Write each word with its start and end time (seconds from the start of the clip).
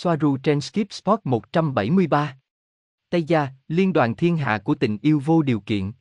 Soaru 0.00 0.36
trên 0.36 0.60
Skip 0.60 0.92
Spot 0.92 1.20
173. 1.24 2.36
Tây 3.10 3.22
Gia, 3.22 3.48
Liên 3.68 3.92
đoàn 3.92 4.16
Thiên 4.16 4.36
Hạ 4.36 4.58
của 4.58 4.74
tình 4.74 4.98
yêu 5.02 5.22
vô 5.24 5.42
điều 5.42 5.60
kiện. 5.60 5.92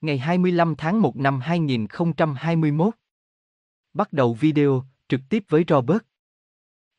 Ngày 0.00 0.18
25 0.18 0.74
tháng 0.78 1.02
1 1.02 1.16
năm 1.16 1.40
2021. 1.40 2.94
Bắt 3.94 4.12
đầu 4.12 4.34
video, 4.34 4.84
trực 5.08 5.20
tiếp 5.28 5.44
với 5.48 5.64
Robert. 5.68 5.98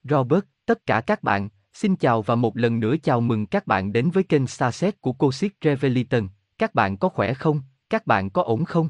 Robert, 0.04 0.44
tất 0.66 0.86
cả 0.86 1.02
các 1.02 1.24
bạn, 1.24 1.50
xin 1.74 1.96
chào 1.96 2.22
và 2.22 2.36
một 2.36 2.58
lần 2.58 2.80
nữa 2.80 2.96
chào 3.04 3.22
mừng 3.22 3.46
các 3.46 3.68
bạn 3.68 3.94
đến 3.94 4.10
với 4.10 4.24
kênh 4.24 4.48
Starset 4.48 5.02
của 5.02 5.14
Cosic 5.14 5.54
Reveliton. 5.62 6.28
Các 6.58 6.76
bạn 6.76 6.98
có 6.98 7.10
khỏe 7.10 7.34
không? 7.34 7.62
Các 7.90 8.08
bạn 8.08 8.30
có 8.30 8.44
ổn 8.44 8.66
không? 8.66 8.90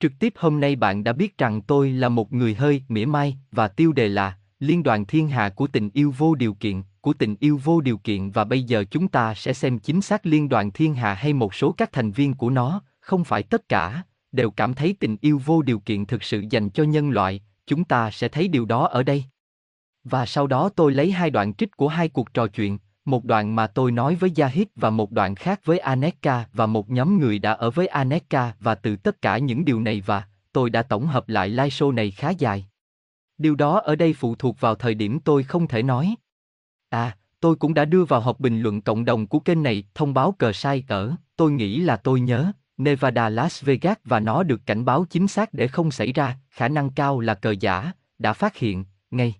Trực 0.00 0.12
tiếp 0.18 0.32
hôm 0.36 0.60
nay 0.60 0.76
bạn 0.76 1.04
đã 1.04 1.12
biết 1.12 1.38
rằng 1.38 1.62
tôi 1.62 1.90
là 1.90 2.08
một 2.08 2.32
người 2.32 2.54
hơi 2.54 2.82
mỉa 2.88 3.06
mai 3.06 3.38
và 3.50 3.68
tiêu 3.68 3.92
đề 3.92 4.08
là 4.08 4.38
Liên 4.62 4.82
đoàn 4.82 5.04
Thiên 5.06 5.28
Hà 5.28 5.48
của 5.48 5.66
tình 5.66 5.90
yêu 5.94 6.14
vô 6.18 6.34
điều 6.34 6.54
kiện, 6.54 6.82
của 7.00 7.12
tình 7.12 7.36
yêu 7.40 7.60
vô 7.64 7.80
điều 7.80 7.98
kiện 7.98 8.30
và 8.30 8.44
bây 8.44 8.62
giờ 8.62 8.84
chúng 8.90 9.08
ta 9.08 9.34
sẽ 9.34 9.52
xem 9.52 9.78
chính 9.78 10.00
xác 10.00 10.26
Liên 10.26 10.48
đoàn 10.48 10.70
Thiên 10.70 10.94
Hà 10.94 11.14
hay 11.14 11.32
một 11.32 11.54
số 11.54 11.72
các 11.72 11.92
thành 11.92 12.10
viên 12.10 12.34
của 12.34 12.50
nó, 12.50 12.82
không 13.00 13.24
phải 13.24 13.42
tất 13.42 13.68
cả, 13.68 14.02
đều 14.32 14.50
cảm 14.50 14.74
thấy 14.74 14.96
tình 15.00 15.16
yêu 15.20 15.40
vô 15.44 15.62
điều 15.62 15.78
kiện 15.78 16.06
thực 16.06 16.22
sự 16.22 16.44
dành 16.50 16.70
cho 16.70 16.84
nhân 16.84 17.10
loại, 17.10 17.40
chúng 17.66 17.84
ta 17.84 18.10
sẽ 18.10 18.28
thấy 18.28 18.48
điều 18.48 18.64
đó 18.64 18.86
ở 18.86 19.02
đây. 19.02 19.24
Và 20.04 20.26
sau 20.26 20.46
đó 20.46 20.68
tôi 20.68 20.92
lấy 20.92 21.12
hai 21.12 21.30
đoạn 21.30 21.54
trích 21.54 21.76
của 21.76 21.88
hai 21.88 22.08
cuộc 22.08 22.34
trò 22.34 22.46
chuyện, 22.46 22.78
một 23.04 23.24
đoạn 23.24 23.56
mà 23.56 23.66
tôi 23.66 23.92
nói 23.92 24.14
với 24.14 24.32
Yahid 24.36 24.66
và 24.76 24.90
một 24.90 25.12
đoạn 25.12 25.34
khác 25.34 25.60
với 25.64 25.78
Aneka 25.78 26.44
và 26.52 26.66
một 26.66 26.90
nhóm 26.90 27.20
người 27.20 27.38
đã 27.38 27.52
ở 27.52 27.70
với 27.70 27.86
Aneka 27.86 28.52
và 28.60 28.74
từ 28.74 28.96
tất 28.96 29.22
cả 29.22 29.38
những 29.38 29.64
điều 29.64 29.80
này 29.80 30.02
và 30.06 30.24
tôi 30.52 30.70
đã 30.70 30.82
tổng 30.82 31.06
hợp 31.06 31.28
lại 31.28 31.48
live 31.48 31.68
show 31.68 31.94
này 31.94 32.10
khá 32.10 32.30
dài. 32.30 32.66
Điều 33.38 33.54
đó 33.54 33.78
ở 33.78 33.96
đây 33.96 34.12
phụ 34.12 34.34
thuộc 34.34 34.60
vào 34.60 34.74
thời 34.74 34.94
điểm 34.94 35.20
tôi 35.20 35.42
không 35.42 35.68
thể 35.68 35.82
nói. 35.82 36.14
À, 36.88 37.16
tôi 37.40 37.56
cũng 37.56 37.74
đã 37.74 37.84
đưa 37.84 38.04
vào 38.04 38.20
hộp 38.20 38.40
bình 38.40 38.60
luận 38.60 38.80
cộng 38.80 39.04
đồng 39.04 39.26
của 39.26 39.40
kênh 39.40 39.62
này 39.62 39.84
thông 39.94 40.14
báo 40.14 40.32
cờ 40.32 40.52
sai 40.52 40.84
ở, 40.88 41.14
tôi 41.36 41.52
nghĩ 41.52 41.80
là 41.80 41.96
tôi 41.96 42.20
nhớ, 42.20 42.52
Nevada 42.76 43.28
Las 43.28 43.64
Vegas 43.64 43.96
và 44.04 44.20
nó 44.20 44.42
được 44.42 44.60
cảnh 44.66 44.84
báo 44.84 45.04
chính 45.10 45.28
xác 45.28 45.54
để 45.54 45.68
không 45.68 45.90
xảy 45.90 46.12
ra, 46.12 46.38
khả 46.50 46.68
năng 46.68 46.90
cao 46.90 47.20
là 47.20 47.34
cờ 47.34 47.50
giả, 47.50 47.92
đã 48.18 48.32
phát 48.32 48.56
hiện, 48.56 48.84
ngay. 49.10 49.34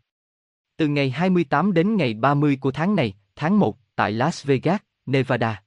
Từ 0.77 0.89
ngày 0.89 1.11
28 1.11 1.73
đến 1.73 1.97
ngày 1.97 2.15
30 2.15 2.59
của 2.61 2.71
tháng 2.71 2.97
này, 2.97 3.15
tháng 3.37 3.59
1, 3.59 3.79
tại 3.97 4.13
Las 4.13 4.47
Vegas, 4.47 4.81
Nevada. 5.07 5.63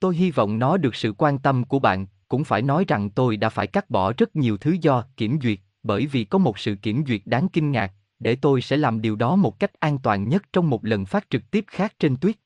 Tôi 0.00 0.16
hy 0.16 0.30
vọng 0.30 0.58
nó 0.58 0.76
được 0.76 0.94
sự 0.94 1.14
quan 1.18 1.38
tâm 1.38 1.64
của 1.64 1.78
bạn, 1.78 2.06
cũng 2.28 2.44
phải 2.44 2.62
nói 2.62 2.84
rằng 2.88 3.10
tôi 3.10 3.36
đã 3.36 3.48
phải 3.48 3.66
cắt 3.66 3.90
bỏ 3.90 4.12
rất 4.16 4.36
nhiều 4.36 4.56
thứ 4.56 4.76
do 4.80 5.04
kiểm 5.16 5.38
duyệt, 5.42 5.58
bởi 5.82 6.06
vì 6.06 6.24
có 6.24 6.38
một 6.38 6.58
sự 6.58 6.74
kiểm 6.74 7.04
duyệt 7.06 7.20
đáng 7.24 7.48
kinh 7.48 7.70
ngạc, 7.70 7.92
để 8.18 8.36
tôi 8.36 8.62
sẽ 8.62 8.76
làm 8.76 9.00
điều 9.00 9.16
đó 9.16 9.36
một 9.36 9.58
cách 9.58 9.80
an 9.80 9.98
toàn 9.98 10.28
nhất 10.28 10.42
trong 10.52 10.70
một 10.70 10.84
lần 10.84 11.06
phát 11.06 11.30
trực 11.30 11.50
tiếp 11.50 11.64
khác 11.68 11.94
trên 11.98 12.16
tuyết. 12.16 12.36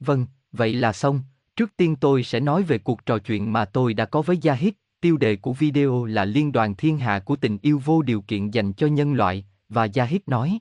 Vâng, 0.00 0.26
vậy 0.52 0.74
là 0.74 0.92
xong, 0.92 1.22
trước 1.56 1.76
tiên 1.76 1.96
tôi 1.96 2.22
sẽ 2.22 2.40
nói 2.40 2.62
về 2.62 2.78
cuộc 2.78 3.06
trò 3.06 3.18
chuyện 3.18 3.52
mà 3.52 3.64
tôi 3.64 3.94
đã 3.94 4.04
có 4.04 4.22
với 4.22 4.38
Yahid, 4.44 4.72
tiêu 5.00 5.16
đề 5.16 5.36
của 5.36 5.52
video 5.52 6.04
là 6.04 6.24
Liên 6.24 6.52
đoàn 6.52 6.74
Thiên 6.74 6.98
Hạ 6.98 7.18
của 7.18 7.36
tình 7.36 7.58
yêu 7.62 7.82
vô 7.84 8.02
điều 8.02 8.20
kiện 8.20 8.50
dành 8.50 8.72
cho 8.72 8.86
nhân 8.86 9.12
loại, 9.12 9.46
và 9.68 9.88
Yahid 9.94 10.20
nói. 10.26 10.58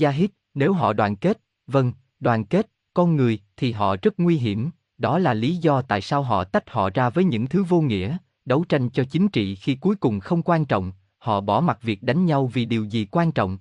Yahid, 0.00 0.30
nếu 0.54 0.72
họ 0.72 0.92
đoàn 0.92 1.16
kết, 1.16 1.40
vâng, 1.66 1.92
đoàn 2.20 2.44
kết, 2.44 2.70
con 2.94 3.16
người, 3.16 3.38
thì 3.56 3.72
họ 3.72 3.96
rất 4.02 4.20
nguy 4.20 4.36
hiểm, 4.36 4.70
đó 4.98 5.18
là 5.18 5.34
lý 5.34 5.56
do 5.56 5.82
tại 5.82 6.00
sao 6.00 6.22
họ 6.22 6.44
tách 6.44 6.70
họ 6.70 6.90
ra 6.94 7.10
với 7.10 7.24
những 7.24 7.46
thứ 7.46 7.64
vô 7.64 7.80
nghĩa, 7.80 8.16
đấu 8.44 8.64
tranh 8.68 8.90
cho 8.90 9.04
chính 9.04 9.28
trị 9.28 9.54
khi 9.54 9.74
cuối 9.74 9.96
cùng 9.96 10.20
không 10.20 10.42
quan 10.42 10.64
trọng, 10.64 10.92
họ 11.18 11.40
bỏ 11.40 11.60
mặc 11.60 11.78
việc 11.82 12.02
đánh 12.02 12.26
nhau 12.26 12.46
vì 12.46 12.64
điều 12.64 12.84
gì 12.84 13.06
quan 13.10 13.32
trọng. 13.32 13.58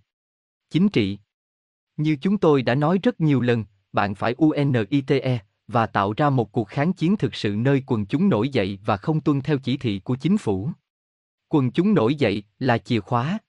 Chính 0.70 0.90
trị. 0.90 1.18
Như 1.98 2.18
chúng 2.22 2.38
tôi 2.38 2.62
đã 2.62 2.76
nói 2.76 3.00
rất 3.04 3.22
nhiều 3.22 3.42
lần, 3.42 3.66
bạn 3.92 4.16
phải 4.16 4.36
UNITE 4.38 5.40
và 5.68 5.86
tạo 5.86 6.14
ra 6.18 6.30
một 6.30 6.52
cuộc 6.52 6.68
kháng 6.68 6.94
chiến 6.94 7.18
thực 7.18 7.36
sự 7.36 7.56
nơi 7.58 7.84
quần 7.86 8.06
chúng 8.06 8.30
nổi 8.30 8.50
dậy 8.50 8.80
và 8.86 8.98
không 8.98 9.22
tuân 9.22 9.42
theo 9.42 9.58
chỉ 9.58 9.78
thị 9.78 10.00
của 10.00 10.16
chính 10.16 10.38
phủ. 10.38 10.70
Quần 11.50 11.72
chúng 11.72 11.94
nổi 11.94 12.16
dậy 12.16 12.44
là 12.60 12.78
chìa 12.78 13.00
khóa. 13.00 13.40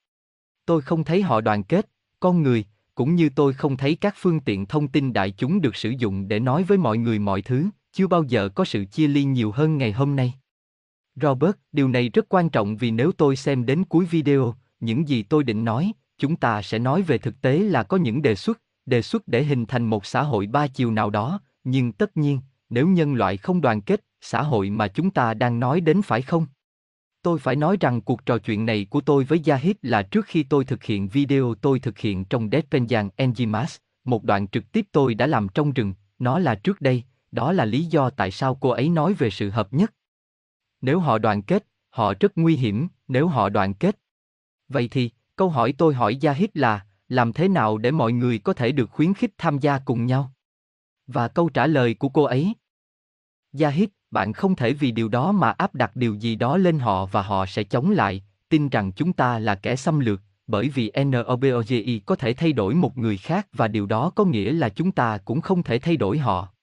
Tôi 0.66 0.82
không 0.82 1.04
thấy 1.04 1.22
họ 1.22 1.40
đoàn 1.40 1.62
kết, 1.62 1.88
con 2.20 2.42
người, 2.42 2.64
cũng 2.94 3.14
như 3.14 3.28
tôi 3.36 3.52
không 3.52 3.76
thấy 3.76 3.96
các 3.96 4.14
phương 4.18 4.40
tiện 4.40 4.66
thông 4.66 4.88
tin 4.88 5.12
đại 5.12 5.30
chúng 5.30 5.60
được 5.60 5.76
sử 5.76 5.90
dụng 5.90 6.28
để 6.28 6.40
nói 6.40 6.62
với 6.62 6.78
mọi 6.78 6.98
người 6.98 7.18
mọi 7.18 7.42
thứ, 7.42 7.66
chưa 7.92 8.06
bao 8.06 8.22
giờ 8.22 8.48
có 8.48 8.64
sự 8.64 8.84
chia 8.84 9.08
ly 9.08 9.24
nhiều 9.24 9.50
hơn 9.50 9.78
ngày 9.78 9.92
hôm 9.92 10.16
nay. 10.16 10.34
Robert, 11.22 11.56
điều 11.72 11.88
này 11.88 12.08
rất 12.08 12.26
quan 12.28 12.50
trọng 12.50 12.76
vì 12.76 12.90
nếu 12.90 13.12
tôi 13.12 13.36
xem 13.36 13.66
đến 13.66 13.84
cuối 13.84 14.04
video, 14.04 14.54
những 14.80 15.08
gì 15.08 15.22
tôi 15.22 15.44
định 15.44 15.64
nói, 15.64 15.92
chúng 16.18 16.36
ta 16.36 16.62
sẽ 16.62 16.78
nói 16.78 17.02
về 17.02 17.18
thực 17.18 17.40
tế 17.40 17.58
là 17.58 17.82
có 17.82 17.96
những 17.96 18.22
đề 18.22 18.34
xuất, 18.34 18.60
đề 18.86 19.02
xuất 19.02 19.28
để 19.28 19.44
hình 19.44 19.66
thành 19.66 19.86
một 19.86 20.06
xã 20.06 20.22
hội 20.22 20.46
ba 20.46 20.66
chiều 20.66 20.90
nào 20.90 21.10
đó, 21.10 21.40
nhưng 21.64 21.92
tất 21.92 22.16
nhiên, 22.16 22.40
nếu 22.70 22.88
nhân 22.88 23.14
loại 23.14 23.36
không 23.36 23.60
đoàn 23.60 23.80
kết, 23.80 24.04
xã 24.20 24.42
hội 24.42 24.70
mà 24.70 24.88
chúng 24.88 25.10
ta 25.10 25.34
đang 25.34 25.60
nói 25.60 25.80
đến 25.80 26.02
phải 26.02 26.22
không? 26.22 26.46
Tôi 27.22 27.38
phải 27.38 27.56
nói 27.56 27.76
rằng 27.80 28.00
cuộc 28.00 28.26
trò 28.26 28.38
chuyện 28.38 28.66
này 28.66 28.86
của 28.90 29.00
tôi 29.00 29.24
với 29.24 29.42
Yahid 29.46 29.76
là 29.82 30.02
trước 30.02 30.26
khi 30.26 30.42
tôi 30.42 30.64
thực 30.64 30.84
hiện 30.84 31.08
video 31.08 31.54
tôi 31.54 31.78
thực 31.78 31.98
hiện 31.98 32.24
trong 32.24 32.48
Deadpenjan 32.48 33.08
Enzimas, 33.16 33.78
một 34.04 34.24
đoạn 34.24 34.48
trực 34.48 34.72
tiếp 34.72 34.86
tôi 34.92 35.14
đã 35.14 35.26
làm 35.26 35.48
trong 35.48 35.72
rừng, 35.72 35.94
nó 36.18 36.38
là 36.38 36.54
trước 36.54 36.80
đây, 36.80 37.02
đó 37.32 37.52
là 37.52 37.64
lý 37.64 37.84
do 37.84 38.10
tại 38.10 38.30
sao 38.30 38.54
cô 38.54 38.68
ấy 38.70 38.88
nói 38.88 39.14
về 39.14 39.30
sự 39.30 39.50
hợp 39.50 39.72
nhất. 39.72 39.92
Nếu 40.84 41.00
họ 41.00 41.18
đoàn 41.18 41.42
kết, 41.42 41.66
họ 41.90 42.14
rất 42.20 42.32
nguy 42.36 42.56
hiểm, 42.56 42.88
nếu 43.08 43.28
họ 43.28 43.48
đoàn 43.48 43.74
kết. 43.74 43.98
Vậy 44.68 44.88
thì, 44.88 45.10
câu 45.36 45.48
hỏi 45.48 45.74
tôi 45.78 45.94
hỏi 45.94 46.18
Yahid 46.22 46.50
là, 46.54 46.86
làm 47.08 47.32
thế 47.32 47.48
nào 47.48 47.78
để 47.78 47.90
mọi 47.90 48.12
người 48.12 48.38
có 48.38 48.52
thể 48.52 48.72
được 48.72 48.90
khuyến 48.90 49.14
khích 49.14 49.30
tham 49.38 49.58
gia 49.58 49.78
cùng 49.78 50.06
nhau? 50.06 50.32
Và 51.06 51.28
câu 51.28 51.48
trả 51.48 51.66
lời 51.66 51.94
của 51.94 52.08
cô 52.08 52.22
ấy. 52.22 52.54
Yahid, 53.60 53.88
bạn 54.10 54.32
không 54.32 54.56
thể 54.56 54.72
vì 54.72 54.90
điều 54.90 55.08
đó 55.08 55.32
mà 55.32 55.50
áp 55.50 55.74
đặt 55.74 55.96
điều 55.96 56.14
gì 56.14 56.36
đó 56.36 56.56
lên 56.56 56.78
họ 56.78 57.06
và 57.06 57.22
họ 57.22 57.46
sẽ 57.46 57.64
chống 57.64 57.90
lại, 57.90 58.22
tin 58.48 58.68
rằng 58.68 58.92
chúng 58.92 59.12
ta 59.12 59.38
là 59.38 59.54
kẻ 59.54 59.76
xâm 59.76 60.00
lược, 60.00 60.20
bởi 60.46 60.68
vì 60.68 60.92
NOBOGI 61.04 62.00
có 62.06 62.16
thể 62.16 62.34
thay 62.34 62.52
đổi 62.52 62.74
một 62.74 62.98
người 62.98 63.16
khác 63.16 63.48
và 63.52 63.68
điều 63.68 63.86
đó 63.86 64.10
có 64.10 64.24
nghĩa 64.24 64.52
là 64.52 64.68
chúng 64.68 64.92
ta 64.92 65.18
cũng 65.18 65.40
không 65.40 65.62
thể 65.62 65.78
thay 65.78 65.96
đổi 65.96 66.18
họ. 66.18 66.53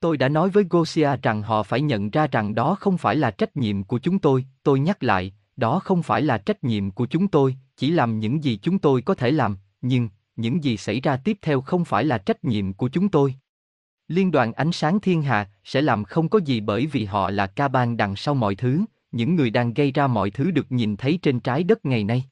Tôi 0.00 0.16
đã 0.16 0.28
nói 0.28 0.50
với 0.50 0.64
Gosia 0.70 1.16
rằng 1.22 1.42
họ 1.42 1.62
phải 1.62 1.80
nhận 1.80 2.10
ra 2.10 2.26
rằng 2.26 2.54
đó 2.54 2.76
không 2.80 2.98
phải 2.98 3.16
là 3.16 3.30
trách 3.30 3.56
nhiệm 3.56 3.84
của 3.84 3.98
chúng 3.98 4.18
tôi, 4.18 4.46
tôi 4.62 4.80
nhắc 4.80 5.02
lại, 5.02 5.32
đó 5.56 5.78
không 5.78 6.02
phải 6.02 6.22
là 6.22 6.38
trách 6.38 6.64
nhiệm 6.64 6.90
của 6.90 7.06
chúng 7.06 7.28
tôi, 7.28 7.56
chỉ 7.76 7.90
làm 7.90 8.20
những 8.20 8.44
gì 8.44 8.58
chúng 8.62 8.78
tôi 8.78 9.02
có 9.02 9.14
thể 9.14 9.30
làm, 9.30 9.56
nhưng, 9.82 10.08
những 10.36 10.64
gì 10.64 10.76
xảy 10.76 11.00
ra 11.00 11.16
tiếp 11.16 11.38
theo 11.42 11.60
không 11.60 11.84
phải 11.84 12.04
là 12.04 12.18
trách 12.18 12.44
nhiệm 12.44 12.72
của 12.72 12.88
chúng 12.88 13.08
tôi. 13.08 13.34
Liên 14.08 14.30
đoàn 14.30 14.52
ánh 14.52 14.72
sáng 14.72 15.00
thiên 15.00 15.22
hà 15.22 15.50
sẽ 15.64 15.82
làm 15.82 16.04
không 16.04 16.28
có 16.28 16.40
gì 16.44 16.60
bởi 16.60 16.86
vì 16.86 17.04
họ 17.04 17.30
là 17.30 17.46
ca 17.46 17.68
ban 17.68 17.96
đằng 17.96 18.16
sau 18.16 18.34
mọi 18.34 18.54
thứ, 18.54 18.84
những 19.12 19.36
người 19.36 19.50
đang 19.50 19.74
gây 19.74 19.92
ra 19.92 20.06
mọi 20.06 20.30
thứ 20.30 20.50
được 20.50 20.72
nhìn 20.72 20.96
thấy 20.96 21.18
trên 21.22 21.40
trái 21.40 21.64
đất 21.64 21.84
ngày 21.84 22.04
nay. 22.04 22.24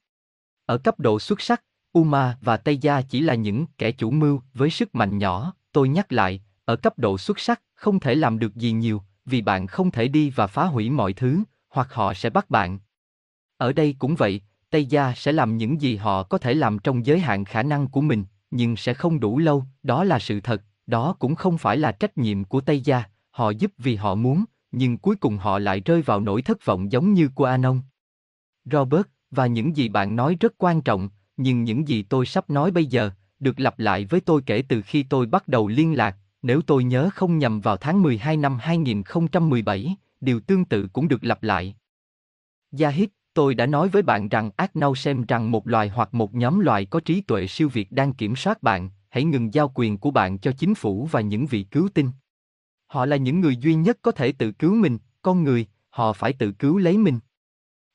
Ở 0.65 0.77
cấp 0.77 0.99
độ 0.99 1.19
xuất 1.19 1.41
sắc, 1.41 1.63
Uma 1.91 2.37
và 2.41 2.57
Tây 2.57 2.77
Gia 2.77 3.01
chỉ 3.01 3.19
là 3.19 3.35
những 3.35 3.65
kẻ 3.77 3.91
chủ 3.91 4.11
mưu 4.11 4.41
với 4.53 4.69
sức 4.69 4.95
mạnh 4.95 5.17
nhỏ, 5.17 5.53
tôi 5.71 5.89
nhắc 5.89 6.11
lại, 6.11 6.41
ở 6.65 6.75
cấp 6.75 6.99
độ 6.99 7.17
xuất 7.17 7.39
sắc, 7.39 7.61
không 7.73 7.99
thể 7.99 8.15
làm 8.15 8.39
được 8.39 8.55
gì 8.55 8.71
nhiều, 8.71 9.01
vì 9.25 9.41
bạn 9.41 9.67
không 9.67 9.91
thể 9.91 10.07
đi 10.07 10.29
và 10.29 10.47
phá 10.47 10.65
hủy 10.65 10.89
mọi 10.89 11.13
thứ, 11.13 11.43
hoặc 11.69 11.93
họ 11.93 12.13
sẽ 12.13 12.29
bắt 12.29 12.49
bạn. 12.49 12.79
Ở 13.57 13.73
đây 13.73 13.95
cũng 13.99 14.15
vậy, 14.15 14.41
Tây 14.69 14.85
Gia 14.85 15.13
sẽ 15.15 15.31
làm 15.31 15.57
những 15.57 15.81
gì 15.81 15.95
họ 15.95 16.23
có 16.23 16.37
thể 16.37 16.53
làm 16.53 16.79
trong 16.79 17.05
giới 17.05 17.19
hạn 17.19 17.45
khả 17.45 17.63
năng 17.63 17.87
của 17.87 18.01
mình, 18.01 18.25
nhưng 18.51 18.75
sẽ 18.75 18.93
không 18.93 19.19
đủ 19.19 19.37
lâu, 19.37 19.65
đó 19.83 20.03
là 20.03 20.19
sự 20.19 20.39
thật, 20.39 20.61
đó 20.87 21.15
cũng 21.19 21.35
không 21.35 21.57
phải 21.57 21.77
là 21.77 21.91
trách 21.91 22.17
nhiệm 22.17 22.43
của 22.43 22.61
Tây 22.61 22.81
Gia, 22.81 23.03
họ 23.29 23.49
giúp 23.49 23.71
vì 23.77 23.95
họ 23.95 24.15
muốn, 24.15 24.43
nhưng 24.71 24.97
cuối 24.97 25.15
cùng 25.15 25.37
họ 25.37 25.59
lại 25.59 25.79
rơi 25.79 26.01
vào 26.01 26.19
nỗi 26.19 26.41
thất 26.41 26.65
vọng 26.65 26.91
giống 26.91 27.13
như 27.13 27.29
của 27.35 27.45
Anon. 27.45 27.81
Robert, 28.65 29.05
và 29.31 29.47
những 29.47 29.77
gì 29.77 29.89
bạn 29.89 30.15
nói 30.15 30.37
rất 30.39 30.53
quan 30.57 30.81
trọng, 30.81 31.09
nhưng 31.37 31.63
những 31.63 31.87
gì 31.87 32.03
tôi 32.03 32.25
sắp 32.25 32.49
nói 32.49 32.71
bây 32.71 32.85
giờ, 32.85 33.09
được 33.39 33.59
lặp 33.59 33.79
lại 33.79 34.05
với 34.05 34.21
tôi 34.21 34.41
kể 34.45 34.63
từ 34.69 34.81
khi 34.81 35.03
tôi 35.03 35.25
bắt 35.25 35.47
đầu 35.47 35.67
liên 35.67 35.97
lạc, 35.97 36.17
nếu 36.43 36.61
tôi 36.61 36.83
nhớ 36.83 37.09
không 37.13 37.37
nhầm 37.37 37.61
vào 37.61 37.77
tháng 37.77 38.01
12 38.01 38.37
năm 38.37 38.57
2017, 38.61 39.95
điều 40.21 40.39
tương 40.39 40.65
tự 40.65 40.87
cũng 40.93 41.07
được 41.07 41.23
lặp 41.23 41.43
lại. 41.43 41.75
Yahid, 42.79 43.09
tôi 43.33 43.55
đã 43.55 43.65
nói 43.65 43.89
với 43.89 44.01
bạn 44.01 44.29
rằng 44.29 44.51
ác 44.57 44.75
nâu 44.75 44.95
xem 44.95 45.25
rằng 45.25 45.51
một 45.51 45.67
loài 45.67 45.89
hoặc 45.89 46.13
một 46.13 46.33
nhóm 46.33 46.59
loài 46.59 46.85
có 46.85 46.99
trí 46.99 47.21
tuệ 47.21 47.47
siêu 47.47 47.69
việt 47.69 47.91
đang 47.91 48.13
kiểm 48.13 48.35
soát 48.35 48.63
bạn, 48.63 48.89
hãy 49.09 49.23
ngừng 49.23 49.53
giao 49.53 49.71
quyền 49.75 49.97
của 49.97 50.11
bạn 50.11 50.37
cho 50.37 50.51
chính 50.51 50.75
phủ 50.75 51.07
và 51.11 51.21
những 51.21 51.45
vị 51.45 51.63
cứu 51.63 51.89
tinh. 51.93 52.11
Họ 52.87 53.05
là 53.05 53.15
những 53.15 53.41
người 53.41 53.57
duy 53.57 53.75
nhất 53.75 53.97
có 54.01 54.11
thể 54.11 54.31
tự 54.31 54.51
cứu 54.51 54.75
mình, 54.75 54.97
con 55.21 55.43
người, 55.43 55.65
họ 55.89 56.13
phải 56.13 56.33
tự 56.33 56.51
cứu 56.51 56.77
lấy 56.77 56.97
mình. 56.97 57.19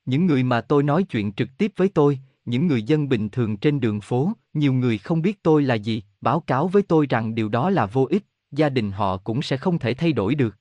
Những 0.04 0.26
người 0.26 0.42
mà 0.42 0.60
tôi 0.60 0.82
nói 0.82 1.02
chuyện 1.02 1.32
trực 1.32 1.48
tiếp 1.58 1.72
với 1.76 1.88
tôi, 1.88 2.18
những 2.44 2.66
người 2.66 2.82
dân 2.82 3.08
bình 3.08 3.28
thường 3.28 3.56
trên 3.56 3.80
đường 3.80 4.00
phố, 4.00 4.32
nhiều 4.54 4.72
người 4.72 4.98
không 4.98 5.22
biết 5.22 5.42
tôi 5.42 5.62
là 5.62 5.74
gì, 5.74 6.02
báo 6.20 6.40
cáo 6.40 6.68
với 6.68 6.82
tôi 6.82 7.06
rằng 7.06 7.34
điều 7.34 7.48
đó 7.48 7.70
là 7.70 7.86
vô 7.86 8.06
ích, 8.10 8.24
gia 8.52 8.68
đình 8.68 8.92
họ 8.92 9.16
cũng 9.16 9.42
sẽ 9.42 9.56
không 9.56 9.78
thể 9.78 9.94
thay 9.94 10.12
đổi 10.12 10.34
được. 10.34 10.56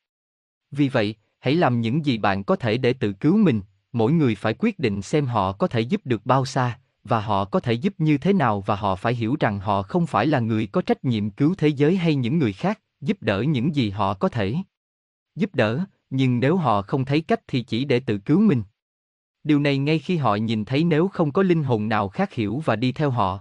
Vì 0.71 0.89
vậy, 0.89 1.15
hãy 1.39 1.55
làm 1.55 1.81
những 1.81 2.05
gì 2.05 2.17
bạn 2.17 2.43
có 2.43 2.55
thể 2.55 2.77
để 2.77 2.93
tự 2.93 3.13
cứu 3.13 3.37
mình, 3.37 3.61
mỗi 3.91 4.11
người 4.11 4.35
phải 4.35 4.55
quyết 4.59 4.79
định 4.79 5.01
xem 5.01 5.25
họ 5.25 5.51
có 5.51 5.67
thể 5.67 5.81
giúp 5.81 6.01
được 6.05 6.25
bao 6.25 6.45
xa, 6.45 6.79
và 7.03 7.19
họ 7.19 7.45
có 7.45 7.59
thể 7.59 7.73
giúp 7.73 7.93
như 7.97 8.17
thế 8.17 8.33
nào 8.33 8.61
và 8.61 8.75
họ 8.75 8.95
phải 8.95 9.15
hiểu 9.15 9.35
rằng 9.39 9.59
họ 9.59 9.81
không 9.81 10.07
phải 10.07 10.27
là 10.27 10.39
người 10.39 10.67
có 10.67 10.81
trách 10.81 11.05
nhiệm 11.05 11.29
cứu 11.29 11.55
thế 11.57 11.67
giới 11.67 11.97
hay 11.97 12.15
những 12.15 12.39
người 12.39 12.53
khác, 12.53 12.81
giúp 13.01 13.17
đỡ 13.21 13.41
những 13.41 13.75
gì 13.75 13.89
họ 13.89 14.13
có 14.13 14.29
thể. 14.29 14.55
Giúp 15.35 15.55
đỡ, 15.55 15.85
nhưng 16.09 16.39
nếu 16.39 16.57
họ 16.57 16.81
không 16.81 17.05
thấy 17.05 17.21
cách 17.21 17.41
thì 17.47 17.63
chỉ 17.63 17.85
để 17.85 17.99
tự 17.99 18.17
cứu 18.17 18.39
mình. 18.39 18.63
Điều 19.43 19.59
này 19.59 19.77
ngay 19.77 19.99
khi 19.99 20.17
họ 20.17 20.35
nhìn 20.35 20.65
thấy 20.65 20.83
nếu 20.83 21.07
không 21.07 21.31
có 21.31 21.43
linh 21.43 21.63
hồn 21.63 21.89
nào 21.89 22.09
khác 22.09 22.33
hiểu 22.33 22.61
và 22.65 22.75
đi 22.75 22.91
theo 22.91 23.11
họ. 23.11 23.39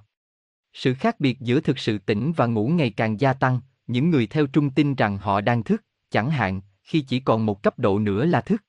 Sự 0.72 0.94
khác 0.94 1.20
biệt 1.20 1.40
giữa 1.40 1.60
thực 1.60 1.78
sự 1.78 1.98
tỉnh 1.98 2.32
và 2.36 2.46
ngủ 2.46 2.68
ngày 2.68 2.90
càng 2.90 3.20
gia 3.20 3.32
tăng, 3.32 3.60
những 3.86 4.10
người 4.10 4.26
theo 4.26 4.46
trung 4.46 4.70
tin 4.70 4.94
rằng 4.94 5.18
họ 5.18 5.40
đang 5.40 5.62
thức, 5.62 5.84
chẳng 6.10 6.30
hạn, 6.30 6.60
khi 6.82 7.00
chỉ 7.00 7.20
còn 7.20 7.46
một 7.46 7.62
cấp 7.62 7.78
độ 7.78 7.98
nữa 7.98 8.24
là 8.24 8.40
thức. 8.40 8.62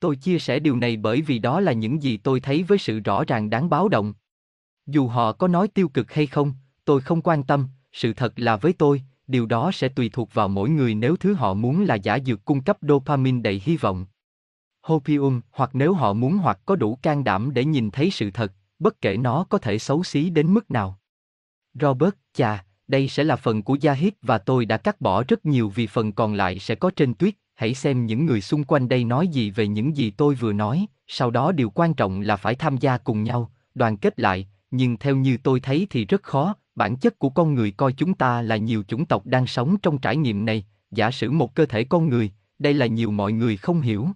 Tôi 0.00 0.16
chia 0.16 0.38
sẻ 0.38 0.58
điều 0.58 0.76
này 0.76 0.96
bởi 0.96 1.22
vì 1.22 1.38
đó 1.38 1.60
là 1.60 1.72
những 1.72 2.02
gì 2.02 2.16
tôi 2.16 2.40
thấy 2.40 2.62
với 2.62 2.78
sự 2.78 3.00
rõ 3.00 3.24
ràng 3.24 3.50
đáng 3.50 3.70
báo 3.70 3.88
động. 3.88 4.14
Dù 4.86 5.08
họ 5.08 5.32
có 5.32 5.48
nói 5.48 5.68
tiêu 5.68 5.88
cực 5.88 6.12
hay 6.12 6.26
không, 6.26 6.54
tôi 6.84 7.00
không 7.00 7.22
quan 7.22 7.42
tâm, 7.42 7.68
sự 7.92 8.12
thật 8.12 8.32
là 8.36 8.56
với 8.56 8.72
tôi, 8.72 9.02
điều 9.26 9.46
đó 9.46 9.70
sẽ 9.72 9.88
tùy 9.88 10.10
thuộc 10.12 10.34
vào 10.34 10.48
mỗi 10.48 10.70
người 10.70 10.94
nếu 10.94 11.16
thứ 11.16 11.34
họ 11.34 11.54
muốn 11.54 11.84
là 11.84 11.94
giả 11.94 12.18
dược 12.26 12.44
cung 12.44 12.62
cấp 12.62 12.78
dopamine 12.80 13.40
đầy 13.40 13.62
hy 13.64 13.76
vọng. 13.76 14.06
Hopium, 14.82 15.40
hoặc 15.50 15.70
nếu 15.72 15.94
họ 15.94 16.12
muốn 16.12 16.38
hoặc 16.38 16.60
có 16.66 16.76
đủ 16.76 16.98
can 17.02 17.24
đảm 17.24 17.54
để 17.54 17.64
nhìn 17.64 17.90
thấy 17.90 18.10
sự 18.10 18.30
thật, 18.30 18.52
bất 18.78 19.00
kể 19.00 19.16
nó 19.16 19.44
có 19.44 19.58
thể 19.58 19.78
xấu 19.78 20.04
xí 20.04 20.30
đến 20.30 20.54
mức 20.54 20.70
nào. 20.70 20.98
Robert, 21.74 22.14
chà, 22.32 22.64
đây 22.88 23.08
sẽ 23.08 23.24
là 23.24 23.36
phần 23.36 23.62
của 23.62 23.76
Yahid 23.82 24.12
và 24.22 24.38
tôi 24.38 24.64
đã 24.64 24.76
cắt 24.76 25.00
bỏ 25.00 25.24
rất 25.28 25.46
nhiều 25.46 25.68
vì 25.68 25.86
phần 25.86 26.12
còn 26.12 26.34
lại 26.34 26.58
sẽ 26.58 26.74
có 26.74 26.90
trên 26.96 27.14
tuyết, 27.14 27.34
hãy 27.54 27.74
xem 27.74 28.06
những 28.06 28.26
người 28.26 28.40
xung 28.40 28.64
quanh 28.64 28.88
đây 28.88 29.04
nói 29.04 29.28
gì 29.28 29.50
về 29.50 29.68
những 29.68 29.96
gì 29.96 30.10
tôi 30.10 30.34
vừa 30.34 30.52
nói, 30.52 30.86
sau 31.06 31.30
đó 31.30 31.52
điều 31.52 31.70
quan 31.70 31.94
trọng 31.94 32.20
là 32.20 32.36
phải 32.36 32.54
tham 32.54 32.76
gia 32.76 32.98
cùng 32.98 33.22
nhau, 33.22 33.50
đoàn 33.74 33.96
kết 33.96 34.20
lại, 34.20 34.48
nhưng 34.70 34.96
theo 34.96 35.16
như 35.16 35.36
tôi 35.42 35.60
thấy 35.60 35.86
thì 35.90 36.04
rất 36.04 36.22
khó, 36.22 36.54
bản 36.74 36.96
chất 36.96 37.18
của 37.18 37.30
con 37.30 37.54
người 37.54 37.70
coi 37.70 37.92
chúng 37.92 38.14
ta 38.14 38.42
là 38.42 38.56
nhiều 38.56 38.82
chủng 38.88 39.04
tộc 39.04 39.26
đang 39.26 39.46
sống 39.46 39.76
trong 39.82 39.98
trải 39.98 40.16
nghiệm 40.16 40.44
này, 40.44 40.64
giả 40.90 41.10
sử 41.10 41.30
một 41.30 41.54
cơ 41.54 41.66
thể 41.66 41.84
con 41.84 42.08
người, 42.08 42.30
đây 42.58 42.74
là 42.74 42.86
nhiều 42.86 43.10
mọi 43.10 43.32
người 43.32 43.56
không 43.56 43.80
hiểu. 43.80 44.08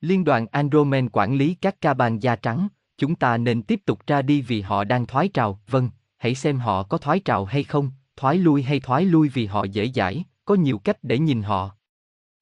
Liên 0.00 0.24
đoàn 0.24 0.46
Andromen 0.46 1.08
quản 1.12 1.34
lý 1.34 1.54
các 1.54 1.80
ca 1.80 1.94
bàn 1.94 2.18
da 2.18 2.36
trắng, 2.36 2.68
chúng 2.98 3.14
ta 3.14 3.36
nên 3.36 3.62
tiếp 3.62 3.80
tục 3.84 4.06
ra 4.06 4.22
đi 4.22 4.42
vì 4.42 4.60
họ 4.60 4.84
đang 4.84 5.06
thoái 5.06 5.28
trào, 5.28 5.60
vâng, 5.70 5.90
hãy 6.22 6.34
xem 6.34 6.58
họ 6.58 6.82
có 6.82 6.98
thoái 6.98 7.20
trào 7.20 7.44
hay 7.44 7.64
không, 7.64 7.90
thoái 8.16 8.38
lui 8.38 8.62
hay 8.62 8.80
thoái 8.80 9.04
lui 9.04 9.28
vì 9.28 9.46
họ 9.46 9.64
dễ 9.64 9.90
dãi, 9.94 10.24
có 10.44 10.54
nhiều 10.54 10.78
cách 10.78 10.98
để 11.02 11.18
nhìn 11.18 11.42
họ. 11.42 11.70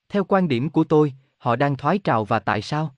Theo 0.09 0.25
quan 0.25 0.49
điểm 0.49 0.71
của 0.71 0.85
tôi, 0.85 1.15
họ 1.37 1.57
đang 1.57 1.77
thoái 1.77 1.99
trào 1.99 2.25
và 2.25 2.39
tại 2.39 2.63
sao? 2.63 2.95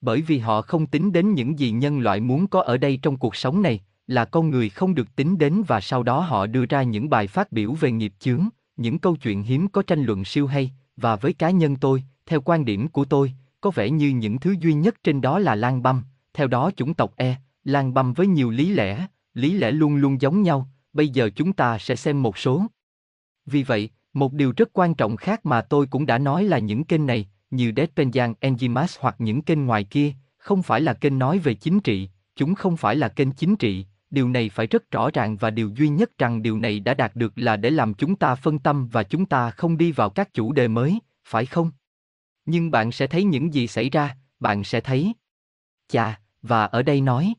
Bởi 0.00 0.20
vì 0.20 0.38
họ 0.38 0.62
không 0.62 0.86
tính 0.86 1.12
đến 1.12 1.34
những 1.34 1.58
gì 1.58 1.70
nhân 1.70 2.00
loại 2.00 2.20
muốn 2.20 2.46
có 2.46 2.62
ở 2.62 2.76
đây 2.76 2.98
trong 3.02 3.16
cuộc 3.16 3.36
sống 3.36 3.62
này, 3.62 3.80
là 4.06 4.24
con 4.24 4.50
người 4.50 4.68
không 4.68 4.94
được 4.94 5.16
tính 5.16 5.38
đến 5.38 5.62
và 5.66 5.80
sau 5.80 6.02
đó 6.02 6.20
họ 6.20 6.46
đưa 6.46 6.66
ra 6.66 6.82
những 6.82 7.10
bài 7.10 7.26
phát 7.26 7.52
biểu 7.52 7.72
về 7.72 7.90
nghiệp 7.90 8.12
chướng, 8.18 8.48
những 8.76 8.98
câu 8.98 9.16
chuyện 9.16 9.42
hiếm 9.42 9.68
có 9.68 9.82
tranh 9.82 10.02
luận 10.02 10.24
siêu 10.24 10.46
hay, 10.46 10.72
và 10.96 11.16
với 11.16 11.32
cá 11.32 11.50
nhân 11.50 11.76
tôi, 11.76 12.02
theo 12.26 12.40
quan 12.40 12.64
điểm 12.64 12.88
của 12.88 13.04
tôi, 13.04 13.32
có 13.60 13.70
vẻ 13.70 13.90
như 13.90 14.08
những 14.08 14.38
thứ 14.38 14.56
duy 14.60 14.74
nhất 14.74 14.94
trên 15.04 15.20
đó 15.20 15.38
là 15.38 15.54
lan 15.54 15.82
băm, 15.82 16.02
theo 16.34 16.46
đó 16.46 16.70
chủng 16.76 16.94
tộc 16.94 17.12
E, 17.16 17.36
lan 17.64 17.94
băm 17.94 18.12
với 18.12 18.26
nhiều 18.26 18.50
lý 18.50 18.72
lẽ, 18.72 19.06
lý 19.38 19.52
lẽ 19.52 19.70
luôn 19.70 19.96
luôn 19.96 20.20
giống 20.20 20.42
nhau, 20.42 20.68
bây 20.92 21.08
giờ 21.08 21.30
chúng 21.36 21.52
ta 21.52 21.78
sẽ 21.78 21.96
xem 21.96 22.22
một 22.22 22.38
số. 22.38 22.66
Vì 23.46 23.62
vậy, 23.62 23.90
một 24.12 24.32
điều 24.32 24.52
rất 24.56 24.68
quan 24.72 24.94
trọng 24.94 25.16
khác 25.16 25.46
mà 25.46 25.60
tôi 25.60 25.86
cũng 25.86 26.06
đã 26.06 26.18
nói 26.18 26.44
là 26.44 26.58
những 26.58 26.84
kênh 26.84 27.06
này, 27.06 27.28
như 27.50 27.72
Deadpenjan 27.76 28.34
Enzymas 28.40 28.96
hoặc 29.00 29.16
những 29.18 29.42
kênh 29.42 29.66
ngoài 29.66 29.84
kia, 29.84 30.12
không 30.38 30.62
phải 30.62 30.80
là 30.80 30.94
kênh 30.94 31.18
nói 31.18 31.38
về 31.38 31.54
chính 31.54 31.80
trị, 31.80 32.08
chúng 32.36 32.54
không 32.54 32.76
phải 32.76 32.96
là 32.96 33.08
kênh 33.08 33.32
chính 33.32 33.56
trị, 33.56 33.86
điều 34.10 34.28
này 34.28 34.48
phải 34.48 34.66
rất 34.66 34.90
rõ 34.90 35.10
ràng 35.10 35.36
và 35.36 35.50
điều 35.50 35.68
duy 35.68 35.88
nhất 35.88 36.18
rằng 36.18 36.42
điều 36.42 36.58
này 36.58 36.80
đã 36.80 36.94
đạt 36.94 37.16
được 37.16 37.32
là 37.36 37.56
để 37.56 37.70
làm 37.70 37.94
chúng 37.94 38.16
ta 38.16 38.34
phân 38.34 38.58
tâm 38.58 38.88
và 38.88 39.02
chúng 39.02 39.26
ta 39.26 39.50
không 39.50 39.76
đi 39.76 39.92
vào 39.92 40.10
các 40.10 40.34
chủ 40.34 40.52
đề 40.52 40.68
mới, 40.68 40.98
phải 41.24 41.46
không? 41.46 41.70
Nhưng 42.46 42.70
bạn 42.70 42.92
sẽ 42.92 43.06
thấy 43.06 43.24
những 43.24 43.54
gì 43.54 43.66
xảy 43.66 43.90
ra, 43.90 44.16
bạn 44.40 44.64
sẽ 44.64 44.80
thấy. 44.80 45.12
Chà, 45.88 46.20
và 46.42 46.64
ở 46.64 46.82
đây 46.82 47.00
nói. 47.00 47.34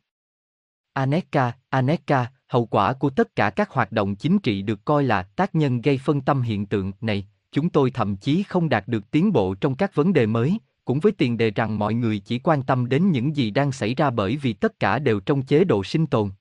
Aneka, 0.93 1.53
Aneka, 1.69 2.31
hậu 2.47 2.65
quả 2.65 2.93
của 2.93 3.09
tất 3.09 3.35
cả 3.35 3.49
các 3.49 3.69
hoạt 3.69 3.91
động 3.91 4.15
chính 4.15 4.39
trị 4.39 4.61
được 4.61 4.85
coi 4.85 5.03
là 5.03 5.23
tác 5.23 5.55
nhân 5.55 5.81
gây 5.81 5.97
phân 5.97 6.21
tâm 6.21 6.41
hiện 6.41 6.65
tượng 6.65 6.91
này, 7.01 7.27
chúng 7.51 7.69
tôi 7.69 7.91
thậm 7.91 8.15
chí 8.15 8.43
không 8.43 8.69
đạt 8.69 8.87
được 8.87 9.11
tiến 9.11 9.33
bộ 9.33 9.55
trong 9.55 9.75
các 9.75 9.95
vấn 9.95 10.13
đề 10.13 10.25
mới, 10.25 10.57
cũng 10.85 10.99
với 10.99 11.11
tiền 11.11 11.37
đề 11.37 11.51
rằng 11.51 11.79
mọi 11.79 11.93
người 11.93 12.19
chỉ 12.19 12.39
quan 12.39 12.63
tâm 12.63 12.89
đến 12.89 13.11
những 13.11 13.35
gì 13.35 13.51
đang 13.51 13.71
xảy 13.71 13.95
ra 13.95 14.09
bởi 14.09 14.37
vì 14.37 14.53
tất 14.53 14.79
cả 14.79 14.99
đều 14.99 15.19
trong 15.19 15.41
chế 15.41 15.63
độ 15.63 15.83
sinh 15.83 16.07
tồn. 16.07 16.31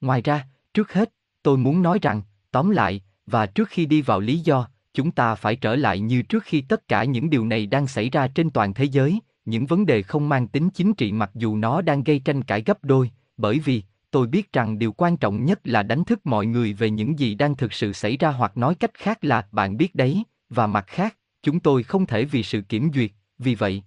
Ngoài 0.00 0.22
ra, 0.22 0.46
trước 0.74 0.92
hết, 0.92 1.12
tôi 1.42 1.56
muốn 1.56 1.82
nói 1.82 1.98
rằng, 2.02 2.22
tóm 2.50 2.70
lại, 2.70 3.02
và 3.26 3.46
trước 3.46 3.68
khi 3.68 3.86
đi 3.86 4.02
vào 4.02 4.20
lý 4.20 4.38
do, 4.38 4.68
chúng 4.94 5.10
ta 5.10 5.34
phải 5.34 5.56
trở 5.56 5.76
lại 5.76 6.00
như 6.00 6.22
trước 6.22 6.42
khi 6.44 6.60
tất 6.60 6.88
cả 6.88 7.04
những 7.04 7.30
điều 7.30 7.44
này 7.46 7.66
đang 7.66 7.86
xảy 7.86 8.10
ra 8.10 8.28
trên 8.28 8.50
toàn 8.50 8.74
thế 8.74 8.84
giới, 8.84 9.20
những 9.44 9.66
vấn 9.66 9.86
đề 9.86 10.02
không 10.02 10.28
mang 10.28 10.48
tính 10.48 10.70
chính 10.70 10.94
trị 10.94 11.12
mặc 11.12 11.30
dù 11.34 11.56
nó 11.56 11.80
đang 11.82 12.04
gây 12.04 12.18
tranh 12.18 12.42
cãi 12.42 12.62
gấp 12.66 12.84
đôi, 12.84 13.10
bởi 13.38 13.58
vì, 13.58 13.82
tôi 14.10 14.26
biết 14.26 14.52
rằng 14.52 14.78
điều 14.78 14.92
quan 14.92 15.16
trọng 15.16 15.44
nhất 15.44 15.60
là 15.64 15.82
đánh 15.82 16.04
thức 16.04 16.26
mọi 16.26 16.46
người 16.46 16.72
về 16.72 16.90
những 16.90 17.18
gì 17.18 17.34
đang 17.34 17.56
thực 17.56 17.72
sự 17.72 17.92
xảy 17.92 18.16
ra 18.16 18.30
hoặc 18.30 18.56
nói 18.56 18.74
cách 18.74 18.94
khác 18.94 19.24
là 19.24 19.48
bạn 19.52 19.76
biết 19.76 19.94
đấy, 19.94 20.22
và 20.48 20.66
mặt 20.66 20.84
khác, 20.86 21.16
chúng 21.42 21.60
tôi 21.60 21.82
không 21.82 22.06
thể 22.06 22.24
vì 22.24 22.42
sự 22.42 22.60
kiểm 22.60 22.90
duyệt, 22.94 23.10
vì 23.38 23.54
vậy. 23.54 23.82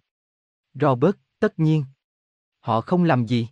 Robert, 0.73 1.15
tất 1.39 1.59
nhiên. 1.59 1.85
Họ 2.59 2.81
không 2.81 3.03
làm 3.03 3.25
gì. 3.25 3.47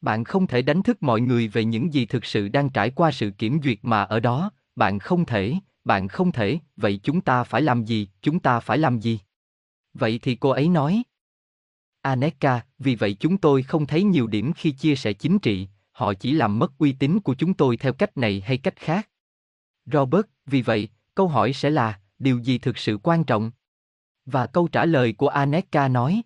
Bạn 0.00 0.24
không 0.24 0.46
thể 0.46 0.62
đánh 0.62 0.82
thức 0.82 1.02
mọi 1.02 1.20
người 1.20 1.48
về 1.48 1.64
những 1.64 1.94
gì 1.94 2.06
thực 2.06 2.24
sự 2.24 2.48
đang 2.48 2.70
trải 2.70 2.90
qua 2.90 3.10
sự 3.10 3.30
kiểm 3.30 3.60
duyệt 3.62 3.78
mà 3.82 4.02
ở 4.02 4.20
đó, 4.20 4.50
bạn 4.76 4.98
không 4.98 5.24
thể, 5.24 5.54
bạn 5.84 6.08
không 6.08 6.32
thể, 6.32 6.58
vậy 6.76 7.00
chúng 7.02 7.20
ta 7.20 7.44
phải 7.44 7.62
làm 7.62 7.84
gì, 7.84 8.08
chúng 8.22 8.40
ta 8.40 8.60
phải 8.60 8.78
làm 8.78 9.00
gì? 9.00 9.20
Vậy 9.94 10.18
thì 10.22 10.34
cô 10.34 10.50
ấy 10.50 10.68
nói. 10.68 11.02
Aneka, 12.02 12.60
vì 12.78 12.94
vậy 12.94 13.16
chúng 13.20 13.38
tôi 13.38 13.62
không 13.62 13.86
thấy 13.86 14.02
nhiều 14.02 14.26
điểm 14.26 14.52
khi 14.52 14.70
chia 14.70 14.96
sẻ 14.96 15.12
chính 15.12 15.38
trị, 15.38 15.68
họ 15.92 16.14
chỉ 16.14 16.32
làm 16.32 16.58
mất 16.58 16.78
uy 16.78 16.92
tín 16.92 17.20
của 17.20 17.34
chúng 17.34 17.54
tôi 17.54 17.76
theo 17.76 17.92
cách 17.92 18.16
này 18.16 18.42
hay 18.46 18.58
cách 18.58 18.76
khác. 18.76 19.08
Robert, 19.86 20.26
vì 20.46 20.62
vậy, 20.62 20.88
câu 21.14 21.28
hỏi 21.28 21.52
sẽ 21.52 21.70
là, 21.70 22.00
điều 22.18 22.38
gì 22.38 22.58
thực 22.58 22.78
sự 22.78 22.98
quan 23.02 23.24
trọng? 23.24 23.50
Và 24.26 24.46
câu 24.46 24.68
trả 24.68 24.84
lời 24.84 25.12
của 25.12 25.28
Aneka 25.28 25.88
nói. 25.88 26.22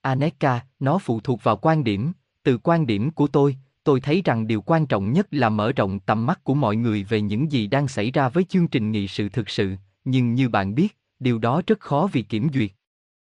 Aneka, 0.00 0.66
nó 0.80 0.98
phụ 0.98 1.20
thuộc 1.20 1.44
vào 1.44 1.56
quan 1.56 1.84
điểm, 1.84 2.12
từ 2.42 2.58
quan 2.58 2.86
điểm 2.86 3.10
của 3.10 3.26
tôi, 3.26 3.56
tôi 3.84 4.00
thấy 4.00 4.22
rằng 4.24 4.46
điều 4.46 4.62
quan 4.62 4.86
trọng 4.86 5.12
nhất 5.12 5.26
là 5.30 5.48
mở 5.48 5.72
rộng 5.72 6.00
tầm 6.00 6.26
mắt 6.26 6.44
của 6.44 6.54
mọi 6.54 6.76
người 6.76 7.04
về 7.04 7.20
những 7.20 7.52
gì 7.52 7.66
đang 7.66 7.88
xảy 7.88 8.10
ra 8.10 8.28
với 8.28 8.44
chương 8.44 8.68
trình 8.68 8.92
nghị 8.92 9.08
sự 9.08 9.28
thực 9.28 9.50
sự, 9.50 9.74
nhưng 10.04 10.34
như 10.34 10.48
bạn 10.48 10.74
biết, 10.74 10.96
điều 11.18 11.38
đó 11.38 11.62
rất 11.66 11.80
khó 11.80 12.08
vì 12.12 12.22
kiểm 12.22 12.48
duyệt. 12.54 12.70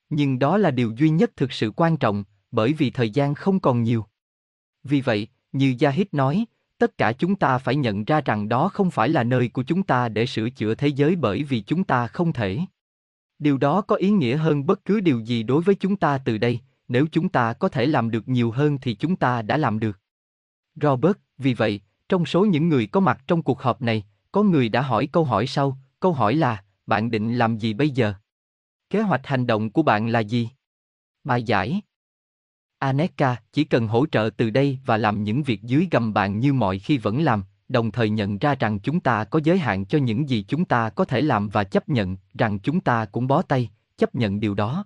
Nhưng 0.10 0.40
đó 0.40 0.58
là 0.58 0.72
điều 0.72 0.92
duy 0.98 1.10
nhất 1.10 1.32
thực 1.36 1.52
sự 1.52 1.72
quan 1.76 1.98
trọng, 1.98 2.24
bởi 2.52 2.74
vì 2.74 2.90
thời 2.90 3.10
gian 3.10 3.36
không 3.36 3.60
còn 3.60 3.84
nhiều. 3.84 4.06
Vì 4.84 5.02
vậy, 5.02 5.28
như 5.52 5.76
Yahid 5.82 6.08
nói, 6.12 6.46
tất 6.78 6.98
cả 6.98 7.14
chúng 7.14 7.36
ta 7.36 7.58
phải 7.58 7.76
nhận 7.76 8.04
ra 8.04 8.22
rằng 8.22 8.50
đó 8.50 8.70
không 8.70 8.92
phải 8.92 9.10
là 9.10 9.24
nơi 9.24 9.48
của 9.48 9.64
chúng 9.64 9.84
ta 9.84 10.10
để 10.10 10.26
sửa 10.26 10.50
chữa 10.50 10.76
thế 10.76 10.88
giới 10.88 11.16
bởi 11.16 11.44
vì 11.44 11.62
chúng 11.62 11.84
ta 11.84 12.08
không 12.08 12.34
thể. 12.34 12.60
Điều 13.40 13.58
đó 13.58 13.82
có 13.82 13.96
ý 13.96 14.10
nghĩa 14.10 14.38
hơn 14.38 14.66
bất 14.66 14.86
cứ 14.86 15.00
điều 15.00 15.20
gì 15.20 15.44
đối 15.44 15.62
với 15.62 15.76
chúng 15.76 15.96
ta 15.96 16.18
từ 16.18 16.38
đây, 16.38 16.60
nếu 16.88 17.06
chúng 17.12 17.30
ta 17.30 17.54
có 17.54 17.70
thể 17.70 17.86
làm 17.86 18.12
được 18.12 18.28
nhiều 18.28 18.52
hơn 18.52 18.78
thì 18.82 18.96
chúng 18.96 19.16
ta 19.16 19.42
đã 19.42 19.58
làm 19.58 19.80
được. 19.80 20.00
Robert, 20.82 21.18
vì 21.38 21.54
vậy, 21.54 21.82
trong 22.10 22.26
số 22.26 22.46
những 22.46 22.70
người 22.70 22.88
có 22.88 23.00
mặt 23.00 23.22
trong 23.28 23.42
cuộc 23.44 23.62
họp 23.62 23.82
này, 23.82 24.06
có 24.32 24.44
người 24.44 24.70
đã 24.70 24.82
hỏi 24.82 25.08
câu 25.12 25.24
hỏi 25.24 25.48
sau, 25.48 25.78
câu 26.00 26.14
hỏi 26.14 26.36
là, 26.36 26.64
bạn 26.86 27.12
định 27.12 27.36
làm 27.36 27.58
gì 27.58 27.74
bây 27.74 27.90
giờ? 27.90 28.14
Kế 28.90 29.02
hoạch 29.02 29.28
hành 29.28 29.48
động 29.48 29.70
của 29.70 29.84
bạn 29.84 30.08
là 30.08 30.20
gì? 30.20 30.50
Bài 31.24 31.44
giải 31.44 31.82
Aneka 32.80 33.36
chỉ 33.52 33.64
cần 33.64 33.88
hỗ 33.88 34.06
trợ 34.06 34.30
từ 34.38 34.50
đây 34.50 34.80
và 34.86 34.98
làm 34.98 35.24
những 35.24 35.44
việc 35.44 35.64
dưới 35.64 35.88
gầm 35.92 36.14
bạn 36.14 36.40
như 36.40 36.54
mọi 36.54 36.80
khi 36.80 36.98
vẫn 36.98 37.22
làm, 37.22 37.44
đồng 37.70 37.92
thời 37.92 38.10
nhận 38.10 38.38
ra 38.38 38.56
rằng 38.56 38.80
chúng 38.80 39.00
ta 39.00 39.24
có 39.24 39.40
giới 39.44 39.60
hạn 39.60 39.86
cho 39.86 39.98
những 39.98 40.30
gì 40.30 40.46
chúng 40.48 40.66
ta 40.66 40.90
có 40.90 41.06
thể 41.06 41.22
làm 41.22 41.50
và 41.50 41.64
chấp 41.64 41.90
nhận 41.90 42.18
rằng 42.34 42.60
chúng 42.60 42.80
ta 42.80 43.06
cũng 43.06 43.28
bó 43.28 43.42
tay, 43.42 43.70
chấp 43.98 44.16
nhận 44.16 44.40
điều 44.40 44.54
đó. 44.54 44.86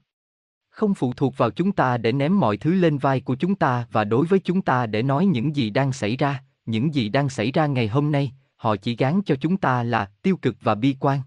Không 0.69 0.93
phụ 0.93 1.13
thuộc 1.13 1.37
vào 1.37 1.51
chúng 1.51 1.71
ta 1.71 1.97
để 1.97 2.11
ném 2.11 2.39
mọi 2.39 2.57
thứ 2.57 2.73
lên 2.73 2.97
vai 2.97 3.21
của 3.21 3.35
chúng 3.35 3.55
ta 3.55 3.87
và 3.91 4.03
đối 4.03 4.25
với 4.25 4.39
chúng 4.39 4.61
ta 4.61 4.85
để 4.85 5.03
nói 5.03 5.25
những 5.25 5.55
gì 5.55 5.69
đang 5.69 5.93
xảy 5.93 6.17
ra, 6.17 6.43
những 6.65 6.93
gì 6.93 7.09
đang 7.09 7.29
xảy 7.29 7.51
ra 7.51 7.65
ngày 7.67 7.87
hôm 7.87 8.11
nay, 8.11 8.31
họ 8.55 8.75
chỉ 8.75 8.95
gán 8.95 9.21
cho 9.25 9.35
chúng 9.35 9.57
ta 9.57 9.83
là 9.83 10.11
tiêu 10.21 10.37
cực 10.37 10.55
và 10.61 10.75
bi 10.75 10.95
quan. 10.99 11.21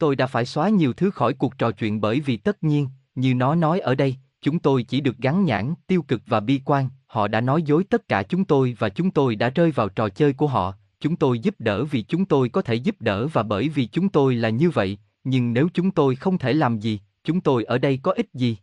Tôi 0.00 0.16
đã 0.16 0.26
phải 0.26 0.46
xóa 0.46 0.68
nhiều 0.68 0.92
thứ 0.92 1.10
khỏi 1.10 1.34
cuộc 1.34 1.58
trò 1.58 1.70
chuyện 1.70 2.00
bởi 2.00 2.20
vì 2.20 2.36
tất 2.36 2.62
nhiên, 2.62 2.88
như 3.14 3.34
nó 3.34 3.54
nói 3.54 3.80
ở 3.80 3.94
đây, 3.94 4.16
chúng 4.42 4.58
tôi 4.58 4.82
chỉ 4.82 5.00
được 5.00 5.16
gắn 5.18 5.44
nhãn 5.44 5.74
tiêu 5.86 6.02
cực 6.02 6.22
và 6.26 6.40
bi 6.40 6.60
quan, 6.64 6.88
họ 7.06 7.28
đã 7.28 7.40
nói 7.40 7.62
dối 7.62 7.84
tất 7.84 8.08
cả 8.08 8.22
chúng 8.22 8.44
tôi 8.44 8.76
và 8.78 8.88
chúng 8.88 9.10
tôi 9.10 9.36
đã 9.36 9.50
rơi 9.50 9.70
vào 9.70 9.88
trò 9.88 10.08
chơi 10.08 10.32
của 10.32 10.46
họ, 10.46 10.74
chúng 11.00 11.16
tôi 11.16 11.38
giúp 11.38 11.54
đỡ 11.58 11.84
vì 11.84 12.02
chúng 12.02 12.24
tôi 12.24 12.48
có 12.48 12.62
thể 12.62 12.74
giúp 12.74 12.96
đỡ 13.00 13.26
và 13.26 13.42
bởi 13.42 13.68
vì 13.68 13.86
chúng 13.86 14.08
tôi 14.08 14.34
là 14.34 14.48
như 14.48 14.70
vậy, 14.70 14.98
nhưng 15.24 15.52
nếu 15.52 15.68
chúng 15.74 15.90
tôi 15.90 16.16
không 16.16 16.38
thể 16.38 16.52
làm 16.52 16.78
gì, 16.78 17.00
chúng 17.24 17.40
tôi 17.40 17.64
ở 17.64 17.78
đây 17.78 17.98
có 18.02 18.12
ích 18.12 18.28
gì? 18.34 18.56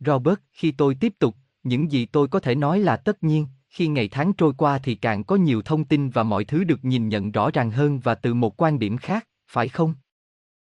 Robert, 0.00 0.38
khi 0.52 0.72
tôi 0.72 0.94
tiếp 0.94 1.12
tục, 1.18 1.36
những 1.62 1.92
gì 1.92 2.06
tôi 2.06 2.28
có 2.28 2.40
thể 2.40 2.54
nói 2.54 2.78
là 2.78 2.96
tất 2.96 3.22
nhiên, 3.22 3.46
khi 3.68 3.88
ngày 3.88 4.08
tháng 4.08 4.32
trôi 4.32 4.52
qua 4.56 4.78
thì 4.78 4.94
càng 4.94 5.24
có 5.24 5.36
nhiều 5.36 5.62
thông 5.62 5.84
tin 5.84 6.10
và 6.10 6.22
mọi 6.22 6.44
thứ 6.44 6.64
được 6.64 6.84
nhìn 6.84 7.08
nhận 7.08 7.32
rõ 7.32 7.50
ràng 7.50 7.70
hơn 7.70 8.00
và 8.00 8.14
từ 8.14 8.34
một 8.34 8.62
quan 8.62 8.78
điểm 8.78 8.96
khác, 8.96 9.28
phải 9.48 9.68
không? 9.68 9.94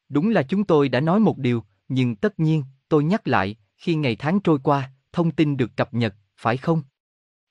Đúng 0.10 0.30
là 0.30 0.44
chúng 0.44 0.64
tôi 0.64 0.90
đã 0.90 1.00
nói 1.00 1.20
một 1.20 1.38
điều, 1.38 1.64
nhưng 1.88 2.16
tất 2.16 2.40
nhiên, 2.40 2.64
tôi 2.90 3.04
nhắc 3.04 3.28
lại, 3.28 3.56
khi 3.78 3.96
ngày 3.96 4.16
tháng 4.16 4.40
trôi 4.40 4.60
qua, 4.64 4.92
thông 5.14 5.32
tin 5.32 5.58
được 5.58 5.72
cập 5.76 5.94
nhật, 5.94 6.16
phải 6.38 6.58
không? 6.58 6.82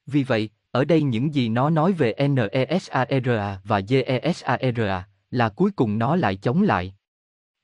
Vì 0.07 0.23
vậy, 0.23 0.51
ở 0.71 0.85
đây 0.85 1.03
những 1.03 1.35
gì 1.35 1.49
nó 1.49 1.71
nói 1.71 1.93
về 1.93 2.15
NESARA 2.19 3.61
và 3.65 3.81
GESARA 3.81 5.09
là 5.31 5.49
cuối 5.49 5.71
cùng 5.71 5.99
nó 5.99 6.17
lại 6.17 6.37
chống 6.37 6.63
lại. 6.63 6.95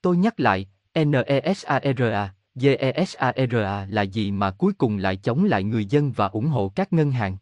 Tôi 0.02 0.16
nhắc 0.16 0.40
lại, 0.40 0.68
NESARA, 0.94 2.34
GESARA 2.54 3.87
là 3.90 4.02
gì 4.02 4.30
mà 4.30 4.50
cuối 4.50 4.72
cùng 4.72 4.99
lại 4.99 5.16
chống 5.16 5.44
lại 5.44 5.64
người 5.64 5.84
dân 5.84 6.12
và 6.12 6.26
ủng 6.26 6.46
hộ 6.46 6.72
các 6.75 6.92
ngân 6.92 7.11
hàng? 7.11 7.37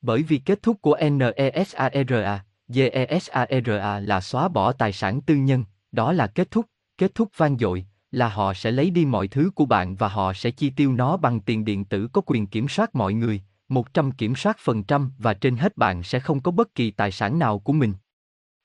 Bởi 0.00 0.22
vì 0.22 0.38
kết 0.38 0.62
thúc 0.62 0.82
của 0.82 0.98
NESARA, 1.00 2.44
GESARA 2.68 4.00
là 4.00 4.20
xóa 4.20 4.48
bỏ 4.48 4.72
tài 4.72 4.92
sản 4.92 5.20
tư 5.20 5.34
nhân, 5.34 5.64
đó 5.92 6.12
là 6.12 6.26
kết 6.26 6.50
thúc, 6.50 6.66
kết 6.98 7.14
thúc 7.14 7.28
vang 7.36 7.58
dội, 7.58 7.86
là 8.10 8.28
họ 8.28 8.54
sẽ 8.54 8.70
lấy 8.70 8.90
đi 8.90 9.04
mọi 9.04 9.28
thứ 9.28 9.50
của 9.54 9.66
bạn 9.66 9.96
và 9.96 10.08
họ 10.08 10.32
sẽ 10.32 10.50
chi 10.50 10.70
tiêu 10.70 10.92
nó 10.92 11.16
bằng 11.16 11.40
tiền 11.40 11.64
điện 11.64 11.84
tử 11.84 12.08
có 12.12 12.20
quyền 12.26 12.46
kiểm 12.46 12.68
soát 12.68 12.94
mọi 12.94 13.14
người, 13.14 13.42
100 13.68 14.10
kiểm 14.10 14.36
soát 14.36 14.56
phần 14.58 14.82
trăm 14.82 15.10
và 15.18 15.34
trên 15.34 15.56
hết 15.56 15.76
bạn 15.76 16.02
sẽ 16.02 16.20
không 16.20 16.40
có 16.40 16.50
bất 16.50 16.74
kỳ 16.74 16.90
tài 16.90 17.12
sản 17.12 17.38
nào 17.38 17.58
của 17.58 17.72
mình. 17.72 17.92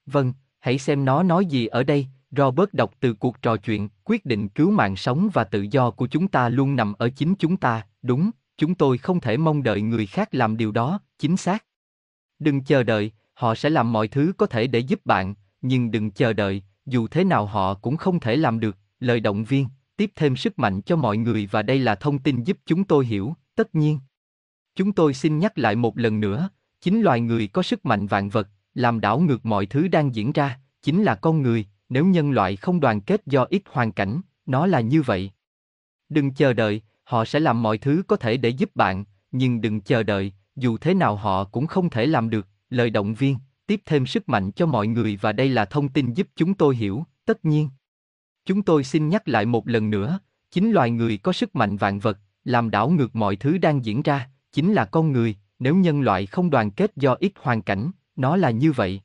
Vâng, 0.06 0.34
hãy 0.60 0.78
xem 0.78 1.06
nó 1.06 1.24
nói 1.24 1.46
gì 1.46 1.68
ở 1.68 1.84
đây, 1.84 2.08
Robert 2.32 2.70
đọc 2.74 2.94
từ 3.00 3.14
cuộc 3.14 3.42
trò 3.42 3.58
chuyện, 3.58 3.90
quyết 4.04 4.26
định 4.26 4.50
cứu 4.50 4.72
mạng 4.72 4.96
sống 4.96 5.30
và 5.34 5.44
tự 5.44 5.62
do 5.72 5.92
của 5.92 6.08
chúng 6.08 6.28
ta 6.28 6.50
luôn 6.50 6.76
nằm 6.76 6.94
ở 6.94 7.10
chính 7.10 7.36
chúng 7.36 7.58
ta, 7.58 7.88
đúng, 8.02 8.32
chúng 8.58 8.76
tôi 8.76 8.98
không 8.98 9.20
thể 9.20 9.38
mong 9.38 9.64
đợi 9.64 9.82
người 9.82 10.06
khác 10.06 10.36
làm 10.36 10.58
điều 10.58 10.72
đó, 10.72 11.00
chính 11.20 11.38
xác. 11.38 11.66
Đừng 12.40 12.64
chờ 12.64 12.84
đợi, 12.84 13.12
họ 13.34 13.56
sẽ 13.56 13.70
làm 13.70 13.94
mọi 13.94 14.08
thứ 14.08 14.34
có 14.38 14.46
thể 14.46 14.68
để 14.68 14.80
giúp 14.80 15.06
bạn, 15.06 15.36
nhưng 15.62 15.92
đừng 15.92 16.12
chờ 16.12 16.34
đợi, 16.34 16.64
dù 16.86 17.08
thế 17.08 17.24
nào 17.24 17.46
họ 17.46 17.74
cũng 17.74 17.98
không 17.98 18.20
thể 18.20 18.36
làm 18.36 18.60
được, 18.60 18.78
lời 19.00 19.20
động 19.20 19.44
viên, 19.44 19.68
tiếp 19.98 20.12
thêm 20.16 20.36
sức 20.36 20.60
mạnh 20.60 20.82
cho 20.82 20.96
mọi 20.96 21.18
người 21.18 21.48
và 21.52 21.62
đây 21.62 21.80
là 21.80 21.96
thông 21.96 22.20
tin 22.20 22.44
giúp 22.44 22.58
chúng 22.66 22.84
tôi 22.84 23.06
hiểu, 23.06 23.36
tất 23.56 23.76
nhiên. 23.76 24.00
Chúng 24.76 24.94
tôi 24.94 25.14
xin 25.14 25.40
nhắc 25.40 25.58
lại 25.58 25.76
một 25.76 25.98
lần 25.98 26.20
nữa, 26.20 26.50
chính 26.82 27.02
loài 27.02 27.22
người 27.22 27.48
có 27.48 27.64
sức 27.64 27.86
mạnh 27.86 28.08
vạn 28.08 28.30
vật, 28.30 28.48
làm 28.74 29.00
đảo 29.00 29.20
ngược 29.20 29.46
mọi 29.46 29.66
thứ 29.66 29.88
đang 29.88 30.16
diễn 30.16 30.32
ra, 30.32 30.60
chính 30.82 31.04
là 31.04 31.16
con 31.16 31.42
người, 31.42 31.66
nếu 31.90 32.06
nhân 32.06 32.32
loại 32.32 32.56
không 32.56 32.80
đoàn 32.80 33.02
kết 33.02 33.22
do 33.26 33.46
ít 33.50 33.62
hoàn 33.70 33.92
cảnh, 33.92 34.22
nó 34.46 34.66
là 34.66 34.80
như 34.80 35.02
vậy. 35.02 35.32
Đừng 36.10 36.34
chờ 36.34 36.54
đợi, 36.54 36.82
họ 37.04 37.26
sẽ 37.26 37.40
làm 37.40 37.64
mọi 37.64 37.78
thứ 37.78 38.04
có 38.08 38.16
thể 38.16 38.38
để 38.38 38.50
giúp 38.50 38.76
bạn, 38.76 39.06
nhưng 39.32 39.62
đừng 39.62 39.82
chờ 39.82 40.04
đợi, 40.04 40.34
dù 40.56 40.78
thế 40.78 40.94
nào 40.94 41.16
họ 41.16 41.44
cũng 41.44 41.68
không 41.68 41.90
thể 41.90 42.06
làm 42.06 42.30
được, 42.30 42.48
lời 42.70 42.90
động 42.90 43.14
viên, 43.14 43.38
tiếp 43.68 43.82
thêm 43.86 44.06
sức 44.06 44.30
mạnh 44.30 44.52
cho 44.52 44.66
mọi 44.66 44.88
người 44.88 45.18
và 45.22 45.32
đây 45.32 45.50
là 45.50 45.66
thông 45.66 45.90
tin 45.90 46.14
giúp 46.14 46.28
chúng 46.36 46.54
tôi 46.54 46.76
hiểu, 46.76 47.04
tất 47.26 47.46
nhiên. 47.46 47.70
Chúng 48.46 48.62
tôi 48.62 48.84
xin 48.84 49.10
nhắc 49.10 49.28
lại 49.28 49.46
một 49.46 49.68
lần 49.68 49.90
nữa, 49.90 50.20
chính 50.52 50.72
loài 50.72 50.92
người 50.92 51.18
có 51.18 51.34
sức 51.34 51.56
mạnh 51.56 51.78
vạn 51.78 52.00
vật, 52.00 52.20
làm 52.46 52.70
đảo 52.70 52.90
ngược 52.90 53.16
mọi 53.16 53.36
thứ 53.36 53.58
đang 53.58 53.86
diễn 53.86 54.02
ra, 54.02 54.30
chính 54.52 54.74
là 54.74 54.86
con 54.86 55.12
người, 55.12 55.36
nếu 55.60 55.76
nhân 55.76 56.02
loại 56.02 56.26
không 56.26 56.50
đoàn 56.50 56.72
kết 56.72 56.92
do 56.96 57.16
ít 57.20 57.32
hoàn 57.36 57.62
cảnh, 57.62 57.92
nó 58.16 58.36
là 58.36 58.52
như 58.52 58.72
vậy. 58.72 59.02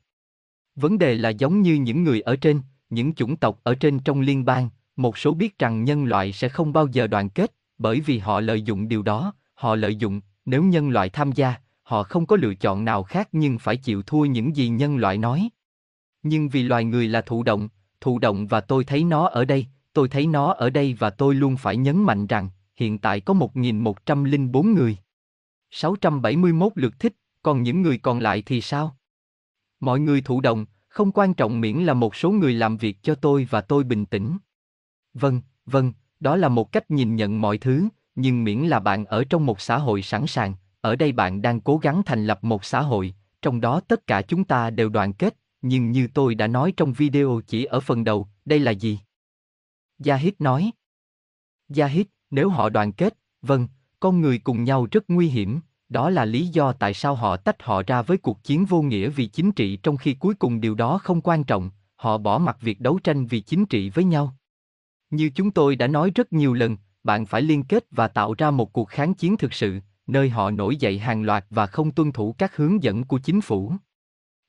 Vấn 0.75 0.97
đề 0.97 1.15
là 1.15 1.29
giống 1.29 1.61
như 1.61 1.73
những 1.75 2.03
người 2.03 2.21
ở 2.21 2.35
trên, 2.35 2.61
những 2.89 3.13
chủng 3.13 3.35
tộc 3.35 3.59
ở 3.63 3.75
trên 3.75 3.99
trong 3.99 4.21
liên 4.21 4.45
bang, 4.45 4.69
một 4.95 5.17
số 5.17 5.33
biết 5.33 5.59
rằng 5.59 5.83
nhân 5.83 6.05
loại 6.05 6.33
sẽ 6.33 6.49
không 6.49 6.73
bao 6.73 6.87
giờ 6.87 7.07
đoàn 7.07 7.29
kết, 7.29 7.53
bởi 7.77 7.99
vì 7.99 8.17
họ 8.17 8.39
lợi 8.39 8.61
dụng 8.61 8.87
điều 8.87 9.01
đó, 9.01 9.33
họ 9.53 9.75
lợi 9.75 9.95
dụng, 9.95 10.21
nếu 10.45 10.63
nhân 10.63 10.89
loại 10.89 11.09
tham 11.09 11.31
gia, 11.31 11.55
họ 11.89 12.03
không 12.03 12.25
có 12.25 12.35
lựa 12.35 12.53
chọn 12.53 12.85
nào 12.85 13.03
khác 13.03 13.29
nhưng 13.31 13.59
phải 13.59 13.77
chịu 13.77 14.01
thua 14.01 14.25
những 14.25 14.55
gì 14.55 14.69
nhân 14.69 14.97
loại 14.97 15.17
nói. 15.17 15.49
Nhưng 16.23 16.49
vì 16.49 16.63
loài 16.63 16.83
người 16.83 17.07
là 17.07 17.21
thụ 17.21 17.43
động, 17.43 17.69
thụ 18.01 18.19
động 18.19 18.47
và 18.47 18.61
tôi 18.61 18.83
thấy 18.83 19.03
nó 19.03 19.27
ở 19.27 19.45
đây, 19.45 19.67
tôi 19.93 20.09
thấy 20.09 20.27
nó 20.27 20.53
ở 20.53 20.69
đây 20.69 20.93
và 20.99 21.09
tôi 21.09 21.35
luôn 21.35 21.57
phải 21.57 21.77
nhấn 21.77 22.03
mạnh 22.03 22.27
rằng, 22.27 22.49
hiện 22.75 22.97
tại 22.97 23.21
có 23.21 23.33
1.104 23.33 24.73
người. 24.73 24.97
671 25.69 26.71
lượt 26.75 26.99
thích, 26.99 27.15
còn 27.43 27.63
những 27.63 27.81
người 27.81 27.97
còn 27.97 28.19
lại 28.19 28.43
thì 28.45 28.61
sao? 28.61 28.97
Mọi 29.79 29.99
người 29.99 30.21
thụ 30.21 30.41
động, 30.41 30.65
không 30.87 31.11
quan 31.11 31.33
trọng 31.33 31.61
miễn 31.61 31.77
là 31.77 31.93
một 31.93 32.15
số 32.15 32.31
người 32.31 32.53
làm 32.53 32.77
việc 32.77 32.97
cho 33.03 33.15
tôi 33.15 33.47
và 33.49 33.61
tôi 33.61 33.83
bình 33.83 34.05
tĩnh. 34.05 34.37
Vâng, 35.13 35.41
vâng, 35.65 35.93
đó 36.19 36.35
là 36.35 36.49
một 36.49 36.71
cách 36.71 36.91
nhìn 36.91 37.15
nhận 37.15 37.41
mọi 37.41 37.57
thứ, 37.57 37.87
nhưng 38.15 38.43
miễn 38.43 38.59
là 38.59 38.79
bạn 38.79 39.05
ở 39.05 39.23
trong 39.23 39.45
một 39.45 39.61
xã 39.61 39.77
hội 39.77 40.01
sẵn 40.01 40.27
sàng, 40.27 40.53
ở 40.81 40.95
đây 40.95 41.11
bạn 41.11 41.41
đang 41.41 41.61
cố 41.61 41.77
gắng 41.77 42.01
thành 42.05 42.25
lập 42.25 42.43
một 42.43 42.65
xã 42.65 42.81
hội, 42.81 43.13
trong 43.41 43.61
đó 43.61 43.79
tất 43.79 44.07
cả 44.07 44.21
chúng 44.21 44.43
ta 44.43 44.69
đều 44.69 44.89
đoàn 44.89 45.13
kết, 45.13 45.37
nhưng 45.61 45.91
như 45.91 46.07
tôi 46.13 46.35
đã 46.35 46.47
nói 46.47 46.73
trong 46.77 46.93
video 46.93 47.41
chỉ 47.47 47.65
ở 47.65 47.79
phần 47.79 48.03
đầu, 48.03 48.27
đây 48.45 48.59
là 48.59 48.71
gì? 48.71 48.99
Yahid 50.05 50.33
nói. 50.39 50.71
Yahid, 51.77 52.05
nếu 52.31 52.49
họ 52.49 52.69
đoàn 52.69 52.91
kết, 52.91 53.17
vâng, 53.41 53.67
con 53.99 54.21
người 54.21 54.39
cùng 54.39 54.63
nhau 54.63 54.87
rất 54.91 55.03
nguy 55.07 55.27
hiểm, 55.27 55.59
đó 55.89 56.09
là 56.09 56.25
lý 56.25 56.47
do 56.47 56.71
tại 56.71 56.93
sao 56.93 57.15
họ 57.15 57.37
tách 57.37 57.63
họ 57.63 57.83
ra 57.87 58.01
với 58.01 58.17
cuộc 58.17 58.43
chiến 58.43 58.65
vô 58.65 58.81
nghĩa 58.81 59.09
vì 59.09 59.27
chính 59.27 59.51
trị 59.51 59.77
trong 59.83 59.97
khi 59.97 60.13
cuối 60.13 60.33
cùng 60.33 60.61
điều 60.61 60.75
đó 60.75 60.97
không 60.97 61.21
quan 61.21 61.43
trọng, 61.43 61.69
họ 61.95 62.17
bỏ 62.17 62.37
mặc 62.37 62.57
việc 62.61 62.79
đấu 62.79 62.99
tranh 63.03 63.25
vì 63.25 63.41
chính 63.41 63.65
trị 63.65 63.89
với 63.89 64.03
nhau. 64.03 64.35
Như 65.09 65.29
chúng 65.35 65.51
tôi 65.51 65.75
đã 65.75 65.87
nói 65.87 66.11
rất 66.15 66.33
nhiều 66.33 66.53
lần, 66.53 66.77
bạn 67.03 67.25
phải 67.25 67.41
liên 67.41 67.63
kết 67.63 67.85
và 67.91 68.07
tạo 68.07 68.33
ra 68.37 68.51
một 68.51 68.73
cuộc 68.73 68.89
kháng 68.89 69.13
chiến 69.13 69.37
thực 69.37 69.53
sự, 69.53 69.79
nơi 70.11 70.29
họ 70.29 70.51
nổi 70.51 70.75
dậy 70.75 70.99
hàng 70.99 71.23
loạt 71.23 71.45
và 71.49 71.67
không 71.67 71.91
tuân 71.91 72.11
thủ 72.11 72.35
các 72.37 72.55
hướng 72.55 72.83
dẫn 72.83 73.03
của 73.03 73.19
chính 73.19 73.41
phủ. 73.41 73.73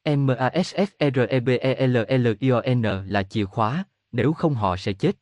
MASFREBELLION 0.04 2.82
là 3.06 3.22
chìa 3.22 3.44
khóa, 3.44 3.84
nếu 4.12 4.32
không 4.32 4.54
họ 4.54 4.76
sẽ 4.76 4.92
chết. 4.92 5.16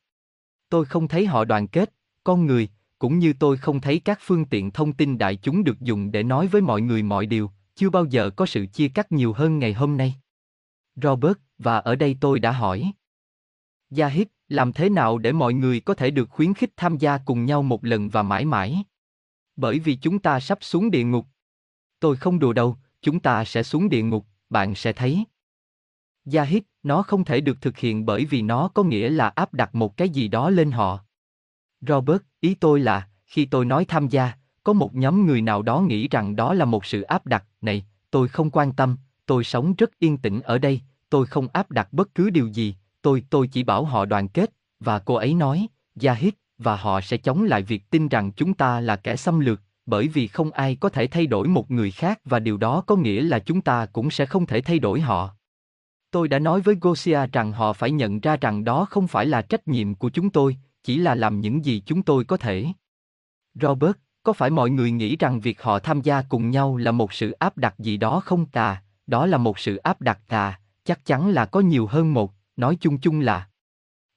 Tôi 0.69 0.85
không 0.85 1.07
thấy 1.07 1.25
họ 1.25 1.45
đoàn 1.45 1.67
kết, 1.67 1.93
con 2.23 2.45
người, 2.45 2.69
cũng 2.99 3.19
như 3.19 3.33
tôi 3.39 3.57
không 3.57 3.81
thấy 3.81 3.99
các 3.99 4.19
phương 4.21 4.45
tiện 4.45 4.71
thông 4.71 4.93
tin 4.93 5.17
đại 5.17 5.35
chúng 5.35 5.63
được 5.63 5.79
dùng 5.79 6.11
để 6.11 6.23
nói 6.23 6.47
với 6.47 6.61
mọi 6.61 6.81
người 6.81 7.03
mọi 7.03 7.25
điều, 7.25 7.51
chưa 7.75 7.89
bao 7.89 8.05
giờ 8.05 8.29
có 8.29 8.45
sự 8.45 8.65
chia 8.65 8.87
cắt 8.87 9.11
nhiều 9.11 9.33
hơn 9.33 9.59
ngày 9.59 9.73
hôm 9.73 9.97
nay. 9.97 10.15
Robert, 10.95 11.37
và 11.57 11.77
ở 11.77 11.95
đây 11.95 12.17
tôi 12.21 12.39
đã 12.39 12.51
hỏi. 12.51 12.91
Yahid, 13.97 14.27
làm 14.47 14.73
thế 14.73 14.89
nào 14.89 15.17
để 15.17 15.31
mọi 15.31 15.53
người 15.53 15.79
có 15.79 15.93
thể 15.93 16.11
được 16.11 16.29
khuyến 16.29 16.53
khích 16.53 16.71
tham 16.77 16.97
gia 16.97 17.17
cùng 17.17 17.45
nhau 17.45 17.63
một 17.63 17.85
lần 17.85 18.09
và 18.09 18.23
mãi 18.23 18.45
mãi? 18.45 18.83
Bởi 19.59 19.79
vì 19.79 19.95
chúng 19.95 20.19
ta 20.19 20.39
sắp 20.39 20.57
xuống 20.61 20.91
địa 20.91 21.03
ngục. 21.03 21.25
Tôi 21.99 22.15
không 22.15 22.39
đùa 22.39 22.53
đâu, 22.53 22.77
chúng 23.01 23.19
ta 23.19 23.45
sẽ 23.45 23.63
xuống 23.63 23.89
địa 23.89 24.03
ngục, 24.03 24.25
bạn 24.49 24.75
sẽ 24.75 24.93
thấy. 24.93 25.23
Yahid, 26.33 26.61
nó 26.83 27.03
không 27.03 27.25
thể 27.25 27.41
được 27.41 27.61
thực 27.61 27.77
hiện 27.77 28.05
bởi 28.05 28.25
vì 28.25 28.41
nó 28.41 28.67
có 28.67 28.83
nghĩa 28.83 29.09
là 29.09 29.29
áp 29.29 29.53
đặt 29.53 29.75
một 29.75 29.97
cái 29.97 30.09
gì 30.09 30.27
đó 30.27 30.49
lên 30.49 30.71
họ. 30.71 30.99
Robert, 31.81 32.21
ý 32.39 32.55
tôi 32.55 32.79
là, 32.79 33.07
khi 33.25 33.45
tôi 33.45 33.65
nói 33.65 33.85
tham 33.85 34.07
gia, 34.07 34.31
có 34.63 34.73
một 34.73 34.95
nhóm 34.95 35.25
người 35.25 35.41
nào 35.41 35.61
đó 35.61 35.81
nghĩ 35.81 36.07
rằng 36.07 36.35
đó 36.35 36.53
là 36.53 36.65
một 36.65 36.85
sự 36.85 37.01
áp 37.01 37.25
đặt, 37.25 37.45
này, 37.61 37.85
tôi 38.11 38.27
không 38.27 38.51
quan 38.51 38.73
tâm, 38.73 38.97
tôi 39.25 39.43
sống 39.43 39.73
rất 39.77 39.99
yên 39.99 40.17
tĩnh 40.17 40.41
ở 40.41 40.57
đây, 40.57 40.81
tôi 41.09 41.25
không 41.25 41.47
áp 41.53 41.71
đặt 41.71 41.93
bất 41.93 42.15
cứ 42.15 42.29
điều 42.29 42.47
gì, 42.47 42.75
tôi 43.01 43.23
tôi 43.29 43.47
chỉ 43.47 43.63
bảo 43.63 43.85
họ 43.85 44.05
đoàn 44.05 44.27
kết, 44.27 44.53
và 44.79 44.99
cô 44.99 45.15
ấy 45.15 45.33
nói, 45.33 45.67
Yahid, 46.03 46.33
và 46.59 46.75
họ 46.75 47.01
sẽ 47.01 47.17
chống 47.17 47.43
lại 47.43 47.63
việc 47.63 47.89
tin 47.89 48.07
rằng 48.07 48.31
chúng 48.31 48.53
ta 48.53 48.79
là 48.79 48.95
kẻ 48.95 49.15
xâm 49.15 49.39
lược, 49.39 49.61
bởi 49.85 50.07
vì 50.07 50.27
không 50.27 50.51
ai 50.51 50.75
có 50.75 50.89
thể 50.89 51.07
thay 51.07 51.27
đổi 51.27 51.47
một 51.47 51.71
người 51.71 51.91
khác 51.91 52.19
và 52.25 52.39
điều 52.39 52.57
đó 52.57 52.83
có 52.87 52.95
nghĩa 52.95 53.21
là 53.21 53.39
chúng 53.39 53.61
ta 53.61 53.85
cũng 53.85 54.11
sẽ 54.11 54.25
không 54.25 54.45
thể 54.45 54.61
thay 54.61 54.79
đổi 54.79 55.01
họ. 55.01 55.35
Tôi 56.11 56.27
đã 56.27 56.39
nói 56.39 56.61
với 56.61 56.75
Gosia 56.81 57.27
rằng 57.31 57.51
họ 57.51 57.73
phải 57.73 57.91
nhận 57.91 58.19
ra 58.19 58.37
rằng 58.41 58.63
đó 58.63 58.85
không 58.89 59.07
phải 59.07 59.25
là 59.25 59.41
trách 59.41 59.67
nhiệm 59.67 59.95
của 59.95 60.09
chúng 60.09 60.29
tôi, 60.29 60.57
chỉ 60.83 60.97
là 60.97 61.15
làm 61.15 61.41
những 61.41 61.65
gì 61.65 61.83
chúng 61.85 62.03
tôi 62.03 62.25
có 62.25 62.37
thể. 62.37 62.65
Robert, 63.53 63.95
có 64.23 64.33
phải 64.33 64.49
mọi 64.49 64.69
người 64.69 64.91
nghĩ 64.91 65.15
rằng 65.15 65.39
việc 65.39 65.61
họ 65.61 65.79
tham 65.79 66.01
gia 66.01 66.21
cùng 66.21 66.49
nhau 66.49 66.77
là 66.77 66.91
một 66.91 67.13
sự 67.13 67.31
áp 67.31 67.57
đặt 67.57 67.79
gì 67.79 67.97
đó 67.97 68.19
không 68.19 68.45
tà, 68.45 68.83
đó 69.07 69.25
là 69.25 69.37
một 69.37 69.59
sự 69.59 69.75
áp 69.75 70.01
đặt 70.01 70.19
tà, 70.27 70.59
chắc 70.83 71.05
chắn 71.05 71.29
là 71.29 71.45
có 71.45 71.59
nhiều 71.59 71.87
hơn 71.87 72.13
một, 72.13 72.33
nói 72.55 72.77
chung 72.81 72.99
chung 72.99 73.19
là. 73.19 73.47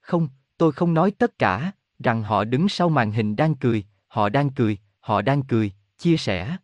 Không, 0.00 0.28
tôi 0.58 0.72
không 0.72 0.94
nói 0.94 1.10
tất 1.10 1.38
cả, 1.38 1.72
rằng 2.02 2.22
họ 2.22 2.44
đứng 2.44 2.68
sau 2.68 2.88
màn 2.88 3.12
hình 3.12 3.36
đang 3.36 3.54
cười, 3.54 3.84
họ 4.08 4.28
đang 4.28 4.50
cười, 4.50 4.78
họ 5.00 5.22
đang 5.22 5.42
cười, 5.42 5.72
chia 5.98 6.16
sẻ. 6.16 6.56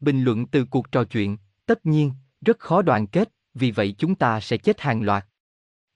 Bình 0.00 0.22
luận 0.22 0.46
từ 0.46 0.64
cuộc 0.64 0.92
trò 0.92 1.04
chuyện, 1.04 1.36
tất 1.66 1.86
nhiên, 1.86 2.12
rất 2.40 2.58
khó 2.58 2.82
đoàn 2.82 3.06
kết, 3.06 3.32
vì 3.54 3.70
vậy 3.70 3.94
chúng 3.98 4.14
ta 4.14 4.40
sẽ 4.40 4.56
chết 4.56 4.80
hàng 4.80 5.02
loạt. 5.02 5.26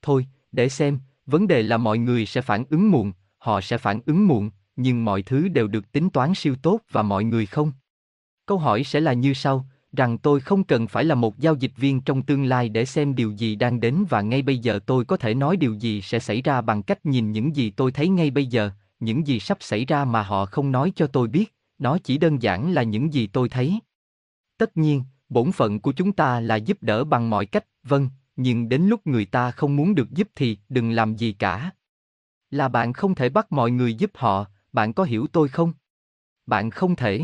Thôi, 0.01 0.27
để 0.51 0.69
xem, 0.69 0.99
vấn 1.25 1.47
đề 1.47 1.61
là 1.63 1.77
mọi 1.77 1.97
người 1.97 2.25
sẽ 2.25 2.41
phản 2.41 2.63
ứng 2.69 2.91
muộn, 2.91 3.13
họ 3.37 3.61
sẽ 3.61 3.77
phản 3.77 3.99
ứng 4.05 4.27
muộn, 4.27 4.49
nhưng 4.75 5.05
mọi 5.05 5.21
thứ 5.21 5.47
đều 5.47 5.67
được 5.67 5.91
tính 5.91 6.09
toán 6.09 6.35
siêu 6.35 6.55
tốt 6.61 6.79
và 6.91 7.01
mọi 7.01 7.23
người 7.23 7.45
không. 7.45 7.71
Câu 8.45 8.57
hỏi 8.57 8.83
sẽ 8.83 8.99
là 8.99 9.13
như 9.13 9.33
sau, 9.33 9.65
rằng 9.95 10.17
tôi 10.17 10.39
không 10.39 10.63
cần 10.63 10.87
phải 10.87 11.05
là 11.05 11.15
một 11.15 11.39
giao 11.39 11.55
dịch 11.55 11.71
viên 11.77 12.01
trong 12.01 12.21
tương 12.21 12.45
lai 12.45 12.69
để 12.69 12.85
xem 12.85 13.15
điều 13.15 13.31
gì 13.31 13.55
đang 13.55 13.79
đến 13.79 14.05
và 14.09 14.21
ngay 14.21 14.41
bây 14.41 14.57
giờ 14.57 14.79
tôi 14.85 15.05
có 15.05 15.17
thể 15.17 15.33
nói 15.33 15.57
điều 15.57 15.73
gì 15.73 16.01
sẽ 16.01 16.19
xảy 16.19 16.41
ra 16.41 16.61
bằng 16.61 16.83
cách 16.83 17.05
nhìn 17.05 17.31
những 17.31 17.55
gì 17.55 17.69
tôi 17.69 17.91
thấy 17.91 18.07
ngay 18.07 18.31
bây 18.31 18.45
giờ, 18.45 18.71
những 18.99 19.27
gì 19.27 19.39
sắp 19.39 19.57
xảy 19.61 19.85
ra 19.85 20.05
mà 20.05 20.23
họ 20.23 20.45
không 20.45 20.71
nói 20.71 20.91
cho 20.95 21.07
tôi 21.07 21.27
biết, 21.27 21.55
nó 21.77 21.97
chỉ 21.97 22.17
đơn 22.17 22.41
giản 22.41 22.73
là 22.73 22.83
những 22.83 23.13
gì 23.13 23.27
tôi 23.27 23.49
thấy. 23.49 23.79
Tất 24.57 24.77
nhiên, 24.77 25.03
bổn 25.29 25.51
phận 25.51 25.79
của 25.79 25.91
chúng 25.91 26.13
ta 26.13 26.39
là 26.39 26.55
giúp 26.55 26.77
đỡ 26.81 27.03
bằng 27.03 27.29
mọi 27.29 27.45
cách, 27.45 27.65
vâng, 27.83 28.09
nhưng 28.35 28.69
đến 28.69 28.81
lúc 28.81 29.07
người 29.07 29.25
ta 29.25 29.51
không 29.51 29.75
muốn 29.75 29.95
được 29.95 30.11
giúp 30.11 30.29
thì 30.35 30.57
đừng 30.69 30.91
làm 30.91 31.15
gì 31.15 31.33
cả. 31.33 31.71
Là 32.51 32.67
bạn 32.67 32.93
không 32.93 33.15
thể 33.15 33.29
bắt 33.29 33.51
mọi 33.51 33.71
người 33.71 33.93
giúp 33.93 34.11
họ, 34.13 34.45
bạn 34.73 34.93
có 34.93 35.03
hiểu 35.03 35.27
tôi 35.27 35.47
không? 35.47 35.73
Bạn 36.45 36.69
không 36.69 36.95
thể. 36.95 37.23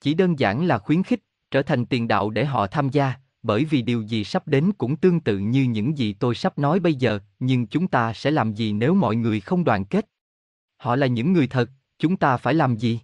Chỉ 0.00 0.14
đơn 0.14 0.38
giản 0.38 0.66
là 0.66 0.78
khuyến 0.78 1.02
khích, 1.02 1.22
trở 1.52 1.62
thành 1.62 1.86
tiền 1.86 2.08
đạo 2.08 2.30
để 2.30 2.44
họ 2.44 2.66
tham 2.66 2.88
gia, 2.88 3.14
bởi 3.42 3.64
vì 3.64 3.82
điều 3.82 4.02
gì 4.02 4.24
sắp 4.24 4.48
đến 4.48 4.72
cũng 4.78 4.96
tương 4.96 5.20
tự 5.20 5.38
như 5.38 5.62
những 5.62 5.98
gì 5.98 6.12
tôi 6.12 6.34
sắp 6.34 6.58
nói 6.58 6.80
bây 6.80 6.94
giờ, 6.94 7.18
nhưng 7.38 7.66
chúng 7.66 7.88
ta 7.88 8.12
sẽ 8.12 8.30
làm 8.30 8.54
gì 8.54 8.72
nếu 8.72 8.94
mọi 8.94 9.16
người 9.16 9.40
không 9.40 9.64
đoàn 9.64 9.84
kết? 9.84 10.08
Họ 10.76 10.96
là 10.96 11.06
những 11.06 11.32
người 11.32 11.46
thật, 11.46 11.70
chúng 11.98 12.16
ta 12.16 12.36
phải 12.36 12.54
làm 12.54 12.76
gì? 12.76 13.00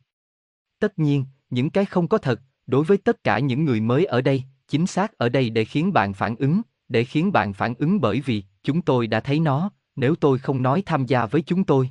Tất 0.79 0.99
nhiên, 0.99 1.25
những 1.51 1.71
cái 1.71 1.85
không 1.85 2.09
có 2.09 2.19
thật, 2.19 2.41
đối 2.67 2.85
với 2.85 2.99
tất 2.99 3.25
cả 3.25 3.39
những 3.39 3.65
người 3.65 3.81
mới 3.81 4.05
ở 4.05 4.21
đây, 4.21 4.43
chính 4.69 4.87
xác 4.87 5.19
ở 5.19 5.29
đây 5.29 5.51
để 5.51 5.65
khiến 5.65 5.93
bạn 5.93 6.15
phản 6.15 6.37
ứng, 6.37 6.61
để 6.89 7.05
khiến 7.05 7.33
bạn 7.33 7.53
phản 7.53 7.75
ứng 7.75 8.01
bởi 8.01 8.21
vì 8.21 8.45
chúng 8.63 8.83
tôi 8.83 9.07
đã 9.07 9.21
thấy 9.21 9.41
nó, 9.41 9.71
nếu 9.97 10.15
tôi 10.15 10.39
không 10.39 10.63
nói 10.63 10.83
tham 10.87 11.07
gia 11.07 11.27
với 11.27 11.43
chúng 11.43 11.65
tôi. 11.65 11.91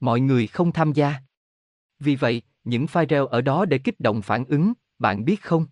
Mọi 0.00 0.20
người 0.20 0.46
không 0.46 0.72
tham 0.72 0.92
gia. 0.92 1.14
Vì 2.00 2.16
vậy, 2.16 2.42
những 2.64 2.86
file 2.86 3.26
ở 3.26 3.40
đó 3.40 3.64
để 3.64 3.78
kích 3.78 4.00
động 4.00 4.22
phản 4.22 4.44
ứng, 4.44 4.72
bạn 5.02 5.24
biết 5.24 5.42
không? 5.42 5.66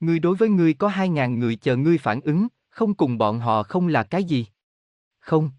Ngươi 0.00 0.18
đối 0.18 0.36
với 0.36 0.48
ngươi 0.48 0.74
có 0.74 0.88
2.000 0.88 1.38
người 1.38 1.56
chờ 1.56 1.76
ngươi 1.76 1.98
phản 1.98 2.20
ứng, 2.20 2.46
không 2.68 2.94
cùng 2.94 3.18
bọn 3.18 3.40
họ 3.40 3.62
không 3.62 3.88
là 3.88 4.02
cái 4.02 4.24
gì? 4.24 4.46
Không. 5.18 5.50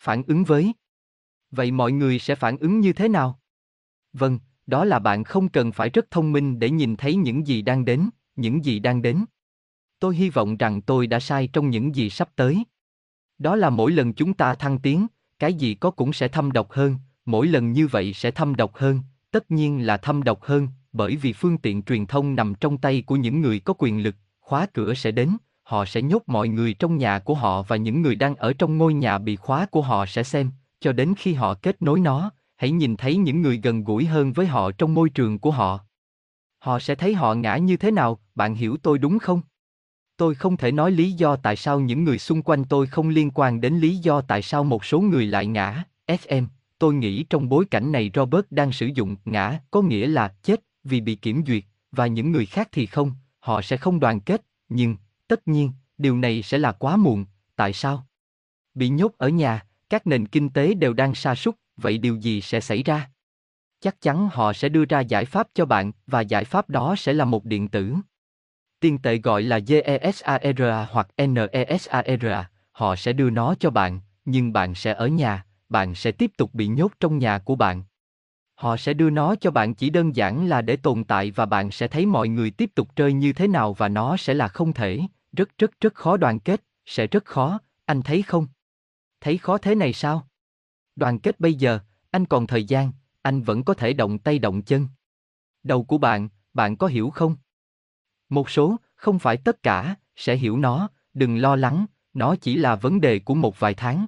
Phản 0.00 0.22
ứng 0.26 0.44
với. 0.44 0.72
Vậy 1.50 1.70
mọi 1.70 1.92
người 1.92 2.18
sẽ 2.18 2.34
phản 2.34 2.58
ứng 2.58 2.80
như 2.80 2.92
thế 2.92 3.08
nào? 3.08 3.40
Vâng, 4.12 4.38
đó 4.66 4.84
là 4.84 4.98
bạn 4.98 5.24
không 5.24 5.48
cần 5.48 5.72
phải 5.72 5.90
rất 5.90 6.10
thông 6.10 6.32
minh 6.32 6.58
để 6.58 6.70
nhìn 6.70 6.96
thấy 6.96 7.16
những 7.16 7.46
gì 7.46 7.62
đang 7.62 7.84
đến, 7.84 8.10
những 8.36 8.64
gì 8.64 8.78
đang 8.78 9.02
đến. 9.02 9.24
Tôi 9.98 10.16
hy 10.16 10.30
vọng 10.30 10.56
rằng 10.56 10.82
tôi 10.82 11.06
đã 11.06 11.20
sai 11.20 11.48
trong 11.52 11.70
những 11.70 11.94
gì 11.94 12.10
sắp 12.10 12.28
tới. 12.36 12.64
Đó 13.38 13.56
là 13.56 13.70
mỗi 13.70 13.92
lần 13.92 14.14
chúng 14.14 14.34
ta 14.34 14.54
thăng 14.54 14.78
tiến, 14.78 15.06
cái 15.38 15.54
gì 15.54 15.74
có 15.74 15.90
cũng 15.90 16.12
sẽ 16.12 16.28
thâm 16.28 16.52
độc 16.52 16.72
hơn, 16.72 16.96
mỗi 17.24 17.46
lần 17.46 17.72
như 17.72 17.86
vậy 17.86 18.12
sẽ 18.12 18.30
thâm 18.30 18.54
độc 18.54 18.74
hơn, 18.74 19.00
tất 19.30 19.50
nhiên 19.50 19.86
là 19.86 19.96
thâm 19.96 20.22
độc 20.22 20.42
hơn, 20.42 20.68
bởi 20.92 21.16
vì 21.16 21.32
phương 21.32 21.58
tiện 21.58 21.82
truyền 21.82 22.06
thông 22.06 22.34
nằm 22.34 22.54
trong 22.54 22.78
tay 22.78 23.02
của 23.06 23.16
những 23.16 23.40
người 23.40 23.58
có 23.58 23.74
quyền 23.78 24.02
lực, 24.02 24.14
khóa 24.40 24.66
cửa 24.72 24.94
sẽ 24.94 25.10
đến, 25.10 25.36
họ 25.62 25.84
sẽ 25.84 26.02
nhốt 26.02 26.22
mọi 26.26 26.48
người 26.48 26.74
trong 26.74 26.96
nhà 26.96 27.18
của 27.18 27.34
họ 27.34 27.62
và 27.62 27.76
những 27.76 28.02
người 28.02 28.14
đang 28.14 28.34
ở 28.34 28.52
trong 28.52 28.78
ngôi 28.78 28.94
nhà 28.94 29.18
bị 29.18 29.36
khóa 29.36 29.66
của 29.66 29.82
họ 29.82 30.06
sẽ 30.06 30.22
xem, 30.22 30.50
cho 30.80 30.92
đến 30.92 31.14
khi 31.18 31.34
họ 31.34 31.54
kết 31.54 31.82
nối 31.82 32.00
nó, 32.00 32.30
hãy 32.56 32.70
nhìn 32.70 32.96
thấy 32.96 33.16
những 33.16 33.42
người 33.42 33.60
gần 33.62 33.84
gũi 33.84 34.04
hơn 34.04 34.32
với 34.32 34.46
họ 34.46 34.70
trong 34.70 34.94
môi 34.94 35.10
trường 35.10 35.38
của 35.38 35.50
họ. 35.50 35.80
Họ 36.58 36.78
sẽ 36.78 36.94
thấy 36.94 37.14
họ 37.14 37.34
ngã 37.34 37.56
như 37.56 37.76
thế 37.76 37.90
nào, 37.90 38.20
bạn 38.34 38.54
hiểu 38.54 38.76
tôi 38.82 38.98
đúng 38.98 39.18
không? 39.18 39.40
Tôi 40.16 40.34
không 40.34 40.56
thể 40.56 40.72
nói 40.72 40.90
lý 40.90 41.12
do 41.12 41.36
tại 41.36 41.56
sao 41.56 41.80
những 41.80 42.04
người 42.04 42.18
xung 42.18 42.42
quanh 42.42 42.64
tôi 42.64 42.86
không 42.86 43.08
liên 43.08 43.30
quan 43.34 43.60
đến 43.60 43.74
lý 43.74 43.96
do 43.96 44.20
tại 44.20 44.42
sao 44.42 44.64
một 44.64 44.84
số 44.84 45.00
người 45.00 45.26
lại 45.26 45.46
ngã. 45.46 45.84
FM, 46.06 46.46
tôi 46.78 46.94
nghĩ 46.94 47.22
trong 47.22 47.48
bối 47.48 47.64
cảnh 47.70 47.92
này 47.92 48.10
Robert 48.14 48.46
đang 48.50 48.72
sử 48.72 48.86
dụng 48.86 49.16
ngã 49.24 49.58
có 49.70 49.82
nghĩa 49.82 50.06
là 50.06 50.34
chết 50.42 50.60
vì 50.84 51.00
bị 51.00 51.14
kiểm 51.14 51.44
duyệt, 51.46 51.64
và 51.92 52.06
những 52.06 52.32
người 52.32 52.46
khác 52.46 52.68
thì 52.72 52.86
không, 52.86 53.12
họ 53.38 53.62
sẽ 53.62 53.76
không 53.76 54.00
đoàn 54.00 54.20
kết, 54.20 54.42
nhưng, 54.68 54.96
tất 55.28 55.48
nhiên, 55.48 55.72
điều 55.98 56.16
này 56.16 56.42
sẽ 56.42 56.58
là 56.58 56.72
quá 56.72 56.96
muộn, 56.96 57.24
tại 57.56 57.72
sao? 57.72 58.06
Bị 58.74 58.88
nhốt 58.88 59.14
ở 59.18 59.28
nhà, 59.28 59.66
các 59.90 60.06
nền 60.06 60.26
kinh 60.26 60.48
tế 60.48 60.74
đều 60.74 60.92
đang 60.92 61.14
sa 61.14 61.34
sút, 61.34 61.56
vậy 61.76 61.98
điều 61.98 62.16
gì 62.16 62.40
sẽ 62.40 62.60
xảy 62.60 62.82
ra? 62.82 63.10
Chắc 63.80 64.00
chắn 64.00 64.28
họ 64.32 64.52
sẽ 64.52 64.68
đưa 64.68 64.84
ra 64.84 65.00
giải 65.00 65.24
pháp 65.24 65.48
cho 65.54 65.66
bạn 65.66 65.92
và 66.06 66.20
giải 66.20 66.44
pháp 66.44 66.70
đó 66.70 66.94
sẽ 66.98 67.12
là 67.12 67.24
một 67.24 67.44
điện 67.44 67.68
tử. 67.68 67.94
Tiền 68.80 68.98
tệ 68.98 69.16
gọi 69.16 69.42
là 69.42 69.58
GESARA 69.58 70.88
hoặc 70.90 71.08
NESARA, 71.16 72.50
họ 72.72 72.96
sẽ 72.96 73.12
đưa 73.12 73.30
nó 73.30 73.54
cho 73.60 73.70
bạn, 73.70 74.00
nhưng 74.24 74.52
bạn 74.52 74.74
sẽ 74.74 74.94
ở 74.94 75.06
nhà, 75.06 75.46
bạn 75.68 75.94
sẽ 75.94 76.12
tiếp 76.12 76.30
tục 76.36 76.54
bị 76.54 76.66
nhốt 76.66 76.92
trong 77.00 77.18
nhà 77.18 77.38
của 77.38 77.54
bạn. 77.54 77.82
Họ 78.60 78.76
sẽ 78.76 78.94
đưa 78.94 79.10
nó 79.10 79.34
cho 79.34 79.50
bạn 79.50 79.74
chỉ 79.74 79.90
đơn 79.90 80.16
giản 80.16 80.48
là 80.48 80.62
để 80.62 80.76
tồn 80.76 81.04
tại 81.04 81.30
và 81.30 81.46
bạn 81.46 81.70
sẽ 81.70 81.88
thấy 81.88 82.06
mọi 82.06 82.28
người 82.28 82.50
tiếp 82.50 82.70
tục 82.74 82.96
chơi 82.96 83.12
như 83.12 83.32
thế 83.32 83.48
nào 83.48 83.72
và 83.72 83.88
nó 83.88 84.16
sẽ 84.16 84.34
là 84.34 84.48
không 84.48 84.72
thể, 84.72 85.00
rất 85.32 85.58
rất 85.58 85.80
rất 85.80 85.94
khó 85.94 86.16
đoàn 86.16 86.40
kết, 86.40 86.64
sẽ 86.86 87.06
rất 87.06 87.24
khó, 87.24 87.60
anh 87.84 88.02
thấy 88.02 88.22
không? 88.22 88.46
Thấy 89.20 89.38
khó 89.38 89.58
thế 89.58 89.74
này 89.74 89.92
sao? 89.92 90.28
Đoàn 90.96 91.18
kết 91.18 91.40
bây 91.40 91.54
giờ, 91.54 91.78
anh 92.10 92.26
còn 92.26 92.46
thời 92.46 92.64
gian, 92.64 92.92
anh 93.22 93.42
vẫn 93.42 93.64
có 93.64 93.74
thể 93.74 93.92
động 93.92 94.18
tay 94.18 94.38
động 94.38 94.62
chân. 94.62 94.88
Đầu 95.62 95.84
của 95.84 95.98
bạn, 95.98 96.28
bạn 96.54 96.76
có 96.76 96.86
hiểu 96.86 97.10
không? 97.10 97.36
Một 98.28 98.50
số, 98.50 98.76
không 98.94 99.18
phải 99.18 99.36
tất 99.36 99.62
cả, 99.62 99.94
sẽ 100.16 100.36
hiểu 100.36 100.56
nó, 100.56 100.88
đừng 101.14 101.38
lo 101.38 101.56
lắng, 101.56 101.86
nó 102.14 102.36
chỉ 102.36 102.56
là 102.56 102.76
vấn 102.76 103.00
đề 103.00 103.18
của 103.18 103.34
một 103.34 103.60
vài 103.60 103.74
tháng. 103.74 104.06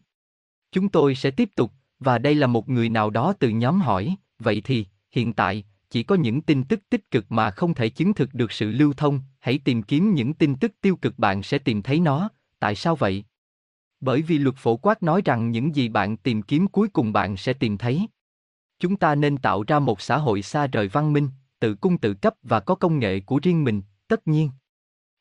Chúng 0.73 0.88
tôi 0.88 1.15
sẽ 1.15 1.31
tiếp 1.31 1.49
tục, 1.57 1.73
và 1.99 2.19
đây 2.19 2.35
là 2.35 2.47
một 2.47 2.69
người 2.69 2.88
nào 2.88 3.11
đó 3.11 3.33
từ 3.38 3.49
nhóm 3.49 3.81
hỏi, 3.81 4.17
vậy 4.42 4.62
thì, 4.64 4.87
hiện 5.11 5.33
tại, 5.33 5.64
chỉ 5.90 6.02
có 6.02 6.14
những 6.14 6.42
tin 6.42 6.64
tức 6.64 6.81
tích 6.90 7.11
cực 7.11 7.33
mà 7.33 7.50
không 7.50 7.74
thể 7.74 7.88
chứng 7.88 8.14
thực 8.14 8.35
được 8.35 8.52
sự 8.52 8.70
lưu 8.70 8.92
thông, 8.96 9.20
hãy 9.40 9.59
tìm 9.64 9.83
kiếm 9.83 10.14
những 10.14 10.35
tin 10.35 10.57
tức 10.57 10.72
tiêu 10.81 10.96
cực 10.96 11.18
bạn 11.18 11.42
sẽ 11.42 11.59
tìm 11.59 11.83
thấy 11.83 12.00
nó, 12.00 12.28
tại 12.59 12.74
sao 12.74 12.96
vậy? 12.96 13.24
Bởi 14.00 14.22
vì 14.22 14.38
luật 14.38 14.57
phổ 14.57 14.76
quát 14.76 15.02
nói 15.02 15.22
rằng 15.24 15.50
những 15.50 15.76
gì 15.76 15.88
bạn 15.88 16.16
tìm 16.16 16.42
kiếm 16.42 16.66
cuối 16.66 16.88
cùng 16.88 17.12
bạn 17.12 17.37
sẽ 17.37 17.52
tìm 17.52 17.78
thấy. 17.78 18.07
Chúng 18.78 18.96
ta 18.96 19.14
nên 19.14 19.37
tạo 19.37 19.64
ra 19.66 19.78
một 19.78 20.00
xã 20.00 20.18
hội 20.18 20.42
xa 20.42 20.66
rời 20.66 20.88
văn 20.88 21.12
minh, 21.12 21.28
tự 21.59 21.74
cung 21.74 21.98
tự 21.98 22.14
cấp 22.14 22.35
và 22.42 22.61
có 22.61 22.74
công 22.74 22.98
nghệ 22.98 23.20
của 23.20 23.40
riêng 23.42 23.64
mình, 23.64 23.83
tất 24.09 24.28
nhiên. 24.28 24.50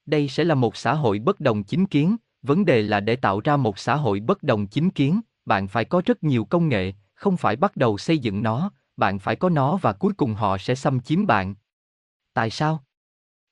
Đây 0.06 0.28
sẽ 0.28 0.44
là 0.44 0.56
một 0.56 0.78
xã 0.78 0.94
hội 0.94 1.20
bất 1.20 1.40
đồng 1.40 1.64
chính 1.64 1.86
kiến, 1.86 2.16
vấn 2.42 2.66
đề 2.66 2.82
là 2.82 3.00
để 3.00 3.16
tạo 3.16 3.40
ra 3.44 3.58
một 3.58 3.80
xã 3.80 3.96
hội 3.96 4.20
bất 4.20 4.44
đồng 4.44 4.68
chính 4.68 4.90
kiến, 4.90 5.22
bạn 5.46 5.68
phải 5.68 5.86
có 5.86 6.02
rất 6.06 6.24
nhiều 6.24 6.46
công 6.46 6.70
nghệ, 6.70 6.94
không 7.14 7.38
phải 7.38 7.56
bắt 7.56 7.78
đầu 7.78 7.98
xây 7.98 8.18
dựng 8.18 8.44
nó, 8.44 8.72
bạn 8.98 9.20
phải 9.20 9.36
có 9.36 9.50
nó 9.50 9.78
và 9.78 9.94
cuối 9.94 10.14
cùng 10.14 10.34
họ 10.34 10.58
sẽ 10.58 10.76
xâm 10.76 11.00
chiếm 11.00 11.28
bạn. 11.28 11.56
Tại 12.34 12.50
sao? 12.50 12.84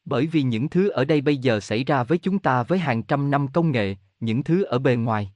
Bởi 0.06 0.28
vì 0.28 0.44
những 0.44 0.70
thứ 0.70 0.90
ở 0.90 1.06
đây 1.06 1.22
bây 1.22 1.38
giờ 1.38 1.60
xảy 1.60 1.84
ra 1.84 2.04
với 2.04 2.18
chúng 2.18 2.40
ta 2.40 2.64
với 2.64 2.80
hàng 2.80 3.04
trăm 3.04 3.32
năm 3.32 3.48
công 3.48 3.72
nghệ, 3.72 3.96
những 4.20 4.44
thứ 4.44 4.64
ở 4.64 4.80
bề 4.80 4.96
ngoài. 4.96 5.32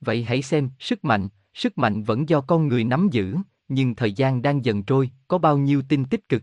Vậy 0.00 0.24
hãy 0.24 0.42
xem, 0.42 0.70
sức 0.78 1.04
mạnh, 1.04 1.28
sức 1.54 1.78
mạnh 1.78 2.02
vẫn 2.02 2.28
do 2.28 2.40
con 2.40 2.68
người 2.68 2.84
nắm 2.84 3.08
giữ, 3.12 3.36
nhưng 3.68 3.94
thời 3.94 4.12
gian 4.12 4.42
đang 4.42 4.64
dần 4.64 4.82
trôi, 4.82 5.10
có 5.28 5.38
bao 5.38 5.58
nhiêu 5.58 5.82
tin 5.88 6.04
tích 6.04 6.28
cực. 6.28 6.42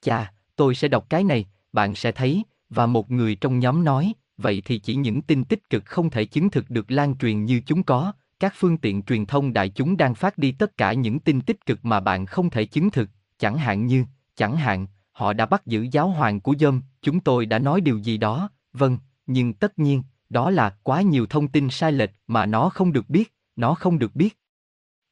Chà, 0.00 0.32
tôi 0.56 0.74
sẽ 0.74 0.88
đọc 0.88 1.06
cái 1.10 1.24
này, 1.24 1.46
bạn 1.72 1.94
sẽ 1.94 2.12
thấy, 2.12 2.42
và 2.70 2.86
một 2.86 3.10
người 3.10 3.34
trong 3.34 3.58
nhóm 3.58 3.84
nói, 3.84 4.12
vậy 4.36 4.62
thì 4.64 4.78
chỉ 4.78 4.94
những 4.94 5.22
tin 5.22 5.44
tích 5.44 5.70
cực 5.70 5.84
không 5.84 6.10
thể 6.10 6.24
chứng 6.24 6.50
thực 6.50 6.70
được 6.70 6.90
lan 6.90 7.16
truyền 7.16 7.44
như 7.44 7.60
chúng 7.66 7.82
có, 7.82 8.12
các 8.40 8.52
phương 8.56 8.78
tiện 8.78 9.02
truyền 9.02 9.26
thông 9.26 9.52
đại 9.52 9.68
chúng 9.68 9.96
đang 9.96 10.14
phát 10.14 10.38
đi 10.38 10.52
tất 10.52 10.76
cả 10.76 10.92
những 10.92 11.20
tin 11.20 11.40
tích 11.40 11.66
cực 11.66 11.84
mà 11.84 12.00
bạn 12.00 12.26
không 12.26 12.50
thể 12.50 12.64
chứng 12.64 12.90
thực, 12.90 13.10
chẳng 13.38 13.58
hạn 13.58 13.86
như, 13.86 14.04
chẳng 14.36 14.56
hạn, 14.56 14.86
họ 15.12 15.32
đã 15.32 15.46
bắt 15.46 15.66
giữ 15.66 15.86
giáo 15.92 16.08
hoàng 16.08 16.40
của 16.40 16.54
dâm, 16.60 16.82
chúng 17.02 17.20
tôi 17.20 17.46
đã 17.46 17.58
nói 17.58 17.80
điều 17.80 17.98
gì 17.98 18.16
đó, 18.16 18.50
vâng, 18.72 18.98
nhưng 19.26 19.52
tất 19.52 19.78
nhiên, 19.78 20.02
đó 20.30 20.50
là 20.50 20.76
quá 20.82 21.02
nhiều 21.02 21.26
thông 21.26 21.48
tin 21.48 21.70
sai 21.70 21.92
lệch 21.92 22.10
mà 22.26 22.46
nó 22.46 22.68
không 22.68 22.92
được 22.92 23.10
biết, 23.10 23.34
nó 23.56 23.74
không 23.74 23.98
được 23.98 24.16
biết. 24.16 24.38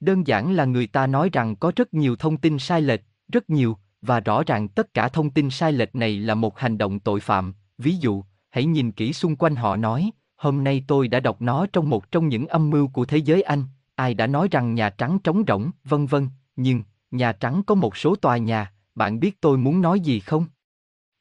Đơn 0.01 0.27
giản 0.27 0.53
là 0.53 0.65
người 0.65 0.87
ta 0.87 1.07
nói 1.07 1.31
rằng 1.33 1.57
có 1.57 1.73
rất 1.77 1.95
nhiều 1.95 2.17
thông 2.17 2.37
tin 2.37 2.59
sai 2.59 2.83
lệch, 2.83 3.01
rất 3.33 3.51
nhiều, 3.51 3.79
và 4.03 4.21
rõ 4.21 4.43
ràng 4.47 4.69
tất 4.69 4.95
cả 4.95 5.09
thông 5.09 5.31
tin 5.31 5.51
sai 5.51 5.73
lệch 5.73 5.95
này 5.95 6.19
là 6.19 6.35
một 6.35 6.59
hành 6.59 6.79
động 6.79 7.01
tội 7.01 7.21
phạm, 7.21 7.55
ví 7.79 7.97
dụ, 7.97 8.25
hãy 8.51 8.65
nhìn 8.65 8.93
kỹ 8.93 9.13
xung 9.13 9.37
quanh 9.37 9.57
họ 9.57 9.77
nói, 9.77 10.11
hôm 10.47 10.65
nay 10.65 10.85
tôi 10.87 11.09
đã 11.09 11.21
đọc 11.21 11.43
nó 11.43 11.67
trong 11.73 11.91
một 11.91 12.11
trong 12.11 12.29
những 12.29 12.47
âm 12.47 12.71
mưu 12.71 12.89
của 12.89 13.05
thế 13.05 13.19
giới 13.19 13.43
Anh, 13.43 13.65
ai 13.95 14.15
đã 14.15 14.27
nói 14.27 14.49
rằng 14.51 14.75
Nhà 14.75 14.91
Trắng 14.91 15.19
trống 15.25 15.45
rỗng, 15.49 15.71
vân 15.85 16.07
vân, 16.07 16.29
nhưng, 16.57 16.83
Nhà 17.11 17.33
Trắng 17.33 17.63
có 17.67 17.75
một 17.75 17.97
số 17.97 18.17
tòa 18.17 18.37
nhà, 18.37 18.73
bạn 18.95 19.21
biết 19.21 19.41
tôi 19.41 19.59
muốn 19.59 19.81
nói 19.81 20.01
gì 20.01 20.21
không? 20.21 20.47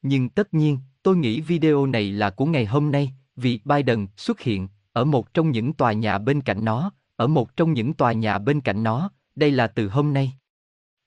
Nhưng 0.02 0.28
tất 0.28 0.54
nhiên, 0.54 0.78
tôi 1.02 1.16
nghĩ 1.16 1.40
video 1.40 1.86
này 1.86 2.12
là 2.12 2.30
của 2.30 2.46
ngày 2.46 2.66
hôm 2.66 2.92
nay, 2.92 3.12
vì 3.36 3.60
Biden 3.64 4.06
xuất 4.16 4.40
hiện 4.40 4.68
ở 4.92 5.04
một 5.04 5.34
trong 5.34 5.50
những 5.50 5.72
tòa 5.72 5.92
nhà 5.92 6.18
bên 6.18 6.40
cạnh 6.40 6.64
nó, 6.64 6.90
ở 7.16 7.26
một 7.26 7.56
trong 7.56 7.72
những 7.72 7.94
tòa 7.94 8.12
nhà 8.12 8.38
bên 8.38 8.60
cạnh 8.60 8.82
nó, 8.82 9.10
đây 9.34 9.50
là 9.50 9.66
từ 9.66 9.88
hôm 9.88 10.14
nay. 10.14 10.32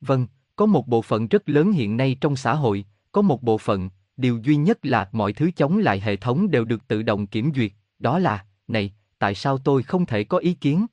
Vâng, 0.02 0.28
có 0.56 0.66
một 0.66 0.88
bộ 0.88 1.02
phận 1.02 1.28
rất 1.28 1.50
lớn 1.50 1.72
hiện 1.72 1.98
nay 1.98 2.18
trong 2.22 2.36
xã 2.36 2.54
hội, 2.54 2.86
có 3.12 3.22
một 3.22 3.44
bộ 3.44 3.58
phận, 3.58 3.90
điều 4.18 4.38
duy 4.38 4.56
nhất 4.56 4.86
là 4.86 5.10
mọi 5.12 5.34
thứ 5.34 5.52
chống 5.56 5.78
lại 5.78 6.00
hệ 6.00 6.16
thống 6.16 6.52
đều 6.52 6.66
được 6.66 6.88
tự 6.88 7.04
động 7.04 7.28
kiểm 7.28 7.52
duyệt, 7.56 7.72
đó 8.00 8.20
là, 8.20 8.46
này, 8.68 8.94
tại 9.20 9.36
sao 9.36 9.58
tôi 9.58 9.84
không 9.84 10.06
thể 10.06 10.24
có 10.24 10.38
ý 10.38 10.54
kiến? 10.54 10.86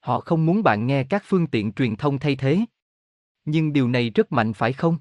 Họ 0.00 0.20
không 0.20 0.46
muốn 0.46 0.62
bạn 0.62 0.86
nghe 0.86 1.04
các 1.04 1.22
phương 1.26 1.46
tiện 1.46 1.72
truyền 1.72 1.96
thông 1.96 2.18
thay 2.18 2.36
thế. 2.36 2.60
Nhưng 3.44 3.72
điều 3.72 3.88
này 3.88 4.10
rất 4.10 4.32
mạnh 4.32 4.52
phải 4.52 4.72
không? 4.72 4.98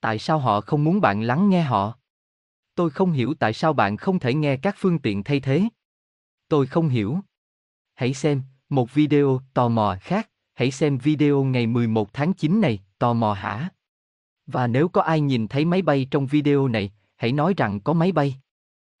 Tại 0.00 0.18
sao 0.18 0.38
họ 0.38 0.60
không 0.60 0.84
muốn 0.84 1.00
bạn 1.00 1.22
lắng 1.22 1.50
nghe 1.50 1.62
họ? 1.62 1.98
Tôi 2.74 2.90
không 2.90 3.12
hiểu 3.12 3.34
tại 3.34 3.52
sao 3.52 3.72
bạn 3.72 3.96
không 3.96 4.18
thể 4.18 4.34
nghe 4.34 4.56
các 4.56 4.74
phương 4.78 4.98
tiện 4.98 5.24
thay 5.24 5.40
thế. 5.40 5.62
Tôi 6.48 6.66
không 6.66 6.88
hiểu. 6.88 7.18
Hãy 7.94 8.14
xem, 8.14 8.42
một 8.68 8.94
video 8.94 9.40
tò 9.54 9.68
mò 9.68 9.96
khác, 10.00 10.30
hãy 10.54 10.70
xem 10.70 10.98
video 10.98 11.44
ngày 11.44 11.66
11 11.66 12.12
tháng 12.12 12.34
9 12.34 12.60
này, 12.60 12.82
tò 12.98 13.12
mò 13.12 13.32
hả? 13.32 13.68
Và 14.46 14.66
nếu 14.66 14.88
có 14.88 15.02
ai 15.02 15.20
nhìn 15.20 15.48
thấy 15.48 15.64
máy 15.64 15.82
bay 15.82 16.06
trong 16.10 16.26
video 16.26 16.68
này, 16.68 16.92
hãy 17.16 17.32
nói 17.32 17.54
rằng 17.56 17.80
có 17.80 17.92
máy 17.92 18.12
bay. 18.12 18.36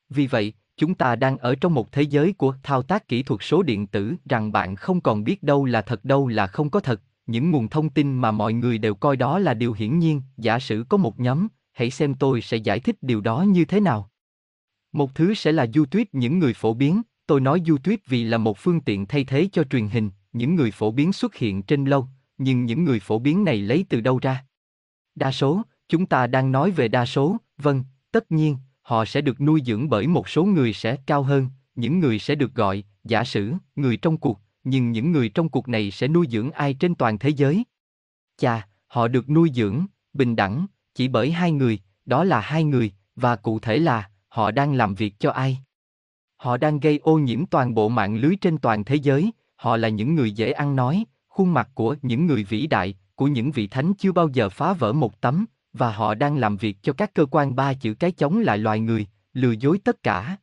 Vì 0.08 0.26
vậy, 0.26 0.52
chúng 0.76 0.94
ta 0.94 1.16
đang 1.16 1.38
ở 1.38 1.54
trong 1.54 1.74
một 1.74 1.92
thế 1.92 2.02
giới 2.02 2.32
của 2.32 2.54
thao 2.62 2.82
tác 2.82 3.08
kỹ 3.08 3.22
thuật 3.22 3.40
số 3.42 3.62
điện 3.62 3.86
tử 3.86 4.14
rằng 4.24 4.52
bạn 4.52 4.76
không 4.76 5.00
còn 5.00 5.24
biết 5.24 5.42
đâu 5.42 5.64
là 5.64 5.82
thật 5.82 6.04
đâu 6.04 6.28
là 6.28 6.46
không 6.46 6.70
có 6.70 6.80
thật, 6.80 7.00
những 7.26 7.50
nguồn 7.50 7.68
thông 7.68 7.90
tin 7.90 8.14
mà 8.14 8.30
mọi 8.30 8.52
người 8.52 8.78
đều 8.78 8.94
coi 8.94 9.16
đó 9.16 9.38
là 9.38 9.54
điều 9.54 9.72
hiển 9.72 9.98
nhiên, 9.98 10.22
giả 10.36 10.58
sử 10.58 10.84
có 10.88 10.96
một 10.96 11.20
nhóm, 11.20 11.48
hãy 11.72 11.90
xem 11.90 12.14
tôi 12.14 12.40
sẽ 12.40 12.56
giải 12.56 12.80
thích 12.80 12.96
điều 13.02 13.20
đó 13.20 13.42
như 13.42 13.64
thế 13.64 13.80
nào. 13.80 14.10
Một 14.92 15.14
thứ 15.14 15.34
sẽ 15.34 15.52
là 15.52 15.66
YouTube 15.74 16.04
những 16.12 16.38
người 16.38 16.54
phổ 16.54 16.74
biến, 16.74 17.02
tôi 17.26 17.40
nói 17.40 17.62
YouTube 17.68 17.96
vì 18.06 18.24
là 18.24 18.38
một 18.38 18.58
phương 18.58 18.80
tiện 18.80 19.06
thay 19.06 19.24
thế 19.24 19.48
cho 19.52 19.64
truyền 19.64 19.88
hình, 19.88 20.10
những 20.32 20.54
người 20.54 20.70
phổ 20.70 20.90
biến 20.90 21.12
xuất 21.12 21.34
hiện 21.34 21.62
trên 21.62 21.84
lâu, 21.84 22.08
nhưng 22.38 22.64
những 22.64 22.84
người 22.84 23.00
phổ 23.00 23.18
biến 23.18 23.44
này 23.44 23.56
lấy 23.56 23.86
từ 23.88 24.00
đâu 24.00 24.18
ra? 24.22 24.44
Đa 25.14 25.32
số, 25.32 25.62
chúng 25.88 26.06
ta 26.06 26.26
đang 26.26 26.52
nói 26.52 26.70
về 26.70 26.88
đa 26.88 27.06
số, 27.06 27.36
vâng, 27.58 27.84
tất 28.12 28.32
nhiên, 28.32 28.56
họ 28.84 29.04
sẽ 29.04 29.20
được 29.20 29.40
nuôi 29.40 29.62
dưỡng 29.66 29.88
bởi 29.88 30.06
một 30.06 30.28
số 30.28 30.44
người 30.44 30.72
sẽ 30.72 30.96
cao 31.06 31.22
hơn, 31.22 31.48
những 31.74 32.00
người 32.00 32.18
sẽ 32.18 32.34
được 32.34 32.54
gọi, 32.54 32.84
giả 33.04 33.24
sử, 33.24 33.52
người 33.76 33.96
trong 33.96 34.16
cuộc, 34.16 34.40
nhưng 34.64 34.92
những 34.92 35.12
người 35.12 35.28
trong 35.28 35.48
cuộc 35.48 35.68
này 35.68 35.90
sẽ 35.90 36.08
nuôi 36.08 36.26
dưỡng 36.30 36.50
ai 36.50 36.74
trên 36.74 36.94
toàn 36.94 37.18
thế 37.18 37.28
giới? 37.28 37.64
Chà, 38.36 38.68
họ 38.86 39.08
được 39.08 39.30
nuôi 39.30 39.50
dưỡng, 39.54 39.86
bình 40.12 40.36
đẳng, 40.36 40.66
chỉ 40.94 41.08
bởi 41.08 41.32
hai 41.32 41.52
người, 41.52 41.78
đó 42.06 42.24
là 42.24 42.40
hai 42.40 42.64
người, 42.64 42.92
và 43.16 43.36
cụ 43.36 43.58
thể 43.58 43.76
là, 43.78 44.10
họ 44.28 44.50
đang 44.50 44.74
làm 44.74 44.94
việc 44.94 45.14
cho 45.18 45.30
ai? 45.30 45.58
Họ 46.36 46.56
đang 46.56 46.80
gây 46.80 46.98
ô 46.98 47.18
nhiễm 47.18 47.46
toàn 47.46 47.74
bộ 47.74 47.88
mạng 47.88 48.16
lưới 48.16 48.36
trên 48.36 48.58
toàn 48.58 48.84
thế 48.84 48.94
giới, 48.94 49.30
họ 49.56 49.76
là 49.76 49.88
những 49.88 50.14
người 50.14 50.32
dễ 50.32 50.52
ăn 50.52 50.76
nói, 50.76 51.04
khuôn 51.28 51.54
mặt 51.54 51.70
của 51.74 51.96
những 52.02 52.26
người 52.26 52.44
vĩ 52.44 52.66
đại, 52.66 52.94
của 53.14 53.26
những 53.26 53.52
vị 53.52 53.66
thánh 53.66 53.94
chưa 53.94 54.12
bao 54.12 54.28
giờ 54.28 54.48
phá 54.48 54.72
vỡ 54.72 54.92
một 54.92 55.20
tấm, 55.20 55.44
và 55.74 55.92
họ 55.92 56.14
đang 56.14 56.36
làm 56.36 56.56
việc 56.56 56.76
cho 56.82 56.92
các 56.92 57.14
cơ 57.14 57.26
quan 57.30 57.56
ba 57.56 57.74
chữ 57.74 57.94
cái 57.94 58.12
chống 58.12 58.38
lại 58.38 58.58
loài 58.58 58.80
người, 58.80 59.06
lừa 59.32 59.52
dối 59.52 59.78
tất 59.84 60.02
cả. 60.02 60.36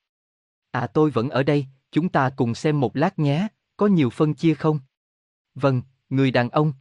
À 0.72 0.88
tôi 0.88 1.10
vẫn 1.10 1.30
ở 1.30 1.44
đây, 1.44 1.66
chúng 1.92 2.10
ta 2.10 2.30
cùng 2.30 2.56
xem 2.56 2.80
một 2.80 2.96
lát 2.96 3.20
nhé, 3.20 3.48
có 3.78 3.88
nhiều 3.88 4.10
phân 4.10 4.34
chia 4.34 4.54
không? 4.54 4.80
Vâng, 5.56 5.82
người 6.10 6.32
đàn 6.32 6.50
ông. 6.50 6.74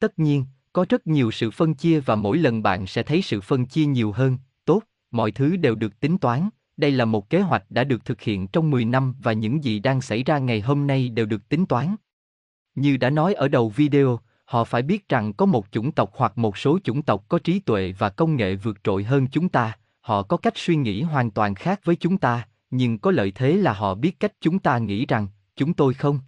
Tất 0.00 0.18
nhiên, 0.18 0.44
có 0.72 0.86
rất 0.88 1.06
nhiều 1.06 1.30
sự 1.30 1.50
phân 1.50 1.74
chia 1.74 2.00
và 2.00 2.14
mỗi 2.14 2.38
lần 2.38 2.62
bạn 2.62 2.86
sẽ 2.86 3.02
thấy 3.02 3.22
sự 3.22 3.40
phân 3.40 3.66
chia 3.66 3.86
nhiều 3.86 4.12
hơn, 4.12 4.38
tốt, 4.64 4.82
mọi 5.10 5.32
thứ 5.32 5.56
đều 5.56 5.74
được 5.74 6.00
tính 6.00 6.18
toán, 6.18 6.48
đây 6.76 6.90
là 6.90 7.04
một 7.04 7.30
kế 7.30 7.40
hoạch 7.40 7.70
đã 7.70 7.84
được 7.84 8.04
thực 8.04 8.20
hiện 8.20 8.48
trong 8.48 8.70
10 8.70 8.84
năm 8.84 9.14
và 9.22 9.32
những 9.32 9.64
gì 9.64 9.78
đang 9.78 10.00
xảy 10.00 10.22
ra 10.22 10.38
ngày 10.38 10.60
hôm 10.60 10.86
nay 10.86 11.08
đều 11.08 11.26
được 11.26 11.48
tính 11.48 11.66
toán. 11.66 11.96
Như 12.74 12.96
đã 12.96 13.10
nói 13.10 13.34
ở 13.34 13.48
đầu 13.48 13.68
video, 13.68 14.20
họ 14.48 14.64
phải 14.64 14.82
biết 14.82 15.08
rằng 15.08 15.32
có 15.32 15.46
một 15.46 15.66
chủng 15.70 15.92
tộc 15.92 16.10
hoặc 16.14 16.38
một 16.38 16.58
số 16.58 16.78
chủng 16.84 17.02
tộc 17.02 17.24
có 17.28 17.38
trí 17.38 17.58
tuệ 17.58 17.92
và 17.98 18.10
công 18.10 18.36
nghệ 18.36 18.54
vượt 18.54 18.84
trội 18.84 19.04
hơn 19.04 19.26
chúng 19.32 19.48
ta, 19.48 19.78
họ 20.00 20.22
có 20.22 20.36
cách 20.36 20.52
suy 20.56 20.76
nghĩ 20.76 21.02
hoàn 21.02 21.30
toàn 21.30 21.54
khác 21.54 21.80
với 21.84 21.96
chúng 21.96 22.18
ta, 22.18 22.48
nhưng 22.70 22.98
có 22.98 23.10
lợi 23.10 23.32
thế 23.34 23.56
là 23.56 23.72
họ 23.72 23.94
biết 23.94 24.20
cách 24.20 24.32
chúng 24.40 24.58
ta 24.58 24.78
nghĩ 24.78 25.06
rằng, 25.06 25.26
chúng 25.56 25.74
tôi 25.74 25.94
không. 25.94 26.20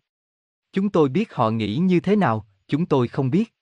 Chúng 0.73 0.91
tôi 0.91 1.09
biết 1.09 1.35
họ 1.35 1.51
nghĩ 1.51 1.77
như 1.77 2.01
thế 2.01 2.17
nào, 2.17 2.47
chúng 2.69 2.87
tôi 2.87 3.09
không 3.09 3.31
biết. 3.31 3.55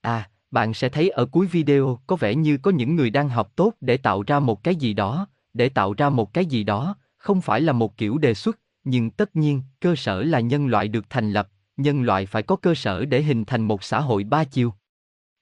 À, 0.00 0.30
bạn 0.50 0.74
sẽ 0.74 0.88
thấy 0.88 1.10
ở 1.10 1.26
cuối 1.26 1.46
video 1.46 1.98
có 2.06 2.16
vẻ 2.16 2.34
như 2.34 2.56
có 2.56 2.70
những 2.70 2.96
người 2.96 3.10
đang 3.10 3.28
học 3.28 3.52
tốt 3.56 3.72
để 3.80 3.96
tạo 3.96 4.22
ra 4.26 4.40
một 4.40 4.64
cái 4.64 4.76
gì 4.76 4.92
đó, 4.92 5.26
để 5.52 5.68
tạo 5.68 5.94
ra 5.96 6.10
một 6.10 6.34
cái 6.34 6.46
gì 6.46 6.64
đó, 6.64 6.96
không 7.16 7.40
phải 7.40 7.60
là 7.60 7.72
một 7.72 7.96
kiểu 7.96 8.18
đề 8.18 8.34
xuất, 8.34 8.58
nhưng 8.84 9.10
tất 9.10 9.36
nhiên, 9.36 9.62
cơ 9.80 9.94
sở 9.96 10.22
là 10.22 10.40
nhân 10.40 10.66
loại 10.66 10.88
được 10.88 11.10
thành 11.10 11.32
lập, 11.32 11.48
nhân 11.76 12.02
loại 12.02 12.26
phải 12.26 12.42
có 12.42 12.56
cơ 12.56 12.74
sở 12.74 13.04
để 13.04 13.22
hình 13.22 13.44
thành 13.44 13.62
một 13.62 13.84
xã 13.84 14.00
hội 14.00 14.24
ba 14.24 14.44
chiều. 14.44 14.74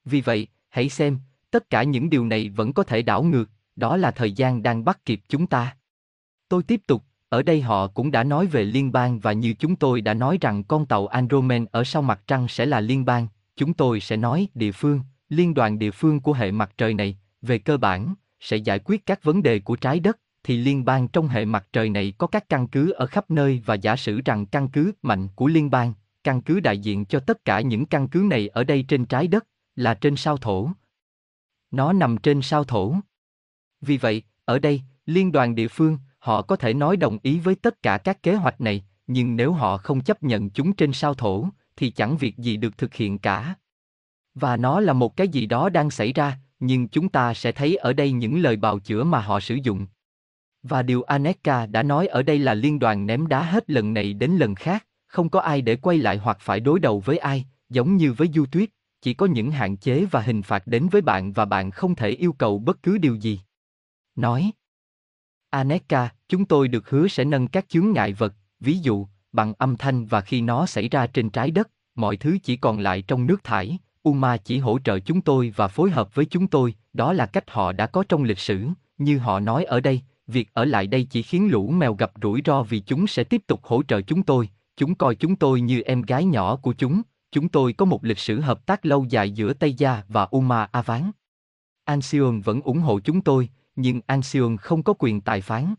Vì 0.04 0.20
vậy, 0.20 0.46
hãy 0.68 0.88
xem, 0.88 1.18
tất 1.50 1.70
cả 1.70 1.82
những 1.82 2.10
điều 2.10 2.26
này 2.26 2.48
vẫn 2.48 2.72
có 2.72 2.82
thể 2.82 3.02
đảo 3.02 3.22
ngược, 3.22 3.50
đó 3.76 3.96
là 3.96 4.10
thời 4.10 4.32
gian 4.32 4.62
đang 4.62 4.84
bắt 4.84 5.04
kịp 5.04 5.20
chúng 5.28 5.46
ta. 5.46 5.76
Tôi 6.48 6.62
tiếp 6.62 6.80
tục, 6.86 7.02
ở 7.28 7.42
đây 7.42 7.60
họ 7.60 7.86
cũng 7.86 8.10
đã 8.10 8.24
nói 8.24 8.46
về 8.46 8.64
liên 8.64 8.92
bang 8.92 9.18
và 9.18 9.32
như 9.32 9.54
chúng 9.54 9.76
tôi 9.76 10.00
đã 10.00 10.14
nói 10.14 10.38
rằng 10.40 10.64
con 10.64 10.86
tàu 10.86 11.06
Andromen 11.06 11.66
ở 11.72 11.84
sau 11.84 12.02
mặt 12.02 12.20
trăng 12.26 12.48
sẽ 12.48 12.66
là 12.66 12.80
liên 12.80 13.04
bang, 13.04 13.26
chúng 13.56 13.74
tôi 13.74 14.00
sẽ 14.00 14.16
nói 14.16 14.48
địa 14.54 14.72
phương, 14.72 15.00
liên 15.28 15.54
đoàn 15.54 15.78
địa 15.78 15.90
phương 15.90 16.20
của 16.20 16.32
hệ 16.32 16.50
mặt 16.50 16.72
trời 16.78 16.94
này, 16.94 17.18
về 17.42 17.58
cơ 17.58 17.76
bản, 17.76 18.14
sẽ 18.40 18.56
giải 18.56 18.78
quyết 18.78 19.06
các 19.06 19.24
vấn 19.24 19.42
đề 19.42 19.58
của 19.58 19.76
trái 19.76 20.00
đất, 20.00 20.18
thì 20.44 20.56
liên 20.56 20.84
bang 20.84 21.08
trong 21.08 21.28
hệ 21.28 21.44
mặt 21.44 21.66
trời 21.72 21.90
này 21.90 22.12
có 22.18 22.26
các 22.26 22.48
căn 22.48 22.68
cứ 22.68 22.90
ở 22.90 23.06
khắp 23.06 23.30
nơi 23.30 23.62
và 23.66 23.74
giả 23.74 23.96
sử 23.96 24.20
rằng 24.24 24.46
căn 24.46 24.68
cứ 24.68 24.92
mạnh 25.02 25.28
của 25.34 25.46
liên 25.46 25.70
bang, 25.70 25.92
căn 26.24 26.42
cứ 26.42 26.61
đại 26.61 26.78
diện 26.78 27.04
cho 27.04 27.20
tất 27.20 27.44
cả 27.44 27.61
những 27.61 27.87
căn 27.87 28.08
cứ 28.08 28.18
này 28.30 28.48
ở 28.48 28.64
đây 28.64 28.85
trên 28.88 29.06
trái 29.06 29.26
đất, 29.26 29.46
là 29.76 29.94
trên 29.94 30.16
sao 30.16 30.37
thổ. 30.37 30.70
Nó 31.70 31.92
nằm 31.92 32.16
trên 32.18 32.42
sao 32.42 32.64
thổ. 32.64 32.94
Vì 33.80 33.96
vậy, 33.96 34.22
ở 34.44 34.58
đây, 34.58 34.82
liên 35.06 35.32
đoàn 35.32 35.54
địa 35.54 35.68
phương, 35.68 35.98
họ 36.18 36.42
có 36.42 36.56
thể 36.56 36.74
nói 36.74 36.96
đồng 36.96 37.18
ý 37.22 37.38
với 37.38 37.54
tất 37.54 37.82
cả 37.82 37.98
các 37.98 38.22
kế 38.22 38.35
hoạch 38.35 38.61
này, 38.61 38.85
nhưng 39.06 39.37
nếu 39.37 39.52
họ 39.52 39.76
không 39.76 40.00
chấp 40.00 40.22
nhận 40.22 40.50
chúng 40.50 40.72
trên 40.72 40.92
sao 40.92 41.14
thổ, 41.14 41.48
thì 41.76 41.90
chẳng 41.90 42.16
việc 42.16 42.38
gì 42.38 42.56
được 42.56 42.78
thực 42.78 42.94
hiện 42.94 43.18
cả. 43.18 43.54
Và 44.35 44.56
nó 44.56 44.80
là 44.80 44.92
một 44.92 45.16
cái 45.16 45.28
gì 45.28 45.46
đó 45.46 45.68
đang 45.68 45.90
xảy 45.90 46.12
ra, 46.12 46.38
nhưng 46.61 46.88
chúng 46.88 47.08
ta 47.08 47.35
sẽ 47.35 47.52
thấy 47.52 47.76
ở 47.76 47.92
đây 47.92 48.12
những 48.12 48.42
lời 48.42 48.56
bào 48.56 48.78
chữa 48.78 49.04
mà 49.04 49.20
họ 49.20 49.40
sử 49.40 49.54
dụng. 49.54 49.87
Và 50.62 50.82
điều 50.82 51.02
Aneka 51.02 51.66
đã 51.66 51.82
nói 51.82 52.06
ở 52.06 52.22
đây 52.22 52.38
là 52.38 52.54
liên 52.54 52.78
đoàn 52.78 53.06
ném 53.06 53.26
đá 53.26 53.42
hết 53.42 53.70
lần 53.70 53.94
này 53.94 54.12
đến 54.12 54.30
lần 54.30 54.54
khác, 54.54 54.87
không 55.12 55.29
có 55.29 55.40
ai 55.40 55.62
để 55.62 55.77
quay 55.77 55.98
lại 55.98 56.16
hoặc 56.16 56.38
phải 56.40 56.61
đối 56.61 56.81
đầu 56.81 57.01
với 57.01 57.18
ai, 57.18 57.44
giống 57.70 57.96
như 57.96 58.12
với 58.12 58.29
du 58.35 58.46
tuyết, 58.46 58.70
chỉ 59.03 59.14
có 59.14 59.27
những 59.27 59.51
hạn 59.51 59.77
chế 59.77 60.05
và 60.05 60.20
hình 60.20 60.42
phạt 60.42 60.66
đến 60.66 60.88
với 60.88 61.03
bạn 61.03 61.33
và 61.33 61.44
bạn 61.44 61.70
không 61.70 61.94
thể 61.94 62.11
yêu 62.11 62.33
cầu 62.33 62.59
bất 62.59 62.83
cứ 62.83 62.98
điều 62.98 63.14
gì. 63.14 63.40
Nói 64.16 64.53
Aneka, 65.51 66.09
chúng 66.29 66.44
tôi 66.44 66.68
được 66.68 66.90
hứa 66.90 67.09
sẽ 67.09 67.25
nâng 67.25 67.48
các 67.48 67.68
chướng 67.68 67.92
ngại 67.92 68.12
vật, 68.12 68.35
ví 68.61 68.79
dụ, 68.79 69.07
bằng 69.33 69.55
âm 69.59 69.77
thanh 69.77 70.07
và 70.07 70.20
khi 70.20 70.40
nó 70.40 70.66
xảy 70.66 70.88
ra 70.88 71.07
trên 71.07 71.31
trái 71.31 71.51
đất, 71.51 71.70
mọi 71.94 72.16
thứ 72.16 72.38
chỉ 72.42 72.57
còn 72.57 72.79
lại 72.79 73.03
trong 73.03 73.27
nước 73.27 73.44
thải, 73.44 73.79
Uma 74.03 74.37
chỉ 74.37 74.59
hỗ 74.59 74.79
trợ 74.85 74.98
chúng 74.98 75.20
tôi 75.20 75.53
và 75.57 75.68
phối 75.68 75.90
hợp 75.90 76.14
với 76.14 76.25
chúng 76.25 76.46
tôi, 76.46 76.75
đó 76.92 77.12
là 77.12 77.27
cách 77.27 77.51
họ 77.51 77.72
đã 77.72 77.87
có 77.87 78.05
trong 78.09 78.25
lịch 78.25 78.38
sử, 78.38 78.68
như 78.98 79.18
họ 79.18 79.40
nói 79.40 79.64
ở 79.64 79.81
đây, 79.81 80.01
việc 80.27 80.48
ở 80.53 80.64
lại 80.64 80.87
đây 80.87 81.07
chỉ 81.11 81.22
khiến 81.22 81.51
lũ 81.51 81.68
mèo 81.68 81.94
gặp 81.94 82.12
rủi 82.22 82.42
ro 82.44 82.62
vì 82.62 82.81
chúng 82.81 83.07
sẽ 83.07 83.25
tiếp 83.25 83.42
tục 83.46 83.61
hỗ 83.64 83.83
trợ 83.83 84.01
chúng 84.01 84.22
tôi, 84.22 84.48
chúng 84.76 84.94
coi 84.94 85.14
chúng 85.14 85.37
tôi 85.37 85.61
như 85.61 85.80
em 85.80 86.02
gái 86.02 86.24
nhỏ 86.24 86.56
của 86.56 86.72
chúng, 86.72 87.02
chúng 87.32 87.48
tôi 87.48 87.72
có 87.72 87.85
một 87.85 88.04
lịch 88.04 88.18
sử 88.18 88.40
hợp 88.40 88.66
tác 88.66 88.87
lâu 88.87 89.06
dài 89.08 89.30
giữa 89.30 89.52
Tây 89.52 89.74
Gia 89.74 90.02
và 90.08 90.24
Uma 90.30 90.64
Aván. 90.64 91.11
Anxion 91.85 92.40
vẫn 92.40 92.61
ủng 92.61 92.78
hộ 92.78 93.00
chúng 93.00 93.20
tôi, 93.20 93.48
nhưng 93.76 94.00
Anxion 94.06 94.56
không 94.56 94.82
có 94.82 94.94
quyền 94.98 95.20
tài 95.20 95.40
phán. 95.40 95.74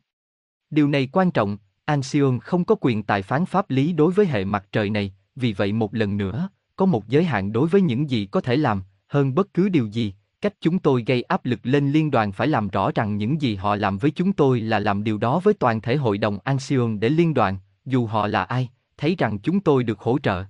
Điều 0.69 0.87
này 0.87 1.09
quan 1.11 1.31
trọng, 1.31 1.57
Anxion 1.85 2.39
không 2.39 2.65
có 2.65 2.75
quyền 2.81 3.03
tài 3.03 3.21
phán 3.21 3.45
pháp 3.45 3.69
lý 3.69 3.93
đối 3.93 4.11
với 4.11 4.25
hệ 4.25 4.45
mặt 4.45 4.65
trời 4.71 4.89
này, 4.89 5.13
vì 5.35 5.53
vậy 5.53 5.73
một 5.73 5.95
lần 5.95 6.17
nữa, 6.17 6.49
có 6.75 6.85
một 6.85 7.07
giới 7.07 7.23
hạn 7.23 7.51
đối 7.51 7.67
với 7.67 7.81
những 7.81 8.09
gì 8.09 8.25
có 8.25 8.41
thể 8.41 8.55
làm, 8.55 8.83
hơn 9.07 9.35
bất 9.35 9.53
cứ 9.53 9.69
điều 9.69 9.87
gì, 9.87 10.13
cách 10.41 10.53
chúng 10.61 10.79
tôi 10.79 11.03
gây 11.07 11.21
áp 11.21 11.45
lực 11.45 11.59
lên 11.63 11.91
liên 11.91 12.11
đoàn 12.11 12.31
phải 12.31 12.47
làm 12.47 12.67
rõ 12.67 12.91
rằng 12.95 13.17
những 13.17 13.41
gì 13.41 13.55
họ 13.55 13.75
làm 13.75 13.97
với 13.97 14.11
chúng 14.11 14.33
tôi 14.33 14.59
là 14.59 14.79
làm 14.79 15.03
điều 15.03 15.17
đó 15.17 15.39
với 15.39 15.53
toàn 15.53 15.81
thể 15.81 15.95
hội 15.95 16.17
đồng 16.17 16.39
Anxion 16.43 16.99
để 16.99 17.09
liên 17.09 17.33
đoàn, 17.33 17.57
dù 17.85 18.05
họ 18.05 18.27
là 18.27 18.43
ai, 18.43 18.69
thấy 18.97 19.15
rằng 19.17 19.39
chúng 19.39 19.59
tôi 19.59 19.83
được 19.83 19.99
hỗ 19.99 20.19
trợ. 20.19 20.43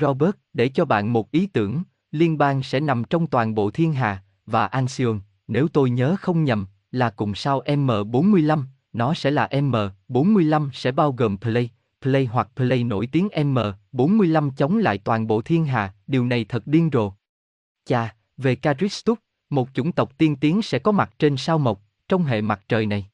Robert, 0.00 0.36
để 0.52 0.68
cho 0.68 0.84
bạn 0.84 1.12
một 1.12 1.30
ý 1.30 1.46
tưởng, 1.46 1.82
liên 2.10 2.38
bang 2.38 2.62
sẽ 2.62 2.80
nằm 2.80 3.04
trong 3.04 3.26
toàn 3.26 3.54
bộ 3.54 3.70
thiên 3.70 3.92
hà, 3.92 4.22
và 4.46 4.66
Anxion, 4.66 5.20
nếu 5.48 5.68
tôi 5.68 5.90
nhớ 5.90 6.16
không 6.20 6.44
nhầm, 6.44 6.66
là 6.92 7.10
cùng 7.10 7.34
sao 7.34 7.62
M45, 7.66 8.62
nó 8.92 9.14
sẽ 9.14 9.30
là 9.30 9.48
M45 9.52 10.70
sẽ 10.72 10.92
bao 10.92 11.12
gồm 11.12 11.38
Play, 11.38 11.70
Play 12.02 12.26
hoặc 12.26 12.48
Play 12.56 12.84
nổi 12.84 13.06
tiếng 13.06 13.28
M45 13.28 14.50
chống 14.56 14.76
lại 14.76 14.98
toàn 14.98 15.26
bộ 15.26 15.42
thiên 15.42 15.64
hà, 15.64 15.94
điều 16.06 16.26
này 16.26 16.44
thật 16.44 16.66
điên 16.66 16.90
rồ. 16.92 17.12
Chà, 17.84 18.14
về 18.36 18.56
Caristus, 18.56 19.18
một 19.50 19.68
chủng 19.74 19.92
tộc 19.92 20.18
tiên 20.18 20.36
tiến 20.36 20.62
sẽ 20.62 20.78
có 20.78 20.92
mặt 20.92 21.10
trên 21.18 21.36
sao 21.36 21.58
mộc, 21.58 21.82
trong 22.08 22.24
hệ 22.24 22.40
mặt 22.40 22.60
trời 22.68 22.86
này. 22.86 23.06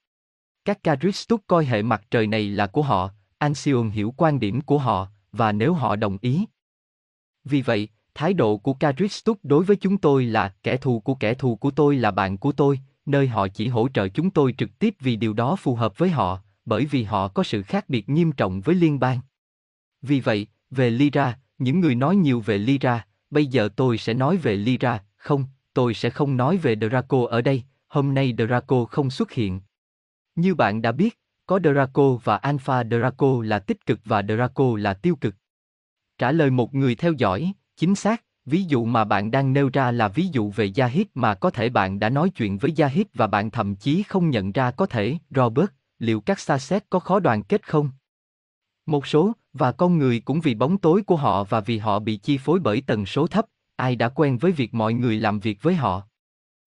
Các 0.64 0.82
Caristus 0.82 1.40
coi 1.46 1.64
hệ 1.64 1.82
mặt 1.82 2.02
trời 2.10 2.26
này 2.26 2.48
là 2.48 2.66
của 2.66 2.82
họ, 2.82 3.10
Anxion 3.44 3.90
hiểu 3.90 4.14
quan 4.16 4.40
điểm 4.40 4.60
của 4.60 4.78
họ, 4.78 5.08
và 5.32 5.52
nếu 5.52 5.74
họ 5.74 5.96
đồng 5.96 6.18
ý. 6.20 6.44
Vì 7.44 7.62
vậy, 7.62 7.88
thái 8.14 8.34
độ 8.34 8.56
của 8.56 8.74
Caristus 8.74 9.36
đối 9.42 9.64
với 9.64 9.76
chúng 9.76 9.98
tôi 9.98 10.24
là 10.24 10.54
kẻ 10.62 10.76
thù 10.76 11.00
của 11.00 11.14
kẻ 11.14 11.34
thù 11.34 11.56
của 11.56 11.70
tôi 11.70 11.96
là 11.96 12.10
bạn 12.10 12.38
của 12.38 12.52
tôi, 12.52 12.80
nơi 13.06 13.28
họ 13.28 13.48
chỉ 13.48 13.68
hỗ 13.68 13.88
trợ 13.88 14.08
chúng 14.08 14.30
tôi 14.30 14.54
trực 14.58 14.78
tiếp 14.78 14.94
vì 15.00 15.16
điều 15.16 15.32
đó 15.32 15.56
phù 15.56 15.74
hợp 15.74 15.98
với 15.98 16.10
họ, 16.10 16.40
bởi 16.64 16.86
vì 16.86 17.02
họ 17.02 17.28
có 17.28 17.42
sự 17.42 17.62
khác 17.62 17.88
biệt 17.88 18.08
nghiêm 18.08 18.32
trọng 18.32 18.60
với 18.60 18.74
liên 18.74 19.00
bang. 19.00 19.20
Vì 20.02 20.20
vậy, 20.20 20.46
về 20.70 20.90
Lyra, 20.90 21.38
những 21.58 21.80
người 21.80 21.94
nói 21.94 22.16
nhiều 22.16 22.40
về 22.40 22.58
Lyra, 22.58 23.06
bây 23.30 23.46
giờ 23.46 23.68
tôi 23.76 23.98
sẽ 23.98 24.14
nói 24.14 24.36
về 24.36 24.56
Lyra, 24.56 25.04
không, 25.16 25.44
tôi 25.74 25.94
sẽ 25.94 26.10
không 26.10 26.36
nói 26.36 26.56
về 26.56 26.76
Draco 26.76 27.26
ở 27.26 27.42
đây, 27.42 27.62
hôm 27.88 28.14
nay 28.14 28.34
Draco 28.38 28.84
không 28.84 29.10
xuất 29.10 29.32
hiện. 29.32 29.60
Như 30.36 30.54
bạn 30.54 30.82
đã 30.82 30.92
biết, 30.92 31.18
có 31.46 31.60
Draco 31.64 32.14
và 32.24 32.36
Alpha 32.36 32.84
Draco 32.84 33.42
là 33.42 33.58
tích 33.58 33.86
cực 33.86 34.00
và 34.04 34.22
Draco 34.22 34.64
là 34.76 34.94
tiêu 34.94 35.16
cực. 35.16 35.34
Trả 36.18 36.32
lời 36.32 36.50
một 36.50 36.74
người 36.74 36.94
theo 36.94 37.12
dõi, 37.12 37.52
chính 37.76 37.94
xác, 37.94 38.24
ví 38.44 38.62
dụ 38.62 38.84
mà 38.84 39.04
bạn 39.04 39.30
đang 39.30 39.52
nêu 39.52 39.70
ra 39.72 39.90
là 39.90 40.08
ví 40.08 40.28
dụ 40.32 40.50
về 40.50 40.72
Yahid 40.76 41.06
mà 41.14 41.34
có 41.34 41.50
thể 41.50 41.68
bạn 41.68 42.00
đã 42.00 42.08
nói 42.08 42.30
chuyện 42.30 42.58
với 42.58 42.74
Yahid 42.78 43.06
và 43.14 43.26
bạn 43.26 43.50
thậm 43.50 43.76
chí 43.76 44.02
không 44.02 44.30
nhận 44.30 44.52
ra 44.52 44.70
có 44.70 44.86
thể, 44.86 45.16
Robert, 45.30 45.70
liệu 45.98 46.20
các 46.20 46.40
xa 46.40 46.58
xét 46.58 46.90
có 46.90 46.98
khó 46.98 47.20
đoàn 47.20 47.42
kết 47.42 47.68
không? 47.68 47.90
Một 48.86 49.06
số, 49.06 49.32
và 49.52 49.72
con 49.72 49.98
người 49.98 50.20
cũng 50.20 50.40
vì 50.40 50.54
bóng 50.54 50.78
tối 50.78 51.02
của 51.02 51.16
họ 51.16 51.44
và 51.44 51.60
vì 51.60 51.78
họ 51.78 51.98
bị 51.98 52.16
chi 52.16 52.38
phối 52.38 52.60
bởi 52.60 52.82
tần 52.86 53.06
số 53.06 53.26
thấp, 53.26 53.46
ai 53.76 53.96
đã 53.96 54.08
quen 54.08 54.38
với 54.38 54.52
việc 54.52 54.74
mọi 54.74 54.94
người 54.94 55.20
làm 55.20 55.40
việc 55.40 55.62
với 55.62 55.74
họ. 55.74 56.02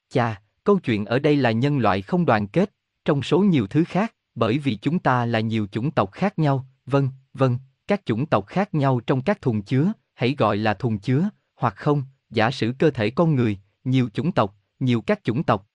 Chà, 0.10 0.42
câu 0.64 0.80
chuyện 0.80 1.06
ở 1.06 1.20
đây 1.20 1.36
là 1.36 1.52
nhân 1.52 1.80
loại 1.80 2.02
không 2.02 2.26
đoàn 2.26 2.48
kết, 2.48 2.74
trong 3.06 3.22
số 3.22 3.40
nhiều 3.40 3.68
thứ 3.68 3.84
khác, 3.84 4.14
bởi 4.38 4.58
vì 4.58 4.76
chúng 4.76 5.00
ta 5.00 5.26
là 5.26 5.40
nhiều 5.40 5.68
chủng 5.72 5.92
tộc 5.92 6.12
khác 6.12 6.40
nhau, 6.40 6.66
vâng, 6.86 7.10
vâng, 7.34 7.58
các 7.88 8.06
chủng 8.06 8.26
tộc 8.26 8.46
khác 8.48 8.74
nhau 8.74 9.00
trong 9.08 9.22
các 9.22 9.42
thùng 9.42 9.62
chứa, 9.62 9.92
hãy 10.14 10.36
gọi 10.38 10.58
là 10.58 10.74
thùng 10.74 11.00
chứa, 11.00 11.30
hoặc 11.56 11.76
không, 11.76 12.04
giả 12.30 12.52
sử 12.52 12.74
cơ 12.80 12.92
thể 12.92 13.10
con 13.10 13.36
người, 13.36 13.58
nhiều 13.84 14.10
chủng 14.14 14.32
tộc, 14.32 14.56
nhiều 14.80 15.02
các 15.02 15.24
chủng 15.24 15.44
tộc. 15.44 15.68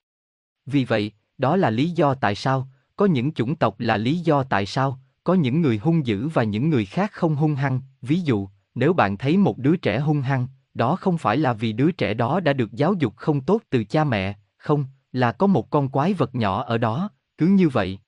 Vì 0.65 0.85
vậy, 0.85 1.11
đó 1.37 1.55
là 1.55 1.69
lý 1.69 1.89
do 1.89 2.13
tại 2.13 2.35
sao, 2.35 2.67
có 2.95 3.05
những 3.05 3.33
chủng 3.33 3.55
tộc 3.55 3.79
là 3.79 3.97
lý 3.97 4.19
do 4.19 4.43
tại 4.43 4.65
sao, 4.65 4.99
có 5.23 5.33
những 5.33 5.61
người 5.61 5.77
hung 5.77 6.05
dữ 6.05 6.27
và 6.27 6.43
những 6.43 6.69
người 6.69 6.85
khác 6.85 7.11
không 7.11 7.35
hung 7.35 7.55
hăng, 7.55 7.81
ví 8.01 8.21
dụ, 8.21 8.47
nếu 8.75 8.93
bạn 8.93 9.17
thấy 9.17 9.37
một 9.37 9.57
đứa 9.57 9.75
trẻ 9.75 9.99
hung 9.99 10.21
hăng, 10.21 10.47
đó 10.73 10.95
không 10.95 11.17
phải 11.17 11.37
là 11.37 11.53
vì 11.53 11.73
đứa 11.73 11.91
trẻ 11.91 12.13
đó 12.13 12.39
đã 12.39 12.53
được 12.53 12.73
giáo 12.73 12.93
dục 12.93 13.13
không 13.15 13.41
tốt 13.41 13.61
từ 13.69 13.83
cha 13.83 14.03
mẹ, 14.03 14.35
không, 14.57 14.85
là 15.11 15.31
có 15.31 15.47
một 15.47 15.69
con 15.69 15.89
quái 15.89 16.13
vật 16.13 16.35
nhỏ 16.35 16.63
ở 16.63 16.77
đó, 16.77 17.09
cứ 17.37 17.47
như 17.47 17.69
vậy. 17.69 17.99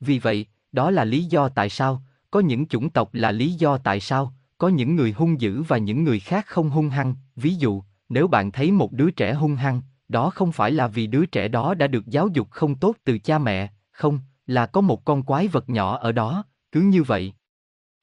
Vì 0.00 0.18
vậy, 0.18 0.46
đó 0.72 0.90
là 0.90 1.04
lý 1.04 1.24
do 1.24 1.48
tại 1.48 1.68
sao, 1.68 2.02
có 2.30 2.40
những 2.40 2.66
chủng 2.66 2.90
tộc 2.90 3.14
là 3.14 3.30
lý 3.30 3.52
do 3.52 3.78
tại 3.78 4.00
sao, 4.00 4.32
có 4.58 4.68
những 4.68 4.96
người 4.96 5.12
hung 5.12 5.40
dữ 5.40 5.62
và 5.62 5.78
những 5.78 6.04
người 6.04 6.20
khác 6.20 6.46
không 6.46 6.70
hung 6.70 6.88
hăng, 6.88 7.14
ví 7.36 7.54
dụ, 7.54 7.82
nếu 8.08 8.28
bạn 8.28 8.52
thấy 8.52 8.72
một 8.72 8.92
đứa 8.92 9.10
trẻ 9.10 9.34
hung 9.34 9.56
hăng, 9.56 9.82
đó 10.08 10.30
không 10.30 10.52
phải 10.52 10.72
là 10.72 10.88
vì 10.88 11.06
đứa 11.06 11.26
trẻ 11.26 11.48
đó 11.48 11.74
đã 11.74 11.86
được 11.86 12.06
giáo 12.06 12.28
dục 12.28 12.50
không 12.50 12.74
tốt 12.74 12.96
từ 13.04 13.18
cha 13.18 13.38
mẹ, 13.38 13.68
không, 13.92 14.20
là 14.46 14.66
có 14.66 14.80
một 14.80 15.04
con 15.04 15.22
quái 15.22 15.48
vật 15.48 15.68
nhỏ 15.68 15.96
ở 15.96 16.12
đó, 16.12 16.44
cứ 16.72 16.80
như 16.80 17.02
vậy. 17.02 17.32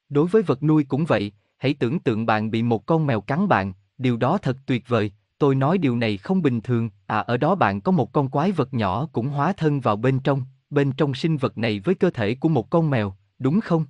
Đối 0.08 0.26
với 0.26 0.42
vật 0.42 0.62
nuôi 0.62 0.84
cũng 0.84 1.04
vậy, 1.04 1.32
hãy 1.56 1.74
tưởng 1.74 2.00
tượng 2.00 2.26
bạn 2.26 2.50
bị 2.50 2.62
một 2.62 2.86
con 2.86 3.06
mèo 3.06 3.20
cắn 3.20 3.48
bạn, 3.48 3.72
điều 3.98 4.16
đó 4.16 4.38
thật 4.38 4.56
tuyệt 4.66 4.88
vời, 4.88 5.12
tôi 5.38 5.54
nói 5.54 5.78
điều 5.78 5.96
này 5.96 6.16
không 6.16 6.42
bình 6.42 6.60
thường, 6.60 6.90
à 7.06 7.18
ở 7.18 7.36
đó 7.36 7.54
bạn 7.54 7.80
có 7.80 7.92
một 7.92 8.12
con 8.12 8.28
quái 8.28 8.52
vật 8.52 8.74
nhỏ 8.74 9.08
cũng 9.12 9.28
hóa 9.28 9.52
thân 9.52 9.80
vào 9.80 9.96
bên 9.96 10.20
trong, 10.20 10.44
bên 10.74 10.92
trong 10.92 11.14
sinh 11.14 11.36
vật 11.36 11.58
này 11.58 11.80
với 11.80 11.94
cơ 11.94 12.10
thể 12.10 12.34
của 12.34 12.48
một 12.48 12.70
con 12.70 12.90
mèo, 12.90 13.14
đúng 13.38 13.60
không? 13.60 13.84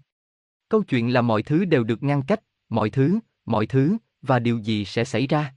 Câu 0.69 0.83
chuyện 0.83 1.13
là 1.13 1.23
mọi 1.23 1.43
thứ 1.43 1.65
đều 1.65 1.85
được 1.85 2.03
ngăn 2.03 2.23
cách, 2.23 2.41
mọi 2.69 2.91
thứ, 2.91 3.19
mọi 3.47 3.67
thứ, 3.67 3.97
và 4.23 4.39
điều 4.39 4.59
gì 4.59 4.85
sẽ 4.85 5.05
xảy 5.05 5.27
ra? 5.27 5.55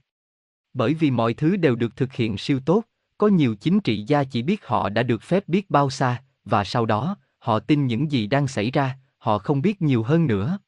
Bởi 0.74 0.94
vì 0.94 1.10
mọi 1.10 1.34
thứ 1.34 1.56
đều 1.56 1.76
được 1.76 1.96
thực 1.96 2.12
hiện 2.12 2.38
siêu 2.38 2.60
tốt, 2.66 2.82
có 3.18 3.28
nhiều 3.28 3.54
chính 3.54 3.80
trị 3.80 4.04
gia 4.06 4.24
chỉ 4.24 4.42
biết 4.42 4.66
họ 4.66 4.88
đã 4.88 5.02
được 5.02 5.22
phép 5.22 5.48
biết 5.48 5.70
bao 5.70 5.90
xa, 5.90 6.22
và 6.44 6.64
sau 6.64 6.86
đó, 6.86 7.16
họ 7.38 7.58
tin 7.58 7.86
những 7.86 8.12
gì 8.12 8.26
đang 8.26 8.48
xảy 8.48 8.70
ra, 8.70 8.98
họ 9.18 9.38
không 9.38 9.62
biết 9.62 9.82
nhiều 9.82 10.02
hơn 10.02 10.26
nữa. 10.26 10.58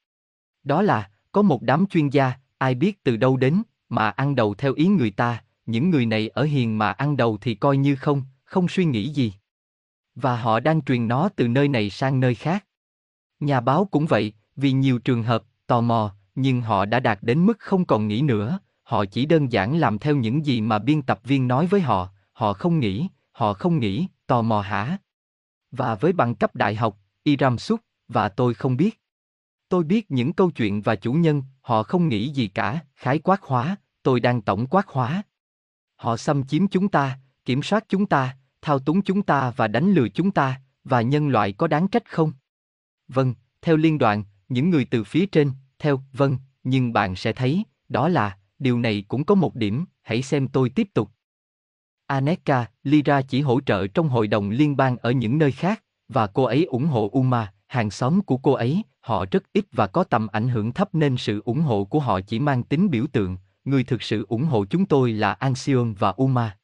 Đó 0.64 0.83
là, 0.83 1.11
có 1.33 1.42
một 1.42 1.62
đám 1.62 1.87
chuyên 1.87 2.09
gia, 2.09 2.33
ai 2.59 2.75
biết 2.75 3.05
từ 3.05 3.16
đâu 3.16 3.37
đến, 3.37 3.62
mà 3.88 4.11
ăn 4.11 4.35
đầu 4.35 4.55
theo 4.55 4.75
ý 4.75 4.87
người 4.87 5.11
ta, 5.11 5.44
những 5.66 5.90
người 5.90 6.07
này 6.07 6.29
ở 6.29 6.42
hiền 6.42 6.79
mà 6.79 6.92
ăn 6.92 7.16
đầu 7.16 7.38
thì 7.40 7.55
coi 7.55 7.77
như 7.77 7.96
không, 7.96 8.23
không 8.44 8.68
suy 8.68 8.85
nghĩ 8.85 9.09
gì. 9.09 9.33
Và 10.14 10.37
họ 10.37 10.61
đang 10.61 10.83
truyền 10.83 11.09
nó 11.09 11.29
từ 11.37 11.49
nơi 11.49 11.68
này 11.68 11.90
sang 11.90 12.20
nơi 12.20 12.35
khác. 12.35 12.66
Nhà 13.40 13.61
báo 13.61 13.85
cũng 13.85 14.07
vậy, 14.07 14.33
vì 14.57 14.73
nhiều 14.73 14.99
trường 14.99 15.23
hợp, 15.23 15.42
tò 15.66 15.81
mò, 15.81 16.14
nhưng 16.35 16.61
họ 16.61 16.85
đã 16.85 17.01
đạt 17.01 17.18
đến 17.23 17.46
mức 17.46 17.59
không 17.59 17.85
còn 17.85 18.09
nghĩ 18.09 18.23
nữa, 18.23 18.59
họ 18.83 19.05
chỉ 19.05 19.27
đơn 19.27 19.53
giản 19.53 19.79
làm 19.79 19.99
theo 19.99 20.16
những 20.16 20.46
gì 20.46 20.61
mà 20.61 20.79
biên 20.79 21.03
tập 21.03 21.20
viên 21.25 21.49
nói 21.49 21.66
với 21.66 21.81
họ, 21.81 22.09
họ 22.33 22.53
không 22.53 22.81
nghĩ, 22.81 23.09
họ 23.33 23.55
không 23.55 23.79
nghĩ, 23.79 24.07
tò 24.27 24.42
mò 24.42 24.61
hả? 24.61 24.99
Và 25.70 25.94
với 25.94 26.12
bằng 26.12 26.35
cấp 26.35 26.55
đại 26.55 26.75
học, 26.75 26.99
Iram 27.23 27.59
Suk, 27.59 27.81
và 28.09 28.29
tôi 28.29 28.55
không 28.55 28.77
biết. 28.77 29.01
Tôi 29.68 29.85
biết 29.85 30.11
những 30.11 30.33
câu 30.33 30.51
chuyện 30.51 30.83
và 30.83 30.96
chủ 30.96 31.12
nhân, 31.12 31.42
họ 31.61 31.83
không 31.83 32.09
nghĩ 32.09 32.29
gì 32.29 32.49
cả, 32.49 32.81
khái 32.96 33.18
quát 33.18 33.42
hóa, 33.42 33.77
tôi 34.03 34.20
đang 34.20 34.42
tổng 34.42 34.66
quát 34.66 34.88
hóa. 34.88 35.23
Họ 35.96 36.16
xâm 36.16 36.46
chiếm 36.46 36.68
chúng 36.68 36.88
ta, 36.88 37.18
kiểm 37.44 37.62
soát 37.62 37.85
chúng 37.88 38.07
ta, 38.07 38.37
thao 38.62 38.79
túng 38.79 39.03
chúng 39.03 39.23
ta 39.23 39.53
và 39.57 39.68
đánh 39.68 39.92
lừa 39.92 40.09
chúng 40.09 40.31
ta, 40.31 40.61
và 40.85 41.03
nhân 41.03 41.29
loại 41.29 41.53
có 41.53 41.66
đáng 41.66 41.88
trách 41.88 42.11
không? 42.11 42.33
Vâng, 43.09 43.35
theo 43.62 43.77
liên 43.77 43.99
đoàn, 43.99 44.25
những 44.49 44.70
người 44.70 44.85
từ 44.85 45.05
phía 45.05 45.27
trên, 45.27 45.53
theo, 45.79 46.01
vâng, 46.12 46.38
nhưng 46.64 46.92
bạn 46.92 47.16
sẽ 47.16 47.33
thấy, 47.33 47.64
đó 47.88 48.09
là, 48.09 48.38
điều 48.59 48.79
này 48.79 49.05
cũng 49.09 49.25
có 49.25 49.35
một 49.35 49.55
điểm, 49.55 49.85
hãy 50.03 50.23
xem 50.23 50.49
tôi 50.49 50.70
tiếp 50.70 50.88
tục. 50.94 51.11
Aneka, 52.07 52.66
lyra 52.83 53.23
chỉ 53.23 53.40
hỗ 53.40 53.61
trợ 53.61 53.87
trong 53.87 54.09
hội 54.09 54.29
đồng 54.29 54.51
liên 54.51 54.77
bang 54.77 54.96
ở 54.96 55.11
những 55.11 55.38
nơi 55.38 55.53
khác, 55.53 55.85
và 56.09 56.27
cô 56.27 56.44
ấy 56.44 56.64
ủng 56.64 56.87
hộ 56.87 57.09
Uma, 57.12 57.53
hàng 57.66 57.90
xóm 57.90 58.23
của 58.23 58.37
cô 58.37 58.53
ấy, 58.53 58.83
họ 59.01 59.25
rất 59.31 59.42
ít 59.53 59.64
và 59.73 59.87
có 59.87 60.05
tầm 60.05 60.27
ảnh 60.27 60.49
hưởng 60.49 60.73
thấp 60.73 60.94
nên 60.94 61.16
sự 61.16 61.42
ủng 61.44 61.61
hộ 61.61 61.85
của 61.85 62.01
họ 62.01 62.20
chỉ 62.20 62.38
mang 62.38 62.62
tính 62.62 62.90
biểu 62.90 63.07
tượng, 63.12 63.37
người 63.64 63.85
thực 63.85 64.03
sự 64.03 64.27
ủng 64.29 64.44
hộ 64.44 64.64
chúng 64.64 64.87
tôi 64.87 65.12
là 65.12 65.33
Anxion 65.33 65.94
và 65.94 66.11
Uma. 66.16 66.57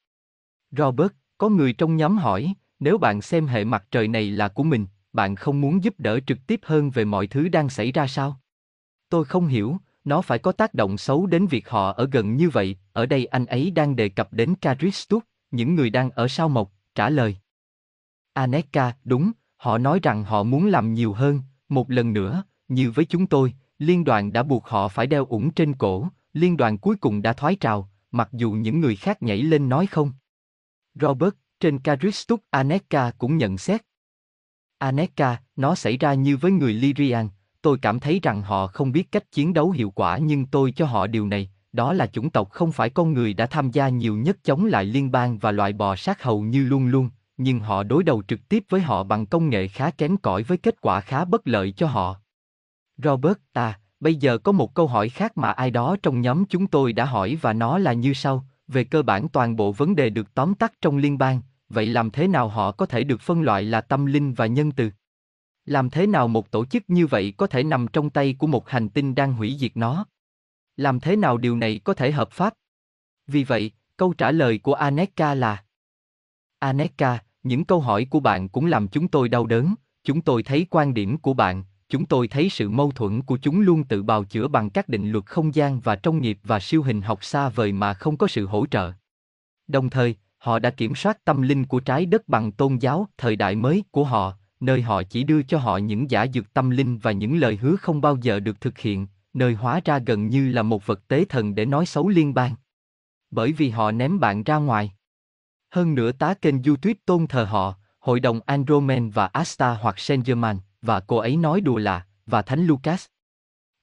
Robert, 0.71 1.13
có 1.39 1.49
người 1.49 1.73
trong 1.73 1.97
nhóm 1.97 2.19
hỏi, 2.19 2.55
nếu 2.81 2.99
bạn 2.99 3.23
xem 3.23 3.47
hệ 3.47 3.65
mặt 3.65 3.85
trời 3.91 4.09
này 4.09 4.31
là 4.31 4.49
của 4.49 4.63
mình, 4.63 4.87
bạn 5.13 5.37
không 5.37 5.61
muốn 5.61 5.85
giúp 5.85 5.95
đỡ 5.99 6.21
trực 6.27 6.47
tiếp 6.47 6.61
hơn 6.63 6.91
về 6.91 7.05
mọi 7.05 7.27
thứ 7.27 7.49
đang 7.49 7.69
xảy 7.69 7.93
ra 7.93 8.07
sao? 8.07 8.41
Tôi 9.09 9.25
không 9.25 9.47
hiểu, 9.47 9.77
nó 10.05 10.23
phải 10.23 10.39
có 10.39 10.53
tác 10.53 10.75
động 10.75 10.99
xấu 10.99 11.27
đến 11.27 11.47
việc 11.47 11.69
họ 11.69 11.93
ở 11.93 12.09
gần 12.13 12.37
như 12.37 12.51
vậy, 12.51 12.77
ở 12.93 13.07
đây 13.07 13.27
anh 13.27 13.47
ấy 13.47 13.71
đang 13.71 13.97
đề 13.97 14.09
cập 14.09 14.33
đến 14.33 14.55
Caristus, 14.55 15.23
những 15.51 15.75
người 15.75 15.91
đang 15.91 16.11
ở 16.11 16.29
sao 16.29 16.49
mộc, 16.49 16.73
trả 16.95 17.11
lời. 17.11 17.37
Aneka, 18.33 18.93
đúng, 19.05 19.33
họ 19.57 19.79
nói 19.79 20.01
rằng 20.03 20.25
họ 20.25 20.43
muốn 20.43 20.67
làm 20.67 20.95
nhiều 20.95 21.13
hơn, 21.13 21.41
một 21.69 21.91
lần 21.91 22.13
nữa, 22.13 22.45
như 22.69 22.91
với 22.91 23.05
chúng 23.05 23.27
tôi, 23.27 23.55
liên 23.79 24.05
đoàn 24.05 24.33
đã 24.33 24.43
buộc 24.43 24.67
họ 24.67 24.89
phải 24.89 25.07
đeo 25.07 25.27
ủng 25.27 25.51
trên 25.51 25.75
cổ, 25.75 26.09
liên 26.33 26.57
đoàn 26.57 26.79
cuối 26.79 26.97
cùng 26.97 27.23
đã 27.23 27.33
thoái 27.33 27.57
trào, 27.57 27.91
mặc 28.11 28.29
dù 28.33 28.53
những 28.53 28.81
người 28.81 28.97
khác 28.97 29.23
nhảy 29.23 29.43
lên 29.43 29.69
nói 29.69 29.87
không. 29.87 30.13
Robert, 31.01 31.35
trên 31.61 31.79
Caristus 31.79 32.41
Aneka 32.51 33.11
cũng 33.19 33.37
nhận 33.37 33.59
xét. 33.59 33.83
Aneka, 34.79 35.41
nó 35.57 35.75
xảy 35.75 35.97
ra 35.97 36.15
như 36.15 36.37
với 36.37 36.53
người 36.53 36.73
Lyrian, 36.73 37.29
tôi 37.63 37.79
cảm 37.83 38.01
thấy 38.01 38.21
rằng 38.23 38.43
họ 38.43 38.67
không 38.67 38.93
biết 38.93 39.13
cách 39.13 39.33
chiến 39.33 39.55
đấu 39.55 39.71
hiệu 39.71 39.91
quả 39.91 40.19
nhưng 40.19 40.47
tôi 40.47 40.73
cho 40.77 40.87
họ 40.87 41.07
điều 41.07 41.27
này, 41.27 41.51
đó 41.73 41.93
là 41.93 42.07
chủng 42.07 42.31
tộc 42.31 42.51
không 42.51 42.73
phải 42.73 42.91
con 42.91 43.13
người 43.13 43.35
đã 43.35 43.47
tham 43.47 43.71
gia 43.71 43.89
nhiều 43.89 44.17
nhất 44.17 44.37
chống 44.43 44.65
lại 44.65 44.85
liên 44.85 45.11
bang 45.11 45.39
và 45.39 45.53
loại 45.53 45.73
bò 45.73 45.97
sát 45.97 46.23
hầu 46.23 46.43
như 46.43 46.65
luôn 46.65 46.87
luôn, 46.87 47.11
nhưng 47.37 47.61
họ 47.61 47.83
đối 47.83 48.05
đầu 48.05 48.23
trực 48.29 48.49
tiếp 48.49 48.65
với 48.69 48.81
họ 48.81 49.05
bằng 49.05 49.27
công 49.27 49.49
nghệ 49.49 49.69
khá 49.69 49.91
kém 49.91 50.17
cỏi 50.17 50.43
với 50.43 50.59
kết 50.59 50.81
quả 50.81 51.01
khá 51.01 51.25
bất 51.25 51.49
lợi 51.49 51.73
cho 51.73 51.87
họ. 51.87 52.21
Robert, 52.97 53.39
à, 53.53 53.81
bây 54.01 54.15
giờ 54.15 54.39
có 54.39 54.53
một 54.53 54.75
câu 54.75 54.87
hỏi 54.87 55.09
khác 55.09 55.39
mà 55.39 55.51
ai 55.51 55.71
đó 55.71 55.97
trong 56.03 56.21
nhóm 56.21 56.45
chúng 56.45 56.67
tôi 56.67 56.93
đã 56.93 57.05
hỏi 57.05 57.39
và 57.41 57.53
nó 57.53 57.79
là 57.79 57.93
như 57.93 58.13
sau, 58.13 58.47
về 58.69 58.85
cơ 58.85 59.03
bản 59.03 59.29
toàn 59.29 59.57
bộ 59.57 59.73
vấn 59.73 59.97
đề 59.97 60.11
được 60.11 60.35
tóm 60.35 60.55
tắt 60.55 60.73
trong 60.81 60.97
liên 60.97 61.19
bang, 61.19 61.41
vậy 61.69 61.87
làm 61.87 62.11
thế 62.11 62.29
nào 62.29 62.49
họ 62.49 62.73
có 62.73 62.87
thể 62.87 63.05
được 63.05 63.21
phân 63.21 63.43
loại 63.43 63.63
là 63.63 63.81
tâm 63.81 64.07
linh 64.07 64.35
và 64.35 64.47
nhân 64.47 64.73
từ? 64.73 64.91
Làm 65.65 65.91
thế 65.91 66.07
nào 66.07 66.29
một 66.29 66.51
tổ 66.51 66.65
chức 66.65 66.83
như 66.89 67.07
vậy 67.07 67.35
có 67.37 67.47
thể 67.47 67.63
nằm 67.63 67.87
trong 67.93 68.11
tay 68.11 68.35
của 68.39 68.47
một 68.47 68.69
hành 68.69 68.89
tinh 68.89 69.15
đang 69.15 69.33
hủy 69.33 69.57
diệt 69.61 69.77
nó? 69.77 70.07
Làm 70.77 71.01
thế 71.01 71.17
nào 71.17 71.39
điều 71.39 71.57
này 71.57 71.81
có 71.85 71.95
thể 71.95 72.13
hợp 72.13 72.31
pháp? 72.31 72.55
Vì 73.27 73.45
vậy, 73.45 73.71
câu 73.97 74.13
trả 74.13 74.31
lời 74.31 74.59
của 74.59 74.75
Aneka 74.75 75.35
là 75.35 75.65
Aneka, 76.59 77.19
những 77.43 77.65
câu 77.65 77.81
hỏi 77.81 78.07
của 78.11 78.21
bạn 78.21 78.49
cũng 78.49 78.67
làm 78.67 78.89
chúng 78.89 79.09
tôi 79.09 79.29
đau 79.29 79.47
đớn, 79.47 79.75
chúng 80.05 80.21
tôi 80.21 80.43
thấy 80.43 80.67
quan 80.71 80.95
điểm 80.95 81.19
của 81.19 81.35
bạn, 81.35 81.65
chúng 81.89 82.07
tôi 82.07 82.29
thấy 82.29 82.49
sự 82.49 82.69
mâu 82.69 82.91
thuẫn 82.91 83.23
của 83.23 83.37
chúng 83.43 83.61
luôn 83.61 83.85
tự 83.85 84.03
bào 84.03 84.25
chữa 84.25 84.49
bằng 84.49 84.71
các 84.71 84.89
định 84.89 85.11
luật 85.11 85.27
không 85.27 85.55
gian 85.55 85.81
và 85.81 85.97
trong 85.97 86.21
nghiệp 86.21 86.39
và 86.45 86.61
siêu 86.61 86.83
hình 86.83 87.03
học 87.03 87.25
xa 87.25 87.49
vời 87.49 87.73
mà 87.73 87.95
không 87.95 88.17
có 88.17 88.27
sự 88.27 88.47
hỗ 88.47 88.67
trợ. 88.67 88.93
Đồng 89.69 89.91
thời, 89.91 90.17
họ 90.39 90.59
đã 90.59 90.71
kiểm 90.71 90.95
soát 90.95 91.25
tâm 91.25 91.43
linh 91.43 91.65
của 91.65 91.81
trái 91.81 92.07
đất 92.07 92.29
bằng 92.29 92.53
tôn 92.53 92.77
giáo 92.77 93.09
thời 93.19 93.37
đại 93.37 93.55
mới 93.55 93.85
của 93.91 94.05
họ, 94.05 94.35
nơi 94.61 94.83
họ 94.83 95.03
chỉ 95.03 95.25
đưa 95.25 95.43
cho 95.43 95.59
họ 95.59 95.77
những 95.77 96.11
giả 96.11 96.27
dược 96.35 96.55
tâm 96.55 96.71
linh 96.71 96.99
và 96.99 97.13
những 97.13 97.37
lời 97.37 97.57
hứa 97.57 97.77
không 97.77 98.01
bao 98.01 98.17
giờ 98.17 98.41
được 98.41 98.61
thực 98.61 98.79
hiện, 98.79 99.07
nơi 99.35 99.55
hóa 99.55 99.81
ra 99.85 99.99
gần 99.99 100.29
như 100.29 100.49
là 100.49 100.63
một 100.63 100.87
vật 100.87 101.09
tế 101.09 101.25
thần 101.25 101.55
để 101.55 101.67
nói 101.67 101.87
xấu 101.87 102.09
liên 102.09 102.35
bang. 102.35 102.55
Bởi 103.31 103.53
vì 103.53 103.71
họ 103.71 103.93
ném 103.93 104.21
bạn 104.21 104.43
ra 104.43 104.57
ngoài. 104.57 104.93
Hơn 105.71 105.95
nữa 105.95 106.13
tá 106.13 106.35
kênh 106.35 106.63
YouTube 106.63 106.95
tôn 107.07 107.27
thờ 107.27 107.45
họ, 107.45 107.75
hội 107.99 108.21
đồng 108.21 108.41
Andromen 108.47 109.11
và 109.11 109.27
Asta 109.27 109.75
hoặc 109.75 109.99
Saint 109.99 110.27
Germain, 110.27 110.57
và 110.87 111.01
cô 111.01 111.17
ấy 111.17 111.37
nói 111.37 111.61
đùa 111.61 111.79
là, 111.79 112.07
và 112.27 112.43
Thánh 112.43 112.67
Lucas. 112.67 113.07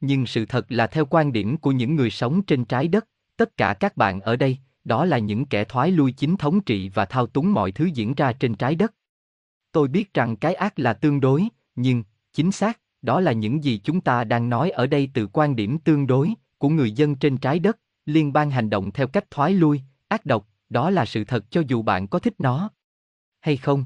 Nhưng 0.02 0.26
sự 0.26 0.46
thật 0.46 0.66
là 0.70 0.88
theo 0.88 1.06
quan 1.06 1.34
điểm 1.34 1.58
của 1.58 1.72
những 1.72 1.96
người 1.96 2.10
sống 2.10 2.42
trên 2.42 2.66
trái 2.66 2.88
đất, 2.88 3.08
tất 3.38 3.58
cả 3.58 3.74
các 3.80 3.98
bạn 3.98 4.22
ở 4.22 4.36
đây, 4.36 4.58
đó 4.84 5.06
là 5.06 5.18
những 5.18 5.46
kẻ 5.46 5.64
thoái 5.64 5.92
lui 5.92 6.12
chính 6.12 6.38
thống 6.38 6.62
trị 6.62 6.90
và 6.90 7.06
thao 7.06 7.28
túng 7.28 7.54
mọi 7.54 7.72
thứ 7.72 7.86
diễn 7.86 8.14
ra 8.14 8.34
trên 8.34 8.56
trái 8.56 8.76
đất. 8.76 8.94
Tôi 9.72 9.88
biết 9.88 10.14
rằng 10.14 10.36
cái 10.36 10.54
ác 10.54 10.80
là 10.80 10.94
tương 10.94 11.20
đối, 11.20 11.48
nhưng, 11.76 12.04
chính 12.34 12.52
xác, 12.52 12.80
đó 13.02 13.20
là 13.20 13.32
những 13.32 13.64
gì 13.64 13.82
chúng 13.84 14.02
ta 14.02 14.24
đang 14.24 14.50
nói 14.50 14.70
ở 14.70 14.88
đây 14.88 15.10
từ 15.14 15.28
quan 15.28 15.56
điểm 15.56 15.78
tương 15.80 16.08
đối 16.08 16.34
của 16.58 16.70
người 16.70 16.92
dân 16.92 17.16
trên 17.16 17.38
trái 17.38 17.60
đất, 17.60 17.80
liên 18.06 18.34
bang 18.34 18.52
hành 18.52 18.70
động 18.70 18.92
theo 18.92 19.08
cách 19.08 19.32
thoái 19.32 19.54
lui, 19.54 19.82
ác 20.08 20.26
độc, 20.26 20.48
đó 20.70 20.90
là 20.90 21.06
sự 21.06 21.24
thật 21.24 21.52
cho 21.52 21.62
dù 21.68 21.82
bạn 21.82 22.08
có 22.08 22.20
thích 22.20 22.34
nó. 22.38 22.70
Hay 23.40 23.58
không? 23.58 23.86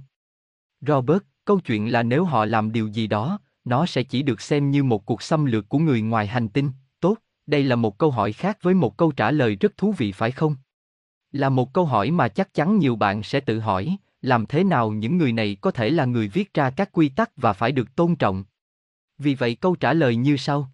Robert, 0.82 1.24
câu 1.48 1.60
chuyện 1.60 1.92
là 1.92 2.04
nếu 2.04 2.26
họ 2.26 2.46
làm 2.46 2.72
điều 2.72 2.88
gì 2.88 3.08
đó, 3.08 3.40
nó 3.66 3.86
sẽ 3.86 4.04
chỉ 4.04 4.24
được 4.24 4.42
xem 4.42 4.72
như 4.72 4.84
một 4.84 5.06
cuộc 5.06 5.22
xâm 5.22 5.46
lược 5.46 5.70
của 5.70 5.80
người 5.80 6.02
ngoài 6.02 6.28
hành 6.28 6.50
tinh. 6.50 6.72
Tốt, 7.00 7.16
đây 7.46 7.64
là 7.64 7.76
một 7.76 7.98
câu 7.98 8.12
hỏi 8.12 8.34
khác 8.34 8.58
với 8.62 8.74
một 8.74 8.98
câu 8.98 9.12
trả 9.12 9.32
lời 9.32 9.56
rất 9.56 9.78
thú 9.78 9.92
vị 9.98 10.12
phải 10.12 10.32
không? 10.32 10.56
Là 11.32 11.50
một 11.50 11.74
câu 11.74 11.86
hỏi 11.86 12.12
mà 12.12 12.28
chắc 12.28 12.54
chắn 12.54 12.80
nhiều 12.80 12.96
bạn 12.96 13.24
sẽ 13.24 13.40
tự 13.40 13.60
hỏi, 13.60 13.98
làm 14.22 14.46
thế 14.46 14.64
nào 14.64 14.92
những 14.92 15.18
người 15.18 15.32
này 15.32 15.58
có 15.62 15.72
thể 15.72 15.90
là 15.90 16.06
người 16.06 16.28
viết 16.28 16.54
ra 16.54 16.70
các 16.70 16.90
quy 16.92 17.10
tắc 17.10 17.32
và 17.36 17.54
phải 17.54 17.72
được 17.72 17.96
tôn 17.96 18.16
trọng? 18.16 18.44
Vì 19.18 19.36
vậy 19.36 19.56
câu 19.56 19.76
trả 19.76 19.94
lời 19.94 20.16
như 20.16 20.38
sau. 20.38 20.72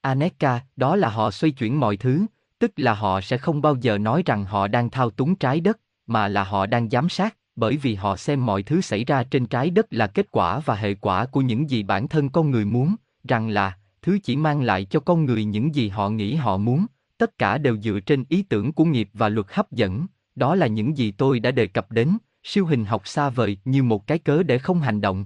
Aneka, 0.00 0.60
đó 0.76 0.96
là 0.96 1.08
họ 1.08 1.30
xoay 1.30 1.50
chuyển 1.50 1.80
mọi 1.80 1.96
thứ, 1.96 2.26
tức 2.58 2.72
là 2.76 2.94
họ 2.94 3.20
sẽ 3.20 3.38
không 3.38 3.62
bao 3.62 3.76
giờ 3.80 3.98
nói 3.98 4.22
rằng 4.26 4.44
họ 4.44 4.68
đang 4.68 4.90
thao 4.90 5.10
túng 5.10 5.36
trái 5.36 5.60
đất, 5.60 5.80
mà 6.06 6.28
là 6.28 6.44
họ 6.44 6.66
đang 6.66 6.90
giám 6.90 7.08
sát, 7.08 7.36
bởi 7.56 7.76
vì 7.76 7.94
họ 7.94 8.16
xem 8.16 8.46
mọi 8.46 8.62
thứ 8.62 8.80
xảy 8.80 9.04
ra 9.04 9.22
trên 9.22 9.46
trái 9.46 9.70
đất 9.70 9.86
là 9.90 10.06
kết 10.06 10.26
quả 10.30 10.58
và 10.58 10.74
hệ 10.74 10.94
quả 10.94 11.26
của 11.26 11.40
những 11.40 11.70
gì 11.70 11.82
bản 11.82 12.08
thân 12.08 12.28
con 12.28 12.50
người 12.50 12.64
muốn, 12.64 12.94
rằng 13.28 13.48
là 13.48 13.78
thứ 14.02 14.18
chỉ 14.22 14.36
mang 14.36 14.62
lại 14.62 14.84
cho 14.84 15.00
con 15.00 15.24
người 15.24 15.44
những 15.44 15.74
gì 15.74 15.88
họ 15.88 16.08
nghĩ 16.08 16.34
họ 16.34 16.56
muốn, 16.56 16.86
tất 17.18 17.38
cả 17.38 17.58
đều 17.58 17.76
dựa 17.76 18.00
trên 18.00 18.24
ý 18.28 18.42
tưởng 18.42 18.72
của 18.72 18.84
nghiệp 18.84 19.08
và 19.12 19.28
luật 19.28 19.46
hấp 19.50 19.72
dẫn, 19.72 20.06
đó 20.34 20.54
là 20.54 20.66
những 20.66 20.96
gì 20.96 21.10
tôi 21.10 21.40
đã 21.40 21.50
đề 21.50 21.66
cập 21.66 21.90
đến, 21.90 22.18
siêu 22.42 22.66
hình 22.66 22.84
học 22.84 23.08
xa 23.08 23.30
vời 23.30 23.58
như 23.64 23.82
một 23.82 24.06
cái 24.06 24.18
cớ 24.18 24.42
để 24.42 24.58
không 24.58 24.80
hành 24.80 25.00
động. 25.00 25.24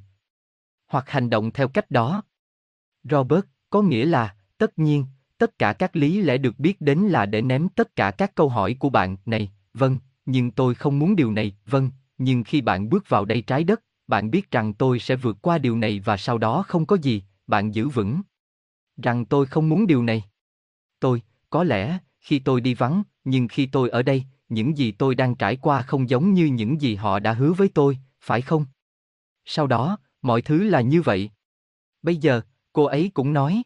Hoặc 0.86 1.10
hành 1.10 1.30
động 1.30 1.50
theo 1.50 1.68
cách 1.68 1.90
đó. 1.90 2.22
Robert, 3.04 3.44
có 3.70 3.82
nghĩa 3.82 4.04
là, 4.04 4.34
tất 4.58 4.78
nhiên, 4.78 5.04
tất 5.38 5.58
cả 5.58 5.72
các 5.72 5.96
lý 5.96 6.22
lẽ 6.22 6.38
được 6.38 6.58
biết 6.58 6.80
đến 6.80 6.98
là 6.98 7.26
để 7.26 7.42
ném 7.42 7.68
tất 7.68 7.96
cả 7.96 8.10
các 8.10 8.34
câu 8.34 8.48
hỏi 8.48 8.76
của 8.78 8.90
bạn, 8.90 9.16
này, 9.26 9.52
vâng, 9.74 9.98
nhưng 10.26 10.50
tôi 10.50 10.74
không 10.74 10.98
muốn 10.98 11.16
điều 11.16 11.32
này, 11.32 11.56
vâng, 11.66 11.90
nhưng 12.18 12.44
khi 12.44 12.60
bạn 12.60 12.88
bước 12.88 13.08
vào 13.08 13.24
đây 13.24 13.42
trái 13.42 13.64
đất, 13.64 13.82
bạn 14.06 14.30
biết 14.30 14.50
rằng 14.50 14.74
tôi 14.74 14.98
sẽ 14.98 15.16
vượt 15.16 15.36
qua 15.42 15.58
điều 15.58 15.76
này 15.76 16.00
và 16.00 16.16
sau 16.16 16.38
đó 16.38 16.64
không 16.68 16.86
có 16.86 16.96
gì, 16.96 17.22
bạn 17.46 17.74
giữ 17.74 17.88
vững. 17.88 18.20
Rằng 19.02 19.24
tôi 19.24 19.46
không 19.46 19.68
muốn 19.68 19.86
điều 19.86 20.02
này. 20.02 20.24
Tôi, 21.00 21.22
có 21.50 21.64
lẽ, 21.64 21.98
khi 22.20 22.38
tôi 22.38 22.60
đi 22.60 22.74
vắng, 22.74 23.02
nhưng 23.24 23.48
khi 23.48 23.66
tôi 23.66 23.90
ở 23.90 24.02
đây, 24.02 24.24
những 24.48 24.78
gì 24.78 24.92
tôi 24.92 25.14
đang 25.14 25.34
trải 25.34 25.56
qua 25.56 25.82
không 25.82 26.10
giống 26.10 26.34
như 26.34 26.46
những 26.46 26.80
gì 26.80 26.94
họ 26.94 27.18
đã 27.18 27.32
hứa 27.32 27.52
với 27.52 27.68
tôi, 27.68 27.98
phải 28.20 28.42
không? 28.42 28.66
Sau 29.44 29.66
đó, 29.66 29.98
mọi 30.22 30.42
thứ 30.42 30.64
là 30.64 30.80
như 30.80 31.02
vậy. 31.02 31.30
Bây 32.02 32.16
giờ, 32.16 32.40
cô 32.72 32.84
ấy 32.84 33.10
cũng 33.14 33.32
nói. 33.32 33.62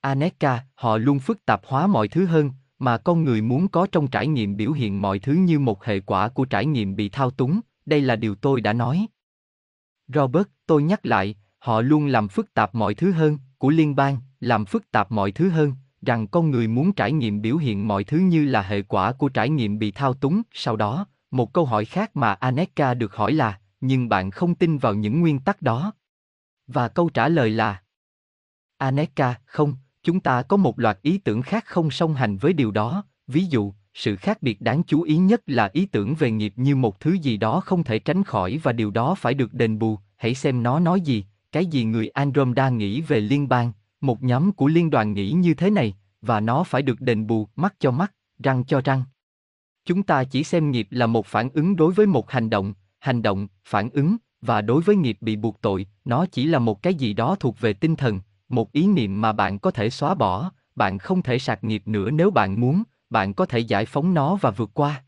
Aneka, 0.00 0.64
họ 0.74 0.98
luôn 0.98 1.18
phức 1.18 1.44
tạp 1.44 1.60
hóa 1.66 1.86
mọi 1.86 2.08
thứ 2.08 2.26
hơn, 2.26 2.50
mà 2.78 2.98
con 2.98 3.24
người 3.24 3.42
muốn 3.42 3.68
có 3.68 3.86
trong 3.92 4.08
trải 4.08 4.26
nghiệm 4.26 4.56
biểu 4.56 4.72
hiện 4.72 5.02
mọi 5.02 5.18
thứ 5.18 5.32
như 5.32 5.58
một 5.58 5.84
hệ 5.84 6.00
quả 6.00 6.28
của 6.28 6.44
trải 6.44 6.66
nghiệm 6.66 6.96
bị 6.96 7.08
thao 7.08 7.30
túng, 7.30 7.60
đây 7.86 8.00
là 8.00 8.16
điều 8.16 8.34
tôi 8.34 8.60
đã 8.60 8.72
nói. 8.72 9.06
Robert, 10.14 10.46
tôi 10.66 10.82
nhắc 10.82 11.06
lại, 11.06 11.34
họ 11.58 11.80
luôn 11.80 12.06
làm 12.06 12.28
phức 12.28 12.54
tạp 12.54 12.74
mọi 12.74 12.94
thứ 12.94 13.12
hơn, 13.12 13.38
của 13.58 13.70
liên 13.70 13.96
bang, 13.96 14.18
làm 14.40 14.64
phức 14.64 14.90
tạp 14.90 15.12
mọi 15.12 15.32
thứ 15.32 15.48
hơn, 15.48 15.72
rằng 16.02 16.26
con 16.26 16.50
người 16.50 16.68
muốn 16.68 16.92
trải 16.92 17.12
nghiệm 17.12 17.42
biểu 17.42 17.56
hiện 17.56 17.88
mọi 17.88 18.04
thứ 18.04 18.18
như 18.18 18.44
là 18.44 18.62
hệ 18.62 18.82
quả 18.82 19.12
của 19.12 19.28
trải 19.28 19.50
nghiệm 19.50 19.78
bị 19.78 19.90
thao 19.90 20.14
túng. 20.14 20.42
Sau 20.52 20.76
đó, 20.76 21.06
một 21.30 21.52
câu 21.52 21.64
hỏi 21.64 21.84
khác 21.84 22.16
mà 22.16 22.32
Aneka 22.32 22.94
được 22.94 23.14
hỏi 23.14 23.32
là, 23.32 23.60
nhưng 23.80 24.08
bạn 24.08 24.30
không 24.30 24.54
tin 24.54 24.78
vào 24.78 24.94
những 24.94 25.20
nguyên 25.20 25.38
tắc 25.38 25.62
đó. 25.62 25.92
Và 26.66 26.88
câu 26.88 27.08
trả 27.08 27.28
lời 27.28 27.50
là 27.50 27.82
Aneka, 28.78 29.34
không, 29.44 29.74
chúng 30.08 30.20
ta 30.20 30.42
có 30.42 30.56
một 30.56 30.78
loạt 30.78 30.98
ý 31.02 31.18
tưởng 31.18 31.42
khác 31.42 31.64
không 31.66 31.90
song 31.90 32.14
hành 32.14 32.36
với 32.36 32.52
điều 32.52 32.70
đó, 32.70 33.04
ví 33.26 33.44
dụ, 33.44 33.72
sự 33.94 34.16
khác 34.16 34.42
biệt 34.42 34.60
đáng 34.60 34.82
chú 34.82 35.02
ý 35.02 35.16
nhất 35.16 35.42
là 35.46 35.70
ý 35.72 35.86
tưởng 35.86 36.14
về 36.14 36.30
nghiệp 36.30 36.52
như 36.56 36.76
một 36.76 37.00
thứ 37.00 37.12
gì 37.12 37.36
đó 37.36 37.60
không 37.60 37.84
thể 37.84 37.98
tránh 37.98 38.24
khỏi 38.24 38.60
và 38.62 38.72
điều 38.72 38.90
đó 38.90 39.14
phải 39.14 39.34
được 39.34 39.54
đền 39.54 39.78
bù, 39.78 39.98
hãy 40.16 40.34
xem 40.34 40.62
nó 40.62 40.80
nói 40.80 41.00
gì, 41.00 41.24
cái 41.52 41.66
gì 41.66 41.84
người 41.84 42.08
Andromeda 42.08 42.68
nghĩ 42.68 43.00
về 43.00 43.20
liên 43.20 43.48
bang, 43.48 43.72
một 44.00 44.22
nhóm 44.22 44.52
của 44.52 44.66
liên 44.66 44.90
đoàn 44.90 45.12
nghĩ 45.12 45.30
như 45.30 45.54
thế 45.54 45.70
này, 45.70 45.96
và 46.22 46.40
nó 46.40 46.64
phải 46.64 46.82
được 46.82 47.00
đền 47.00 47.26
bù, 47.26 47.48
mắt 47.56 47.74
cho 47.78 47.90
mắt, 47.90 48.12
răng 48.38 48.64
cho 48.64 48.80
răng. 48.84 49.02
Chúng 49.84 50.02
ta 50.02 50.24
chỉ 50.24 50.44
xem 50.44 50.70
nghiệp 50.70 50.88
là 50.90 51.06
một 51.06 51.26
phản 51.26 51.48
ứng 51.54 51.76
đối 51.76 51.92
với 51.92 52.06
một 52.06 52.30
hành 52.30 52.50
động, 52.50 52.74
hành 52.98 53.22
động, 53.22 53.48
phản 53.64 53.90
ứng, 53.90 54.16
và 54.42 54.60
đối 54.60 54.82
với 54.82 54.96
nghiệp 54.96 55.18
bị 55.20 55.36
buộc 55.36 55.60
tội, 55.60 55.86
nó 56.04 56.26
chỉ 56.26 56.44
là 56.44 56.58
một 56.58 56.82
cái 56.82 56.94
gì 56.94 57.12
đó 57.12 57.36
thuộc 57.40 57.60
về 57.60 57.72
tinh 57.72 57.96
thần, 57.96 58.20
một 58.48 58.72
ý 58.72 58.86
niệm 58.86 59.20
mà 59.20 59.32
bạn 59.32 59.58
có 59.58 59.70
thể 59.70 59.90
xóa 59.90 60.14
bỏ, 60.14 60.52
bạn 60.76 60.98
không 60.98 61.22
thể 61.22 61.38
sạc 61.38 61.64
nghiệp 61.64 61.82
nữa 61.86 62.10
nếu 62.10 62.30
bạn 62.30 62.60
muốn, 62.60 62.82
bạn 63.10 63.34
có 63.34 63.46
thể 63.46 63.58
giải 63.58 63.86
phóng 63.86 64.14
nó 64.14 64.36
và 64.36 64.50
vượt 64.50 64.70
qua. 64.74 65.04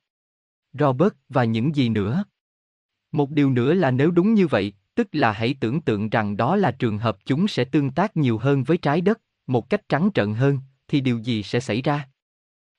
Robert 0.72 1.12
và 1.28 1.44
những 1.44 1.76
gì 1.76 1.88
nữa? 1.88 2.24
Một 3.12 3.30
điều 3.30 3.50
nữa 3.50 3.74
là 3.74 3.90
nếu 3.90 4.10
đúng 4.10 4.34
như 4.34 4.46
vậy, 4.46 4.72
tức 4.94 5.08
là 5.12 5.32
hãy 5.32 5.54
tưởng 5.60 5.80
tượng 5.80 6.10
rằng 6.10 6.36
đó 6.36 6.56
là 6.56 6.70
trường 6.70 6.98
hợp 6.98 7.16
chúng 7.24 7.48
sẽ 7.48 7.64
tương 7.64 7.90
tác 7.90 8.16
nhiều 8.16 8.38
hơn 8.38 8.64
với 8.64 8.76
trái 8.76 9.00
đất, 9.00 9.20
một 9.46 9.70
cách 9.70 9.88
trắng 9.88 10.10
trợn 10.14 10.34
hơn, 10.34 10.58
thì 10.88 11.00
điều 11.00 11.18
gì 11.18 11.42
sẽ 11.42 11.60
xảy 11.60 11.82
ra? 11.82 12.08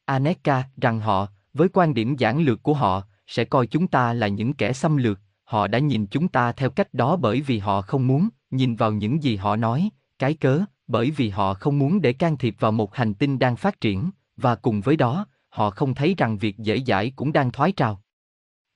Aneka 0.06 0.64
rằng 0.82 1.00
họ, 1.00 1.28
với 1.54 1.70
quan 1.74 1.94
điểm 1.94 2.16
giản 2.16 2.42
lược 2.42 2.64
của 2.64 2.74
họ, 2.74 3.04
sẽ 3.28 3.46
coi 3.46 3.68
chúng 3.68 3.88
ta 3.88 4.14
là 4.14 4.28
những 4.28 4.54
kẻ 4.54 4.74
xâm 4.74 4.98
lược, 4.98 5.20
họ 5.44 5.68
đã 5.68 5.80
nhìn 5.80 6.08
chúng 6.08 6.28
ta 6.28 6.52
theo 6.52 6.70
cách 6.70 6.94
đó 6.94 7.16
bởi 7.16 7.42
vì 7.42 7.60
họ 7.60 7.82
không 7.82 8.08
muốn, 8.08 8.30
nhìn 8.52 8.76
vào 8.76 8.92
những 8.92 9.24
gì 9.24 9.36
họ 9.36 9.56
nói, 9.56 9.90
cái 10.22 10.34
cớ, 10.34 10.62
bởi 10.88 11.12
vì 11.12 11.30
họ 11.30 11.54
không 11.54 11.80
muốn 11.80 12.02
để 12.02 12.14
can 12.14 12.38
thiệp 12.38 12.56
vào 12.60 12.72
một 12.72 12.96
hành 12.96 13.14
tinh 13.14 13.40
đang 13.40 13.56
phát 13.56 13.82
triển, 13.82 14.10
và 14.38 14.56
cùng 14.56 14.82
với 14.82 14.96
đó, 14.96 15.26
họ 15.50 15.70
không 15.70 15.94
thấy 15.94 16.16
rằng 16.18 16.38
việc 16.38 16.58
dễ 16.58 16.80
dãi 16.88 17.14
cũng 17.16 17.34
đang 17.34 17.52
thoái 17.52 17.72
trào. 17.72 18.02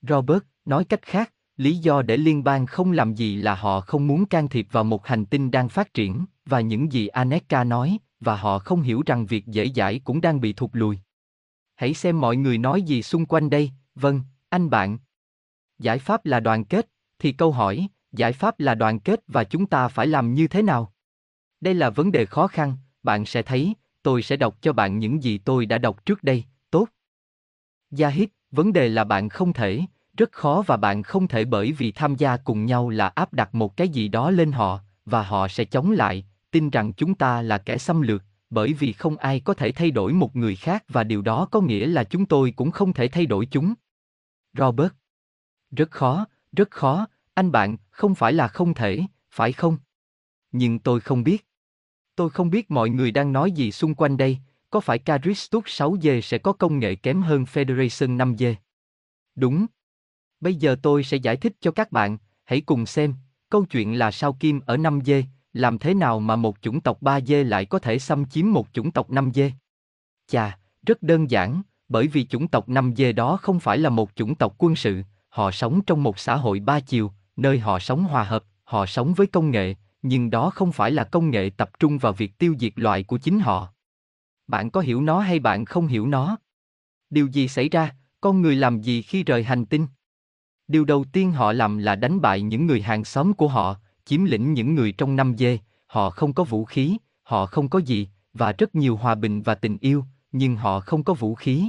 Robert, 0.02 0.42
nói 0.64 0.84
cách 0.84 1.02
khác, 1.02 1.32
lý 1.56 1.76
do 1.76 2.02
để 2.02 2.16
liên 2.16 2.44
bang 2.44 2.66
không 2.66 2.92
làm 2.92 3.14
gì 3.14 3.36
là 3.36 3.54
họ 3.54 3.80
không 3.80 4.06
muốn 4.06 4.26
can 4.26 4.48
thiệp 4.48 4.66
vào 4.70 4.84
một 4.84 5.06
hành 5.06 5.26
tinh 5.26 5.50
đang 5.50 5.68
phát 5.68 5.94
triển, 5.94 6.24
và 6.46 6.60
những 6.60 6.92
gì 6.92 7.06
Aneka 7.06 7.64
nói, 7.64 7.98
và 8.20 8.36
họ 8.36 8.58
không 8.58 8.82
hiểu 8.82 9.02
rằng 9.06 9.26
việc 9.26 9.46
dễ 9.46 9.68
dãi 9.74 10.00
cũng 10.04 10.20
đang 10.20 10.40
bị 10.40 10.52
thụt 10.52 10.70
lùi. 10.72 10.98
Hãy 11.74 11.94
xem 11.94 12.20
mọi 12.20 12.36
người 12.36 12.58
nói 12.58 12.82
gì 12.82 13.02
xung 13.02 13.26
quanh 13.26 13.50
đây, 13.50 13.70
vâng, 13.94 14.20
anh 14.48 14.70
bạn. 14.70 14.98
Giải 15.78 15.98
pháp 15.98 16.26
là 16.26 16.40
đoàn 16.40 16.64
kết, 16.64 16.88
thì 17.18 17.32
câu 17.32 17.52
hỏi, 17.52 17.88
giải 18.12 18.32
pháp 18.32 18.60
là 18.60 18.74
đoàn 18.74 19.00
kết 19.00 19.20
và 19.26 19.44
chúng 19.44 19.66
ta 19.66 19.88
phải 19.88 20.06
làm 20.06 20.34
như 20.34 20.48
thế 20.48 20.62
nào? 20.62 20.92
Đây 21.60 21.74
là 21.74 21.90
vấn 21.90 22.12
đề 22.12 22.26
khó 22.26 22.46
khăn, 22.46 22.76
bạn 23.02 23.26
sẽ 23.26 23.42
thấy, 23.42 23.74
tôi 24.02 24.22
sẽ 24.22 24.36
đọc 24.36 24.56
cho 24.60 24.72
bạn 24.72 24.98
những 24.98 25.22
gì 25.22 25.38
tôi 25.38 25.66
đã 25.66 25.78
đọc 25.78 26.06
trước 26.06 26.22
đây, 26.22 26.44
tốt. 26.70 26.88
Yahid, 27.98 28.28
vấn 28.50 28.72
đề 28.72 28.88
là 28.88 29.04
bạn 29.04 29.28
không 29.28 29.52
thể, 29.52 29.80
rất 30.16 30.32
khó 30.32 30.62
và 30.66 30.76
bạn 30.76 31.02
không 31.02 31.28
thể 31.28 31.44
bởi 31.44 31.72
vì 31.72 31.92
tham 31.92 32.14
gia 32.14 32.36
cùng 32.36 32.66
nhau 32.66 32.88
là 32.88 33.08
áp 33.08 33.32
đặt 33.32 33.54
một 33.54 33.76
cái 33.76 33.88
gì 33.88 34.08
đó 34.08 34.30
lên 34.30 34.52
họ, 34.52 34.80
và 35.04 35.22
họ 35.22 35.48
sẽ 35.48 35.64
chống 35.64 35.90
lại, 35.90 36.24
tin 36.50 36.70
rằng 36.70 36.92
chúng 36.92 37.14
ta 37.14 37.42
là 37.42 37.58
kẻ 37.58 37.78
xâm 37.78 38.02
lược, 38.02 38.22
bởi 38.50 38.72
vì 38.72 38.92
không 38.92 39.16
ai 39.16 39.40
có 39.40 39.54
thể 39.54 39.72
thay 39.72 39.90
đổi 39.90 40.12
một 40.12 40.36
người 40.36 40.56
khác 40.56 40.84
và 40.88 41.04
điều 41.04 41.22
đó 41.22 41.48
có 41.50 41.60
nghĩa 41.60 41.86
là 41.86 42.04
chúng 42.04 42.26
tôi 42.26 42.52
cũng 42.56 42.70
không 42.70 42.92
thể 42.92 43.08
thay 43.08 43.26
đổi 43.26 43.46
chúng. 43.46 43.74
Robert. 44.58 44.92
Rất 45.70 45.90
khó, 45.90 46.26
rất 46.52 46.70
khó, 46.70 47.06
anh 47.34 47.52
bạn, 47.52 47.76
không 47.90 48.14
phải 48.14 48.32
là 48.32 48.48
không 48.48 48.74
thể, 48.74 49.00
phải 49.30 49.52
không? 49.52 49.78
Nhưng 50.52 50.78
tôi 50.78 51.00
không 51.00 51.24
biết. 51.24 51.45
Tôi 52.16 52.30
không 52.30 52.50
biết 52.50 52.70
mọi 52.70 52.90
người 52.90 53.10
đang 53.10 53.32
nói 53.32 53.52
gì 53.52 53.72
xung 53.72 53.94
quanh 53.94 54.16
đây, 54.16 54.38
có 54.70 54.80
phải 54.80 54.98
Caristus 54.98 55.64
6G 55.64 56.20
sẽ 56.20 56.38
có 56.38 56.52
công 56.52 56.78
nghệ 56.78 56.94
kém 56.94 57.22
hơn 57.22 57.44
Federation 57.44 58.16
5G? 58.16 58.54
Đúng. 59.34 59.66
Bây 60.40 60.54
giờ 60.54 60.76
tôi 60.82 61.04
sẽ 61.04 61.16
giải 61.16 61.36
thích 61.36 61.52
cho 61.60 61.70
các 61.70 61.92
bạn, 61.92 62.18
hãy 62.44 62.60
cùng 62.60 62.86
xem, 62.86 63.14
câu 63.50 63.64
chuyện 63.64 63.98
là 63.98 64.10
sao 64.10 64.32
Kim 64.32 64.60
ở 64.66 64.76
5G, 64.76 65.22
làm 65.52 65.78
thế 65.78 65.94
nào 65.94 66.20
mà 66.20 66.36
một 66.36 66.56
chủng 66.60 66.80
tộc 66.80 67.02
3G 67.02 67.44
lại 67.44 67.64
có 67.64 67.78
thể 67.78 67.98
xâm 67.98 68.24
chiếm 68.24 68.52
một 68.52 68.68
chủng 68.72 68.90
tộc 68.90 69.10
5G? 69.10 69.50
Chà, 70.26 70.58
rất 70.86 71.02
đơn 71.02 71.30
giản, 71.30 71.62
bởi 71.88 72.08
vì 72.08 72.26
chủng 72.26 72.48
tộc 72.48 72.68
5G 72.68 73.14
đó 73.14 73.36
không 73.36 73.60
phải 73.60 73.78
là 73.78 73.90
một 73.90 74.10
chủng 74.14 74.34
tộc 74.34 74.54
quân 74.58 74.76
sự, 74.76 75.02
họ 75.28 75.50
sống 75.50 75.80
trong 75.86 76.02
một 76.02 76.18
xã 76.18 76.36
hội 76.36 76.60
ba 76.60 76.80
chiều, 76.80 77.12
nơi 77.36 77.58
họ 77.58 77.78
sống 77.78 78.04
hòa 78.04 78.24
hợp, 78.24 78.44
họ 78.64 78.86
sống 78.86 79.14
với 79.14 79.26
công 79.26 79.50
nghệ, 79.50 79.74
nhưng 80.08 80.30
đó 80.30 80.50
không 80.50 80.72
phải 80.72 80.90
là 80.90 81.04
công 81.04 81.30
nghệ 81.30 81.50
tập 81.56 81.70
trung 81.78 81.98
vào 81.98 82.12
việc 82.12 82.38
tiêu 82.38 82.54
diệt 82.60 82.72
loại 82.76 83.02
của 83.02 83.18
chính 83.18 83.38
họ. 83.38 83.68
Bạn 84.46 84.70
có 84.70 84.80
hiểu 84.80 85.00
nó 85.00 85.20
hay 85.20 85.38
bạn 85.38 85.64
không 85.64 85.86
hiểu 85.86 86.06
nó? 86.06 86.36
Điều 87.10 87.26
gì 87.26 87.48
xảy 87.48 87.68
ra, 87.68 87.94
con 88.20 88.42
người 88.42 88.56
làm 88.56 88.80
gì 88.80 89.02
khi 89.02 89.22
rời 89.22 89.44
hành 89.44 89.66
tinh? 89.66 89.86
Điều 90.68 90.84
đầu 90.84 91.04
tiên 91.12 91.32
họ 91.32 91.52
làm 91.52 91.78
là 91.78 91.96
đánh 91.96 92.20
bại 92.20 92.42
những 92.42 92.66
người 92.66 92.82
hàng 92.82 93.04
xóm 93.04 93.32
của 93.32 93.48
họ, 93.48 93.76
chiếm 94.04 94.24
lĩnh 94.24 94.52
những 94.52 94.74
người 94.74 94.92
trong 94.92 95.16
năm 95.16 95.36
dê, 95.38 95.58
họ 95.86 96.10
không 96.10 96.32
có 96.32 96.44
vũ 96.44 96.64
khí, 96.64 96.96
họ 97.22 97.46
không 97.46 97.68
có 97.68 97.78
gì, 97.78 98.08
và 98.32 98.52
rất 98.52 98.74
nhiều 98.74 98.96
hòa 98.96 99.14
bình 99.14 99.42
và 99.42 99.54
tình 99.54 99.78
yêu, 99.80 100.04
nhưng 100.32 100.56
họ 100.56 100.80
không 100.80 101.04
có 101.04 101.14
vũ 101.14 101.34
khí. 101.34 101.68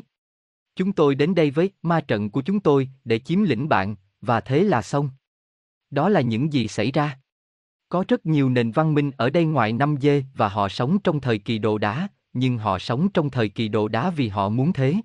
Chúng 0.76 0.94
tôi 0.94 1.16
đến 1.16 1.36
đây 1.36 1.52
với 1.52 1.72
ma 1.82 2.02
trận 2.02 2.30
của 2.30 2.42
chúng 2.42 2.60
tôi 2.60 2.90
để 3.06 3.20
chiếm 3.20 3.44
lĩnh 3.44 3.70
bạn, 3.70 3.96
và 4.22 4.42
thế 4.42 4.64
là 4.64 4.82
xong. 4.82 5.10
Đó 5.90 6.10
là 6.10 6.22
những 6.22 6.54
gì 6.54 6.68
xảy 6.68 6.92
ra. 6.92 7.20
Có 7.90 8.04
rất 8.08 8.26
nhiều 8.26 8.50
nền 8.50 8.72
văn 8.72 8.94
minh 8.94 9.12
ở 9.18 9.30
đây 9.30 9.46
ngoài 9.46 9.74
năm 9.74 9.96
dê 10.02 10.24
và 10.36 10.48
họ 10.48 10.70
sống 10.70 11.00
trong 11.00 11.22
thời 11.22 11.38
kỳ 11.38 11.58
đồ 11.58 11.78
đá, 11.78 12.08
nhưng 12.34 12.58
họ 12.58 12.80
sống 12.80 13.10
trong 13.10 13.30
thời 13.30 13.50
kỳ 13.50 13.68
đồ 13.68 13.88
đá 13.88 14.10
vì 14.10 14.28
họ 14.28 14.50
muốn 14.50 14.74
thế. 14.74 14.96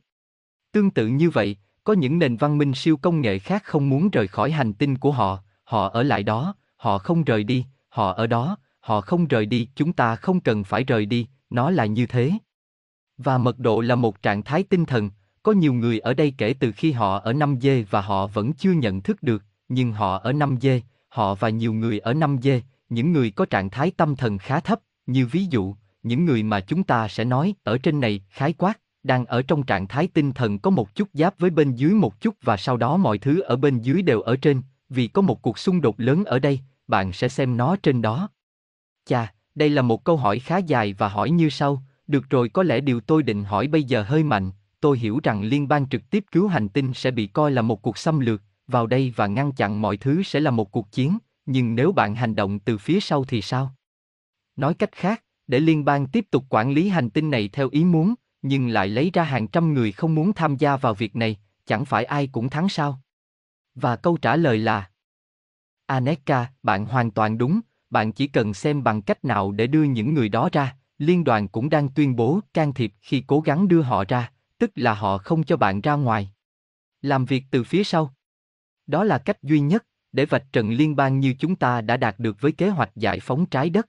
Tương 0.73 0.91
tự 0.91 1.07
như 1.07 1.31
vậy, 1.31 1.57
có 1.85 1.93
những 1.93 2.19
nền 2.19 2.37
văn 2.37 2.59
minh 2.59 2.75
siêu 2.75 2.97
công 2.97 3.21
nghệ 3.21 3.39
khác 3.39 3.65
không 3.65 3.89
muốn 3.89 4.11
rời 4.11 4.29
khỏi 4.29 4.51
hành 4.51 4.73
tinh 4.73 4.99
của 4.99 5.13
họ, 5.13 5.39
họ 5.65 5.89
ở 5.89 6.03
lại 6.03 6.23
đó, 6.23 6.55
họ 6.77 6.99
không 6.99 7.25
rời 7.25 7.45
đi, 7.45 7.67
họ 7.89 8.13
ở 8.13 8.27
đó, 8.27 8.57
họ 8.81 9.01
không 9.01 9.27
rời 9.27 9.47
đi, 9.47 9.69
chúng 9.75 9.93
ta 9.93 10.17
không 10.17 10.41
cần 10.41 10.65
phải 10.65 10.85
rời 10.85 11.07
đi, 11.07 11.27
nó 11.51 11.71
là 11.71 11.87
như 11.87 12.07
thế. 12.07 12.33
Và 13.19 13.39
mật 13.39 13.59
độ 13.59 13.81
là 13.81 13.95
một 13.95 14.23
trạng 14.23 14.43
thái 14.43 14.63
tinh 14.63 14.85
thần, 14.85 15.11
có 15.43 15.53
nhiều 15.53 15.73
người 15.73 15.99
ở 15.99 16.15
đây 16.15 16.35
kể 16.39 16.55
từ 16.61 16.73
khi 16.73 16.93
họ 16.93 17.19
ở 17.19 17.33
năm 17.33 17.57
dê 17.61 17.83
và 17.83 18.01
họ 18.01 18.27
vẫn 18.27 18.53
chưa 18.53 18.73
nhận 18.73 19.01
thức 19.01 19.23
được, 19.23 19.43
nhưng 19.69 19.93
họ 19.93 20.19
ở 20.19 20.33
năm 20.33 20.57
dê 20.61 20.83
họ 21.13 21.35
và 21.35 21.49
nhiều 21.49 21.73
người 21.73 21.99
ở 21.99 22.15
năm 22.15 22.37
dê 22.43 22.63
những 22.95 23.13
người 23.13 23.31
có 23.31 23.45
trạng 23.45 23.71
thái 23.71 23.91
tâm 23.91 24.17
thần 24.17 24.39
khá 24.39 24.61
thấp, 24.61 24.81
như 25.07 25.27
ví 25.27 25.47
dụ, 25.51 25.75
những 26.03 26.25
người 26.25 26.43
mà 26.43 26.61
chúng 26.61 26.85
ta 26.85 27.09
sẽ 27.09 27.25
nói 27.25 27.55
ở 27.65 27.79
trên 27.79 28.01
này 28.01 28.21
khái 28.29 28.53
quát, 28.53 28.81
đang 29.03 29.27
ở 29.27 29.43
trong 29.43 29.63
trạng 29.63 29.89
thái 29.89 30.07
tinh 30.07 30.33
thần 30.33 30.59
có 30.59 30.71
một 30.71 30.95
chút 30.95 31.09
giáp 31.13 31.39
với 31.39 31.51
bên 31.51 31.75
dưới 31.75 31.95
một 31.95 32.21
chút 32.21 32.35
và 32.43 32.57
sau 32.57 32.77
đó 32.77 32.97
mọi 32.97 33.19
thứ 33.19 33.41
ở 33.41 33.57
bên 33.57 33.81
dưới 33.81 34.03
đều 34.03 34.21
ở 34.21 34.37
trên, 34.37 34.63
vì 34.89 35.09
có 35.09 35.23
một 35.23 35.43
cuộc 35.43 35.59
xung 35.59 35.81
đột 35.81 36.01
lớn 36.01 36.25
ở 36.25 36.39
đây, 36.39 36.61
bạn 36.87 37.13
sẽ 37.13 37.29
xem 37.29 37.57
nó 37.57 37.77
trên 37.77 38.03
đó. 38.03 38.29
Chà, 39.07 39.33
đây 39.55 39.71
là 39.71 39.83
một 39.83 40.05
câu 40.05 40.17
hỏi 40.17 40.39
khá 40.39 40.59
dài 40.59 40.93
và 40.93 41.09
hỏi 41.09 41.31
như 41.31 41.49
sau, 41.49 41.83
được 42.07 42.31
rồi 42.31 42.49
có 42.49 42.63
lẽ 42.63 42.81
điều 42.81 43.01
tôi 43.01 43.23
định 43.23 43.45
hỏi 43.45 43.67
bây 43.67 43.83
giờ 43.83 44.03
hơi 44.03 44.23
mạnh, 44.23 44.51
tôi 44.81 44.99
hiểu 44.99 45.21
rằng 45.23 45.43
liên 45.43 45.69
bang 45.69 45.89
trực 45.89 46.11
tiếp 46.11 46.25
cứu 46.33 46.49
hành 46.49 46.69
tinh 46.69 46.95
sẽ 46.95 47.11
bị 47.11 47.27
coi 47.27 47.51
là 47.51 47.63
một 47.63 47.83
cuộc 47.83 47.99
xâm 47.99 48.21
lược, 48.21 48.43
vào 48.67 48.87
đây 48.87 49.13
và 49.17 49.27
ngăn 49.27 49.53
chặn 49.53 49.81
mọi 49.81 49.97
thứ 49.97 50.23
sẽ 50.23 50.41
là 50.41 50.51
một 50.51 50.73
cuộc 50.73 50.93
chiến, 50.93 51.19
nhưng 51.53 51.75
nếu 51.75 51.93
bạn 51.93 52.15
hành 52.15 52.35
động 52.35 52.59
từ 52.59 52.79
phía 52.79 53.01
sau 53.01 53.25
thì 53.25 53.43
sao? 53.43 53.75
Nói 54.57 54.75
cách 54.75 54.93
khác, 54.93 55.25
để 55.47 55.61
liên 55.61 55.85
bang 55.85 56.07
tiếp 56.07 56.27
tục 56.31 56.45
quản 56.49 56.73
lý 56.73 56.89
hành 56.89 57.11
tinh 57.11 57.31
này 57.31 57.49
theo 57.53 57.69
ý 57.69 57.85
muốn, 57.85 58.15
nhưng 58.43 58.69
lại 58.69 58.89
lấy 58.89 59.11
ra 59.15 59.23
hàng 59.23 59.49
trăm 59.49 59.75
người 59.75 59.93
không 59.93 60.15
muốn 60.15 60.33
tham 60.33 60.57
gia 60.57 60.77
vào 60.77 60.95
việc 60.95 61.17
này, 61.17 61.37
chẳng 61.67 61.85
phải 61.85 62.05
ai 62.05 62.27
cũng 62.27 62.51
thắng 62.51 62.69
sao? 62.69 63.01
Và 63.75 63.97
câu 63.97 64.17
trả 64.17 64.37
lời 64.37 64.59
là 64.59 64.91
Aneka, 65.87 66.53
bạn 66.63 66.87
hoàn 66.87 67.11
toàn 67.11 67.39
đúng, 67.39 67.61
bạn 67.91 68.13
chỉ 68.13 68.27
cần 68.27 68.55
xem 68.55 68.83
bằng 68.85 69.03
cách 69.03 69.25
nào 69.25 69.53
để 69.53 69.67
đưa 69.67 69.83
những 69.83 70.15
người 70.15 70.29
đó 70.29 70.49
ra, 70.53 70.77
liên 70.99 71.25
đoàn 71.25 71.49
cũng 71.49 71.71
đang 71.71 71.89
tuyên 71.89 72.17
bố 72.17 72.41
can 72.55 72.73
thiệp 72.73 72.93
khi 73.01 73.25
cố 73.27 73.41
gắng 73.41 73.69
đưa 73.69 73.83
họ 73.83 74.05
ra, 74.09 74.33
tức 74.59 74.71
là 74.75 74.95
họ 74.95 75.19
không 75.19 75.45
cho 75.45 75.57
bạn 75.57 75.81
ra 75.81 75.95
ngoài. 75.95 76.33
Làm 77.03 77.25
việc 77.25 77.45
từ 77.51 77.65
phía 77.65 77.85
sau. 77.85 78.15
Đó 78.87 79.05
là 79.05 79.19
cách 79.19 79.43
duy 79.43 79.61
nhất 79.61 79.85
để 80.13 80.25
vạch 80.25 80.53
trần 80.53 80.71
liên 80.71 80.97
bang 80.97 81.21
như 81.21 81.35
chúng 81.39 81.57
ta 81.57 81.81
đã 81.81 81.97
đạt 81.97 82.19
được 82.19 82.41
với 82.41 82.53
kế 82.53 82.69
hoạch 82.69 82.91
giải 82.97 83.21
phóng 83.21 83.47
trái 83.47 83.71
đất. 83.71 83.89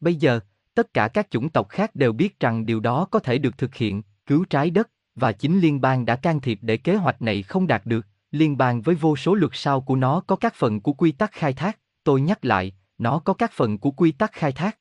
Bây 0.00 0.14
giờ, 0.14 0.40
tất 0.74 0.94
cả 0.94 1.08
các 1.08 1.30
chủng 1.30 1.48
tộc 1.48 1.68
khác 1.68 1.94
đều 1.94 2.12
biết 2.12 2.40
rằng 2.40 2.66
điều 2.66 2.80
đó 2.80 3.04
có 3.10 3.18
thể 3.18 3.38
được 3.38 3.58
thực 3.58 3.74
hiện, 3.74 4.02
cứu 4.26 4.44
trái 4.50 4.70
đất, 4.70 4.90
và 5.14 5.32
chính 5.32 5.60
liên 5.60 5.80
bang 5.80 6.06
đã 6.06 6.16
can 6.16 6.40
thiệp 6.40 6.58
để 6.62 6.76
kế 6.76 6.96
hoạch 6.96 7.22
này 7.22 7.42
không 7.42 7.66
đạt 7.66 7.86
được. 7.86 8.06
Liên 8.30 8.56
bang 8.56 8.82
với 8.82 8.94
vô 8.94 9.16
số 9.16 9.34
luật 9.34 9.52
sau 9.54 9.80
của 9.80 9.96
nó 9.96 10.20
có 10.20 10.36
các 10.36 10.54
phần 10.54 10.80
của 10.80 10.92
quy 10.92 11.12
tắc 11.12 11.32
khai 11.32 11.52
thác, 11.52 11.78
tôi 12.04 12.20
nhắc 12.20 12.44
lại, 12.44 12.72
nó 12.98 13.18
có 13.18 13.34
các 13.34 13.52
phần 13.52 13.78
của 13.78 13.90
quy 13.90 14.12
tắc 14.12 14.32
khai 14.32 14.52
thác. 14.52 14.78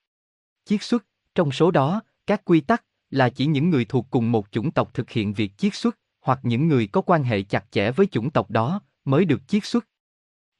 Chiết 0.65 0.83
xuất, 0.83 1.05
trong 1.35 1.51
số 1.51 1.71
đó, 1.71 2.01
các 2.27 2.45
quy 2.45 2.61
tắc 2.61 2.83
là 3.11 3.29
chỉ 3.29 3.45
những 3.45 3.69
người 3.69 3.85
thuộc 3.85 4.07
cùng 4.09 4.31
một 4.31 4.47
chủng 4.51 4.71
tộc 4.71 4.93
thực 4.93 5.09
hiện 5.09 5.33
việc 5.33 5.57
chiết 5.57 5.75
xuất, 5.75 5.97
hoặc 6.21 6.39
những 6.43 6.67
người 6.67 6.87
có 6.87 7.01
quan 7.01 7.23
hệ 7.23 7.41
chặt 7.41 7.65
chẽ 7.71 7.91
với 7.91 8.07
chủng 8.07 8.29
tộc 8.29 8.51
đó 8.51 8.81
mới 9.05 9.25
được 9.25 9.47
chiết 9.47 9.65
xuất. 9.65 9.87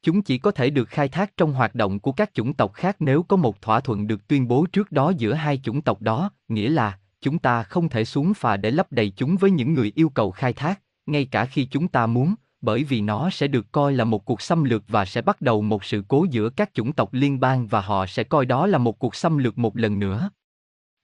Chúng 0.01 0.21
chỉ 0.21 0.37
có 0.37 0.51
thể 0.51 0.69
được 0.69 0.89
khai 0.89 1.07
thác 1.07 1.37
trong 1.37 1.53
hoạt 1.53 1.75
động 1.75 1.99
của 1.99 2.11
các 2.11 2.33
chủng 2.33 2.53
tộc 2.53 2.73
khác 2.73 2.95
nếu 2.99 3.23
có 3.23 3.37
một 3.37 3.61
thỏa 3.61 3.79
thuận 3.79 4.07
được 4.07 4.27
tuyên 4.27 4.47
bố 4.47 4.65
trước 4.65 4.91
đó 4.91 5.13
giữa 5.17 5.33
hai 5.33 5.57
chủng 5.63 5.81
tộc 5.81 6.01
đó, 6.01 6.31
nghĩa 6.47 6.69
là 6.69 6.99
chúng 7.21 7.39
ta 7.39 7.63
không 7.63 7.89
thể 7.89 8.05
xuống 8.05 8.33
phà 8.33 8.57
để 8.57 8.71
lấp 8.71 8.91
đầy 8.91 9.09
chúng 9.09 9.37
với 9.37 9.51
những 9.51 9.73
người 9.73 9.91
yêu 9.95 10.09
cầu 10.09 10.31
khai 10.31 10.53
thác, 10.53 10.81
ngay 11.05 11.25
cả 11.25 11.45
khi 11.45 11.65
chúng 11.65 11.87
ta 11.87 12.07
muốn, 12.07 12.35
bởi 12.61 12.83
vì 12.83 13.01
nó 13.01 13.29
sẽ 13.29 13.47
được 13.47 13.71
coi 13.71 13.93
là 13.93 14.03
một 14.03 14.25
cuộc 14.25 14.41
xâm 14.41 14.63
lược 14.63 14.83
và 14.87 15.05
sẽ 15.05 15.21
bắt 15.21 15.41
đầu 15.41 15.61
một 15.61 15.83
sự 15.83 16.03
cố 16.07 16.25
giữa 16.29 16.49
các 16.49 16.73
chủng 16.73 16.93
tộc 16.93 17.13
liên 17.13 17.39
bang 17.39 17.67
và 17.67 17.81
họ 17.81 18.05
sẽ 18.05 18.23
coi 18.23 18.45
đó 18.45 18.67
là 18.67 18.77
một 18.77 18.99
cuộc 18.99 19.15
xâm 19.15 19.37
lược 19.37 19.57
một 19.57 19.77
lần 19.77 19.99
nữa. 19.99 20.29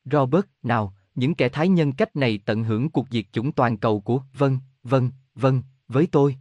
Robert, 0.06 0.46
nào, 0.64 0.94
những 1.16 1.36
kẻ 1.36 1.50
thái 1.50 1.68
nhân 1.68 1.92
cách 1.92 2.16
này 2.16 2.40
tận 2.46 2.64
hưởng 2.64 2.90
cuộc 2.90 3.08
diệt 3.12 3.26
chủng 3.32 3.52
toàn 3.52 3.78
cầu 3.78 4.00
của, 4.00 4.22
vâng, 4.38 4.58
vâng, 4.84 5.12
vâng, 5.36 5.62
với 5.88 6.08
tôi. 6.12 6.38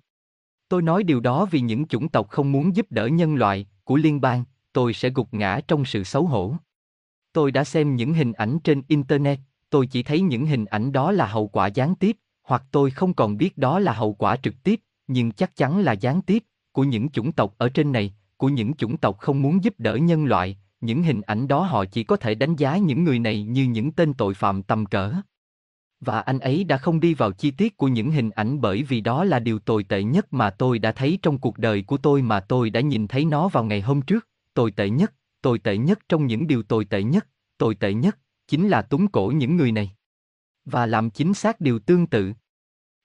Tôi 0.72 0.82
nói 0.82 1.02
điều 1.02 1.20
đó 1.20 1.46
vì 1.50 1.60
những 1.60 1.86
chủng 1.86 2.08
tộc 2.08 2.28
không 2.30 2.52
muốn 2.52 2.76
giúp 2.76 2.86
đỡ 2.90 3.06
nhân 3.06 3.34
loại, 3.34 3.66
của 3.84 3.96
liên 3.96 4.20
bang, 4.20 4.44
tôi 4.72 4.92
sẽ 4.92 5.10
gục 5.10 5.34
ngã 5.34 5.60
trong 5.68 5.84
sự 5.84 6.04
xấu 6.04 6.26
hổ. 6.26 6.54
Tôi 7.32 7.50
đã 7.50 7.64
xem 7.64 7.96
những 7.96 8.14
hình 8.14 8.32
ảnh 8.32 8.58
trên 8.64 8.82
Internet, 8.88 9.38
tôi 9.70 9.86
chỉ 9.86 10.02
thấy 10.02 10.20
những 10.20 10.46
hình 10.46 10.64
ảnh 10.64 10.92
đó 10.92 11.12
là 11.12 11.26
hậu 11.26 11.48
quả 11.48 11.66
gián 11.66 11.94
tiếp, 11.94 12.16
hoặc 12.42 12.62
tôi 12.70 12.90
không 12.90 13.14
còn 13.14 13.36
biết 13.36 13.58
đó 13.58 13.78
là 13.78 13.92
hậu 13.92 14.12
quả 14.12 14.36
trực 14.36 14.54
tiếp, 14.62 14.80
nhưng 15.06 15.32
chắc 15.32 15.56
chắn 15.56 15.78
là 15.78 15.92
gián 15.92 16.22
tiếp, 16.22 16.44
của 16.72 16.84
những 16.84 17.08
chủng 17.08 17.32
tộc 17.32 17.54
ở 17.58 17.68
trên 17.68 17.92
này, 17.92 18.14
của 18.36 18.48
những 18.48 18.74
chủng 18.74 18.96
tộc 18.96 19.18
không 19.18 19.42
muốn 19.42 19.64
giúp 19.64 19.74
đỡ 19.78 19.96
nhân 19.96 20.24
loại, 20.24 20.58
những 20.80 21.02
hình 21.02 21.20
ảnh 21.20 21.48
đó 21.48 21.62
họ 21.62 21.84
chỉ 21.84 22.04
có 22.04 22.16
thể 22.16 22.34
đánh 22.34 22.56
giá 22.56 22.76
những 22.76 23.04
người 23.04 23.18
này 23.18 23.42
như 23.42 23.64
những 23.64 23.92
tên 23.92 24.14
tội 24.14 24.34
phạm 24.34 24.62
tầm 24.62 24.86
cỡ. 24.86 25.12
Và 26.04 26.20
anh 26.20 26.38
ấy 26.38 26.64
đã 26.64 26.76
không 26.76 27.00
đi 27.00 27.14
vào 27.14 27.32
chi 27.32 27.50
tiết 27.50 27.76
của 27.76 27.88
những 27.88 28.10
hình 28.10 28.30
ảnh 28.30 28.60
bởi 28.60 28.82
vì 28.82 29.00
đó 29.00 29.24
là 29.24 29.38
điều 29.38 29.58
tồi 29.58 29.84
tệ 29.84 30.02
nhất 30.02 30.32
mà 30.32 30.50
tôi 30.50 30.78
đã 30.78 30.92
thấy 30.92 31.18
trong 31.22 31.38
cuộc 31.38 31.58
đời 31.58 31.82
của 31.82 31.96
tôi 31.96 32.22
mà 32.22 32.40
tôi 32.40 32.70
đã 32.70 32.80
nhìn 32.80 33.08
thấy 33.08 33.24
nó 33.24 33.48
vào 33.48 33.64
ngày 33.64 33.80
hôm 33.80 34.02
trước, 34.02 34.28
tồi 34.54 34.70
tệ 34.70 34.90
nhất, 34.90 35.12
tồi 35.42 35.58
tệ 35.58 35.76
nhất 35.76 35.98
trong 36.08 36.26
những 36.26 36.46
điều 36.46 36.62
tồi 36.62 36.84
tệ 36.84 37.02
nhất, 37.02 37.26
tồi 37.58 37.74
tệ 37.74 37.94
nhất, 37.94 38.18
chính 38.48 38.68
là 38.68 38.82
túng 38.82 39.08
cổ 39.08 39.32
những 39.36 39.56
người 39.56 39.72
này. 39.72 39.90
Và 40.64 40.86
làm 40.86 41.10
chính 41.10 41.34
xác 41.34 41.60
điều 41.60 41.78
tương 41.78 42.06
tự. 42.06 42.32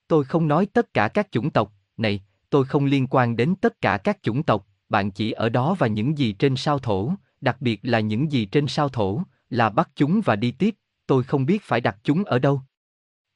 Tôi 0.07 0.23
không 0.23 0.47
nói 0.47 0.65
tất 0.65 0.93
cả 0.93 1.07
các 1.07 1.27
chủng 1.31 1.49
tộc, 1.49 1.73
này, 1.97 2.23
tôi 2.49 2.65
không 2.65 2.85
liên 2.85 3.07
quan 3.07 3.35
đến 3.35 3.55
tất 3.55 3.81
cả 3.81 3.97
các 3.97 4.17
chủng 4.23 4.43
tộc, 4.43 4.67
bạn 4.89 5.11
chỉ 5.11 5.31
ở 5.31 5.49
đó 5.49 5.75
và 5.79 5.87
những 5.87 6.17
gì 6.17 6.31
trên 6.31 6.55
sao 6.55 6.79
thổ, 6.79 7.11
đặc 7.41 7.61
biệt 7.61 7.79
là 7.83 7.99
những 7.99 8.31
gì 8.31 8.45
trên 8.45 8.67
sao 8.67 8.89
thổ, 8.89 9.21
là 9.49 9.69
bắt 9.69 9.89
chúng 9.95 10.21
và 10.25 10.35
đi 10.35 10.51
tiếp, 10.51 10.75
tôi 11.07 11.23
không 11.23 11.45
biết 11.45 11.63
phải 11.63 11.81
đặt 11.81 11.97
chúng 12.03 12.23
ở 12.23 12.39
đâu. 12.39 12.61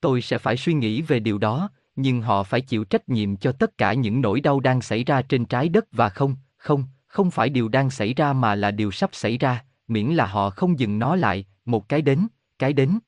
Tôi 0.01 0.21
sẽ 0.21 0.37
phải 0.37 0.57
suy 0.57 0.73
nghĩ 0.73 1.01
về 1.01 1.19
điều 1.19 1.37
đó, 1.37 1.69
nhưng 1.95 2.21
họ 2.21 2.43
phải 2.43 2.61
chịu 2.61 2.83
trách 2.83 3.09
nhiệm 3.09 3.37
cho 3.37 3.51
tất 3.51 3.77
cả 3.77 3.93
những 3.93 4.21
nỗi 4.21 4.41
đau 4.41 4.59
đang 4.59 4.81
xảy 4.81 5.03
ra 5.03 5.21
trên 5.21 5.45
trái 5.45 5.69
đất 5.69 5.85
và 5.91 6.09
không, 6.09 6.35
không, 6.57 6.83
không 7.07 7.31
phải 7.31 7.49
điều 7.49 7.67
đang 7.67 7.89
xảy 7.89 8.13
ra 8.13 8.33
mà 8.33 8.55
là 8.55 8.71
điều 8.71 8.91
sắp 8.91 9.09
xảy 9.13 9.37
ra, 9.37 9.63
miễn 9.87 10.07
là 10.07 10.25
họ 10.25 10.49
không 10.49 10.79
dừng 10.79 10.99
nó 10.99 11.15
lại, 11.15 11.45
một 11.65 11.89
cái 11.89 12.01
đến, 12.01 12.27
cái 12.59 12.73
đến. 12.73 12.99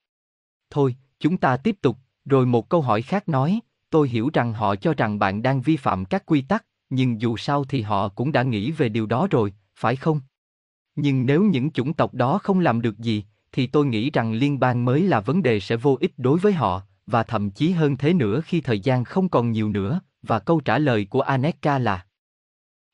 Thôi, 0.70 0.96
chúng 1.20 1.38
ta 1.38 1.58
tiếp 1.58 1.76
tục, 1.82 1.98
rồi 2.26 2.46
một 2.46 2.70
câu 2.70 2.82
hỏi 2.82 3.02
khác 3.02 3.30
nói, 3.30 3.60
tôi 3.90 4.10
hiểu 4.10 4.30
rằng 4.34 4.54
họ 4.54 4.76
cho 4.76 4.94
rằng 4.94 5.20
bạn 5.20 5.42
đang 5.42 5.62
vi 5.62 5.78
phạm 5.78 6.06
các 6.06 6.26
quy 6.26 6.42
tắc, 6.42 6.66
nhưng 6.90 7.22
dù 7.22 7.38
sao 7.38 7.64
thì 7.64 7.82
họ 7.82 8.10
cũng 8.10 8.32
đã 8.32 8.44
nghĩ 8.44 8.72
về 8.72 8.90
điều 8.90 9.06
đó 9.06 9.28
rồi, 9.32 9.54
phải 9.76 9.96
không? 9.96 10.22
Nhưng 10.96 11.26
nếu 11.26 11.44
những 11.44 11.72
chủng 11.72 11.94
tộc 11.94 12.14
đó 12.14 12.38
không 12.38 12.60
làm 12.60 12.82
được 12.82 12.98
gì, 12.98 13.24
thì 13.54 13.68
tôi 13.68 13.86
nghĩ 13.86 14.12
rằng 14.12 14.34
liên 14.34 14.60
bang 14.60 14.86
mới 14.86 15.02
là 15.02 15.20
vấn 15.20 15.44
đề 15.44 15.60
sẽ 15.60 15.76
vô 15.76 15.98
ích 16.02 16.14
đối 16.18 16.40
với 16.40 16.54
họ, 16.54 16.82
và 17.08 17.24
thậm 17.24 17.52
chí 17.52 17.72
hơn 17.72 17.98
thế 17.98 18.14
nữa 18.14 18.42
khi 18.46 18.62
thời 18.62 18.80
gian 18.80 19.04
không 19.04 19.30
còn 19.30 19.52
nhiều 19.52 19.70
nữa, 19.70 20.00
và 20.22 20.40
câu 20.40 20.60
trả 20.60 20.78
lời 20.78 21.08
của 21.10 21.22
Aneka 21.22 21.80
là 21.80 22.06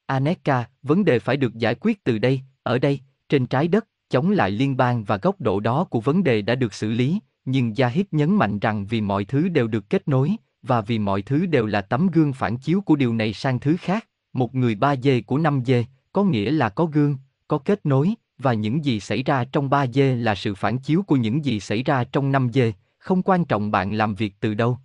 Aneka, 0.05 0.65
vấn 0.83 1.05
đề 1.05 1.19
phải 1.19 1.37
được 1.37 1.55
giải 1.55 1.75
quyết 1.75 2.03
từ 2.03 2.17
đây, 2.17 2.41
ở 2.63 2.79
đây, 2.79 2.99
trên 3.29 3.45
trái 3.45 3.67
đất, 3.67 3.87
chống 4.09 4.31
lại 4.31 4.51
liên 4.51 4.77
bang 4.77 5.03
và 5.03 5.17
góc 5.17 5.41
độ 5.41 5.59
đó 5.59 5.83
của 5.83 6.01
vấn 6.01 6.23
đề 6.23 6.41
đã 6.41 6.55
được 6.55 6.73
xử 6.73 6.91
lý, 6.91 7.19
nhưng 7.45 7.73
Yahid 7.77 8.05
nhấn 8.11 8.35
mạnh 8.35 8.59
rằng 8.59 8.85
vì 8.85 9.01
mọi 9.01 9.25
thứ 9.25 9.49
đều 9.49 9.67
được 9.67 9.89
kết 9.89 10.07
nối, 10.07 10.35
và 10.61 10.81
vì 10.81 10.99
mọi 10.99 11.21
thứ 11.21 11.45
đều 11.45 11.65
là 11.65 11.81
tấm 11.81 12.07
gương 12.07 12.33
phản 12.33 12.57
chiếu 12.57 12.81
của 12.81 12.95
điều 12.95 13.13
này 13.13 13.33
sang 13.33 13.59
thứ 13.59 13.75
khác, 13.79 14.07
một 14.33 14.55
người 14.55 14.75
ba 14.75 14.95
dê 14.95 15.21
của 15.21 15.37
năm 15.37 15.61
dê, 15.65 15.85
có 16.13 16.23
nghĩa 16.23 16.51
là 16.51 16.69
có 16.69 16.85
gương, 16.85 17.17
có 17.47 17.57
kết 17.57 17.85
nối, 17.85 18.13
và 18.39 18.53
những 18.53 18.85
gì 18.85 18.99
xảy 18.99 19.23
ra 19.23 19.45
trong 19.51 19.69
ba 19.69 19.87
dê 19.87 20.15
là 20.15 20.35
sự 20.35 20.55
phản 20.55 20.77
chiếu 20.77 21.03
của 21.07 21.15
những 21.15 21.45
gì 21.45 21.59
xảy 21.59 21.83
ra 21.83 22.03
trong 22.03 22.31
năm 22.31 22.49
dê, 22.53 22.73
không 22.97 23.21
quan 23.23 23.45
trọng 23.45 23.71
bạn 23.71 23.93
làm 23.93 24.15
việc 24.15 24.33
từ 24.39 24.53
đâu. 24.53 24.77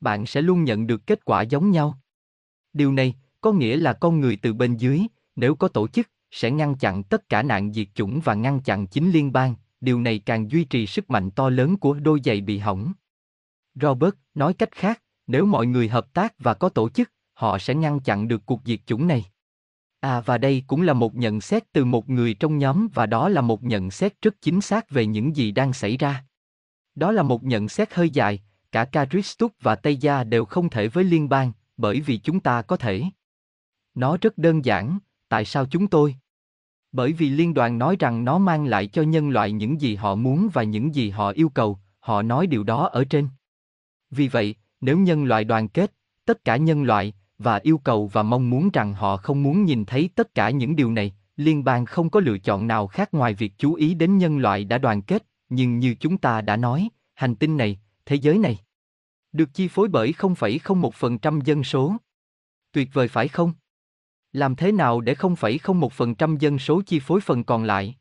Bạn 0.00 0.26
sẽ 0.26 0.42
luôn 0.42 0.64
nhận 0.64 0.86
được 0.86 1.06
kết 1.06 1.24
quả 1.24 1.42
giống 1.42 1.70
nhau. 1.70 1.98
Điều 2.72 2.92
này 2.92 3.14
có 3.40 3.52
nghĩa 3.52 3.76
là 3.76 3.92
con 3.92 4.20
người 4.20 4.36
từ 4.42 4.52
bên 4.52 4.76
dưới, 4.76 5.02
nếu 5.36 5.54
có 5.54 5.68
tổ 5.68 5.88
chức, 5.88 6.10
sẽ 6.30 6.50
ngăn 6.50 6.74
chặn 6.74 7.02
tất 7.02 7.28
cả 7.28 7.42
nạn 7.42 7.72
diệt 7.72 7.88
chủng 7.94 8.20
và 8.24 8.34
ngăn 8.34 8.60
chặn 8.60 8.86
chính 8.86 9.10
liên 9.10 9.32
bang, 9.32 9.54
điều 9.80 10.00
này 10.00 10.18
càng 10.18 10.50
duy 10.50 10.64
trì 10.64 10.86
sức 10.86 11.10
mạnh 11.10 11.30
to 11.30 11.50
lớn 11.50 11.76
của 11.76 11.94
đôi 11.94 12.20
giày 12.24 12.40
bị 12.40 12.58
hỏng. 12.58 12.92
Robert 13.74 14.14
nói 14.34 14.54
cách 14.54 14.72
khác, 14.72 15.02
nếu 15.26 15.46
mọi 15.46 15.66
người 15.66 15.88
hợp 15.88 16.12
tác 16.14 16.34
và 16.38 16.54
có 16.54 16.68
tổ 16.68 16.88
chức, 16.88 17.12
họ 17.34 17.58
sẽ 17.58 17.74
ngăn 17.74 18.00
chặn 18.00 18.28
được 18.28 18.46
cuộc 18.46 18.60
diệt 18.64 18.80
chủng 18.86 19.06
này. 19.06 19.24
À 20.04 20.20
và 20.20 20.38
đây 20.38 20.62
cũng 20.66 20.82
là 20.82 20.92
một 20.92 21.14
nhận 21.14 21.40
xét 21.40 21.72
từ 21.72 21.84
một 21.84 22.10
người 22.10 22.34
trong 22.34 22.58
nhóm 22.58 22.88
và 22.94 23.06
đó 23.06 23.28
là 23.28 23.40
một 23.40 23.62
nhận 23.62 23.90
xét 23.90 24.22
rất 24.22 24.34
chính 24.40 24.60
xác 24.60 24.90
về 24.90 25.06
những 25.06 25.36
gì 25.36 25.50
đang 25.52 25.72
xảy 25.72 25.96
ra. 25.96 26.24
Đó 26.94 27.12
là 27.12 27.22
một 27.22 27.44
nhận 27.44 27.68
xét 27.68 27.94
hơi 27.94 28.10
dài, 28.10 28.42
cả 28.72 28.84
Caristus 28.84 29.50
và 29.60 29.74
Tây 29.74 29.96
Gia 29.96 30.24
đều 30.24 30.44
không 30.44 30.70
thể 30.70 30.88
với 30.88 31.04
liên 31.04 31.28
bang, 31.28 31.52
bởi 31.76 32.00
vì 32.00 32.18
chúng 32.18 32.40
ta 32.40 32.62
có 32.62 32.76
thể. 32.76 33.02
Nó 33.94 34.16
rất 34.20 34.38
đơn 34.38 34.64
giản, 34.64 34.98
tại 35.28 35.44
sao 35.44 35.66
chúng 35.66 35.86
tôi? 35.86 36.16
Bởi 36.92 37.12
vì 37.12 37.30
liên 37.30 37.54
đoàn 37.54 37.78
nói 37.78 37.96
rằng 37.98 38.24
nó 38.24 38.38
mang 38.38 38.64
lại 38.64 38.86
cho 38.86 39.02
nhân 39.02 39.30
loại 39.30 39.52
những 39.52 39.80
gì 39.80 39.94
họ 39.94 40.14
muốn 40.14 40.48
và 40.52 40.62
những 40.62 40.94
gì 40.94 41.10
họ 41.10 41.30
yêu 41.30 41.48
cầu, 41.48 41.78
họ 42.00 42.22
nói 42.22 42.46
điều 42.46 42.64
đó 42.64 42.88
ở 42.92 43.04
trên. 43.04 43.28
Vì 44.10 44.28
vậy, 44.28 44.54
nếu 44.80 44.98
nhân 44.98 45.24
loại 45.24 45.44
đoàn 45.44 45.68
kết, 45.68 45.92
tất 46.24 46.44
cả 46.44 46.56
nhân 46.56 46.82
loại, 46.82 47.14
và 47.38 47.60
yêu 47.62 47.78
cầu 47.78 48.06
và 48.06 48.22
mong 48.22 48.50
muốn 48.50 48.70
rằng 48.72 48.94
họ 48.94 49.16
không 49.16 49.42
muốn 49.42 49.64
nhìn 49.64 49.84
thấy 49.84 50.10
tất 50.14 50.34
cả 50.34 50.50
những 50.50 50.76
điều 50.76 50.92
này, 50.92 51.14
liên 51.36 51.64
bang 51.64 51.86
không 51.86 52.10
có 52.10 52.20
lựa 52.20 52.38
chọn 52.38 52.66
nào 52.66 52.86
khác 52.86 53.14
ngoài 53.14 53.34
việc 53.34 53.52
chú 53.58 53.74
ý 53.74 53.94
đến 53.94 54.18
nhân 54.18 54.38
loại 54.38 54.64
đã 54.64 54.78
đoàn 54.78 55.02
kết, 55.02 55.26
nhưng 55.48 55.78
như 55.78 55.94
chúng 56.00 56.18
ta 56.18 56.40
đã 56.40 56.56
nói, 56.56 56.88
hành 57.14 57.34
tinh 57.34 57.56
này, 57.56 57.78
thế 58.06 58.16
giới 58.16 58.38
này, 58.38 58.58
được 59.32 59.54
chi 59.54 59.68
phối 59.68 59.88
bởi 59.88 60.14
0,01% 60.18 61.40
dân 61.40 61.64
số. 61.64 61.96
Tuyệt 62.72 62.88
vời 62.92 63.08
phải 63.08 63.28
không? 63.28 63.52
Làm 64.32 64.56
thế 64.56 64.72
nào 64.72 65.00
để 65.00 65.14
0,01% 65.14 66.36
dân 66.38 66.58
số 66.58 66.82
chi 66.86 67.00
phối 67.00 67.20
phần 67.20 67.44
còn 67.44 67.64
lại? 67.64 67.96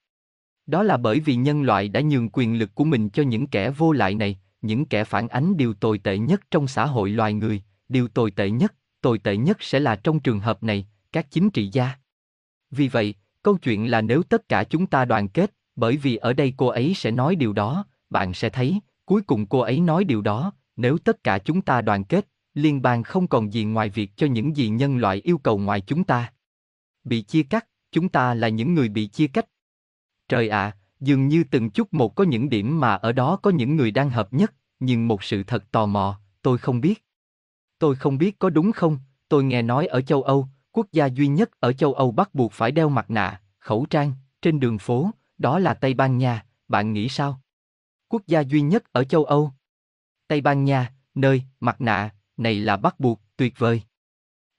Đó 0.66 0.84
là 0.84 0.98
bởi 0.98 1.20
vì 1.20 1.36
nhân 1.36 1.62
loại 1.64 1.90
đã 1.90 2.02
nhường 2.02 2.30
quyền 2.34 2.60
lực 2.60 2.76
của 2.76 2.84
mình 2.84 3.10
cho 3.10 3.24
những 3.24 3.48
kẻ 3.48 3.70
vô 3.70 3.92
lại 3.92 4.16
này, 4.16 4.40
những 4.62 4.86
kẻ 4.86 5.04
phản 5.04 5.28
ánh 5.28 5.58
điều 5.58 5.74
tồi 5.74 5.98
tệ 5.98 6.18
nhất 6.18 6.42
trong 6.52 6.68
xã 6.68 6.86
hội 6.86 7.10
loài 7.10 7.34
người, 7.34 7.62
điều 7.90 8.08
tồi 8.08 8.32
tệ 8.32 8.50
nhất, 8.50 8.74
tồi 9.04 9.18
tệ 9.20 9.38
nhất 9.38 9.58
sẽ 9.60 9.80
là 9.80 9.96
trong 9.96 10.20
trường 10.20 10.40
hợp 10.40 10.64
này, 10.64 10.88
các 11.12 11.32
chính 11.32 11.50
trị 11.50 11.70
gia. 11.74 11.92
Vì 12.72 12.88
vậy, 12.88 13.16
câu 13.44 13.58
chuyện 13.58 13.92
là 13.92 14.02
nếu 14.02 14.24
tất 14.24 14.50
cả 14.50 14.64
chúng 14.64 14.86
ta 14.86 15.06
đoàn 15.06 15.28
kết, 15.28 15.54
bởi 15.76 15.98
vì 15.98 16.16
ở 16.16 16.34
đây 16.34 16.54
cô 16.58 16.68
ấy 16.68 16.94
sẽ 16.96 17.12
nói 17.12 17.36
điều 17.36 17.54
đó, 17.54 17.86
bạn 18.10 18.34
sẽ 18.34 18.50
thấy, 18.50 18.80
cuối 19.06 19.22
cùng 19.22 19.46
cô 19.46 19.60
ấy 19.60 19.80
nói 19.80 20.04
điều 20.04 20.22
đó, 20.22 20.54
nếu 20.76 20.98
tất 20.98 21.24
cả 21.24 21.40
chúng 21.40 21.62
ta 21.62 21.82
đoàn 21.82 22.04
kết, 22.04 22.28
liên 22.54 22.82
bang 22.82 23.04
không 23.04 23.28
còn 23.28 23.54
gì 23.54 23.64
ngoài 23.64 23.90
việc 23.90 24.12
cho 24.16 24.28
những 24.28 24.58
gì 24.58 24.70
nhân 24.70 24.98
loại 24.98 25.18
yêu 25.18 25.38
cầu 25.38 25.58
ngoài 25.58 25.82
chúng 25.82 26.04
ta. 26.04 26.34
Bị 27.04 27.22
chia 27.22 27.44
cắt, 27.44 27.68
chúng 27.92 28.10
ta 28.10 28.34
là 28.34 28.50
những 28.50 28.74
người 28.74 28.90
bị 28.90 29.08
chia 29.08 29.28
cách. 29.28 29.46
Trời 30.30 30.50
ạ, 30.50 30.78
dường 31.00 31.28
như 31.28 31.44
từng 31.52 31.70
chút 31.70 31.94
một 31.94 32.16
có 32.16 32.24
những 32.24 32.50
điểm 32.50 32.80
mà 32.80 32.94
ở 32.94 33.12
đó 33.12 33.40
có 33.42 33.50
những 33.50 33.76
người 33.76 33.92
đang 33.92 34.10
hợp 34.10 34.34
nhất, 34.34 34.54
nhưng 34.80 35.08
một 35.08 35.24
sự 35.24 35.44
thật 35.44 35.72
tò 35.72 35.86
mò, 35.86 36.20
tôi 36.42 36.58
không 36.58 36.82
biết. 36.82 37.06
Tôi 37.84 37.96
không 37.96 38.18
biết 38.18 38.40
có 38.40 38.50
đúng 38.50 38.72
không, 38.72 38.98
tôi 39.30 39.44
nghe 39.44 39.62
nói 39.62 39.88
ở 39.88 40.02
châu 40.02 40.24
Âu, 40.24 40.48
quốc 40.72 40.88
gia 40.92 41.06
duy 41.06 41.28
nhất 41.28 41.52
ở 41.60 41.74
châu 41.74 41.94
Âu 41.94 42.12
bắt 42.12 42.36
buộc 42.36 42.52
phải 42.52 42.72
đeo 42.72 42.90
mặt 42.90 43.12
nạ, 43.12 43.42
khẩu 43.60 43.86
trang, 43.90 44.12
trên 44.42 44.60
đường 44.60 44.78
phố, 44.78 45.12
đó 45.38 45.60
là 45.60 45.74
Tây 45.74 45.94
Ban 45.94 46.18
Nha, 46.18 46.46
bạn 46.68 46.94
nghĩ 46.94 47.10
sao? 47.10 47.42
Quốc 48.08 48.22
gia 48.28 48.40
duy 48.40 48.62
nhất 48.62 48.84
ở 48.92 49.04
châu 49.04 49.26
Âu. 49.26 49.52
Tây 50.28 50.42
Ban 50.42 50.64
Nha, 50.64 50.94
nơi, 51.16 51.44
mặt 51.60 51.82
nạ, 51.82 52.10
này 52.38 52.56
là 52.56 52.78
bắt 52.78 53.00
buộc, 53.00 53.22
tuyệt 53.38 53.54
vời. 53.58 53.82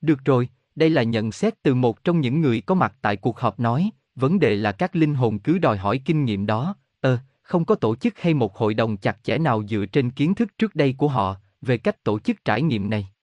Được 0.00 0.24
rồi, 0.24 0.48
đây 0.74 0.90
là 0.90 1.02
nhận 1.02 1.32
xét 1.32 1.62
từ 1.62 1.74
một 1.74 2.04
trong 2.04 2.20
những 2.20 2.40
người 2.40 2.60
có 2.60 2.74
mặt 2.74 2.94
tại 3.02 3.16
cuộc 3.16 3.38
họp 3.38 3.60
nói, 3.60 3.90
vấn 4.14 4.38
đề 4.38 4.56
là 4.56 4.72
các 4.72 4.96
linh 4.96 5.14
hồn 5.14 5.38
cứ 5.38 5.58
đòi 5.58 5.78
hỏi 5.78 6.00
kinh 6.04 6.24
nghiệm 6.24 6.46
đó, 6.46 6.76
ơ, 7.00 7.18
không 7.42 7.64
có 7.64 7.74
tổ 7.74 7.96
chức 7.96 8.18
hay 8.18 8.34
một 8.34 8.56
hội 8.56 8.74
đồng 8.74 8.96
chặt 8.96 9.24
chẽ 9.24 9.38
nào 9.38 9.62
dựa 9.68 9.86
trên 9.86 10.10
kiến 10.10 10.34
thức 10.34 10.58
trước 10.58 10.74
đây 10.74 10.94
của 10.98 11.08
họ 11.08 11.36
về 11.60 11.78
cách 11.78 12.04
tổ 12.04 12.18
chức 12.18 12.44
trải 12.44 12.62
nghiệm 12.62 12.90
này. 12.90 13.13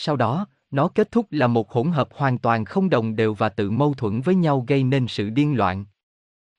Sau 0.00 0.16
đó, 0.16 0.46
nó 0.70 0.88
kết 0.88 1.10
thúc 1.10 1.26
là 1.30 1.46
một 1.46 1.72
hỗn 1.72 1.92
hợp 1.92 2.08
hoàn 2.12 2.38
toàn 2.38 2.64
không 2.64 2.90
đồng 2.90 3.16
đều 3.16 3.34
và 3.34 3.48
tự 3.48 3.70
mâu 3.70 3.94
thuẫn 3.94 4.20
với 4.20 4.34
nhau 4.34 4.64
gây 4.68 4.84
nên 4.84 5.08
sự 5.08 5.30
điên 5.30 5.56
loạn. 5.56 5.84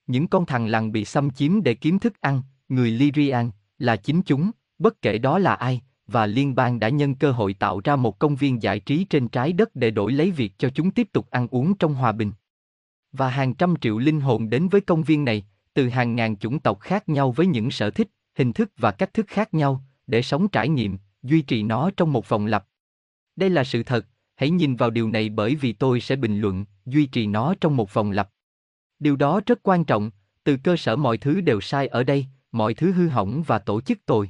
Những 0.07 0.27
con 0.27 0.45
thằng 0.45 0.67
lằn 0.67 0.91
bị 0.91 1.05
xâm 1.05 1.29
chiếm 1.29 1.63
để 1.63 1.73
kiếm 1.73 1.99
thức 1.99 2.21
ăn, 2.21 2.41
người 2.69 2.91
Lyrian, 2.91 3.49
là 3.77 3.95
chính 3.95 4.21
chúng, 4.21 4.51
bất 4.79 5.01
kể 5.01 5.17
đó 5.17 5.39
là 5.39 5.53
ai, 5.53 5.81
và 6.07 6.25
liên 6.25 6.55
bang 6.55 6.79
đã 6.79 6.89
nhân 6.89 7.15
cơ 7.15 7.31
hội 7.31 7.53
tạo 7.53 7.81
ra 7.83 7.95
một 7.95 8.19
công 8.19 8.35
viên 8.35 8.61
giải 8.63 8.79
trí 8.79 9.03
trên 9.03 9.27
trái 9.27 9.53
đất 9.53 9.75
để 9.75 9.91
đổi 9.91 10.11
lấy 10.11 10.31
việc 10.31 10.53
cho 10.57 10.69
chúng 10.69 10.91
tiếp 10.91 11.07
tục 11.13 11.27
ăn 11.29 11.47
uống 11.51 11.77
trong 11.77 11.93
hòa 11.93 12.11
bình. 12.11 12.31
Và 13.11 13.29
hàng 13.29 13.53
trăm 13.53 13.75
triệu 13.81 13.97
linh 13.97 14.21
hồn 14.21 14.49
đến 14.49 14.69
với 14.69 14.81
công 14.81 15.03
viên 15.03 15.25
này, 15.25 15.45
từ 15.73 15.89
hàng 15.89 16.15
ngàn 16.15 16.37
chủng 16.37 16.59
tộc 16.59 16.79
khác 16.79 17.09
nhau 17.09 17.31
với 17.31 17.47
những 17.47 17.71
sở 17.71 17.89
thích, 17.89 18.09
hình 18.35 18.53
thức 18.53 18.71
và 18.77 18.91
cách 18.91 19.13
thức 19.13 19.27
khác 19.27 19.53
nhau, 19.53 19.83
để 20.07 20.21
sống 20.21 20.47
trải 20.47 20.69
nghiệm, 20.69 20.97
duy 21.23 21.41
trì 21.41 21.63
nó 21.63 21.91
trong 21.97 22.13
một 22.13 22.29
vòng 22.29 22.45
lặp. 22.45 22.68
Đây 23.39 23.49
là 23.49 23.63
sự 23.63 23.83
thật, 23.83 24.05
hãy 24.35 24.49
nhìn 24.49 24.75
vào 24.75 24.89
điều 24.89 25.09
này 25.09 25.29
bởi 25.29 25.55
vì 25.55 25.73
tôi 25.73 26.01
sẽ 26.01 26.15
bình 26.15 26.39
luận, 26.39 26.65
duy 26.85 27.05
trì 27.05 27.27
nó 27.27 27.55
trong 27.61 27.77
một 27.77 27.93
vòng 27.93 28.11
lặp. 28.11 28.29
Điều 28.99 29.15
đó 29.15 29.41
rất 29.45 29.59
quan 29.63 29.85
trọng, 29.85 30.11
từ 30.43 30.57
cơ 30.63 30.75
sở 30.77 30.95
mọi 30.95 31.17
thứ 31.17 31.41
đều 31.41 31.61
sai 31.61 31.87
ở 31.87 32.03
đây, 32.03 32.25
mọi 32.51 32.73
thứ 32.73 32.91
hư 32.91 33.07
hỏng 33.07 33.43
và 33.47 33.59
tổ 33.59 33.81
chức 33.81 34.05
tồi. 34.05 34.29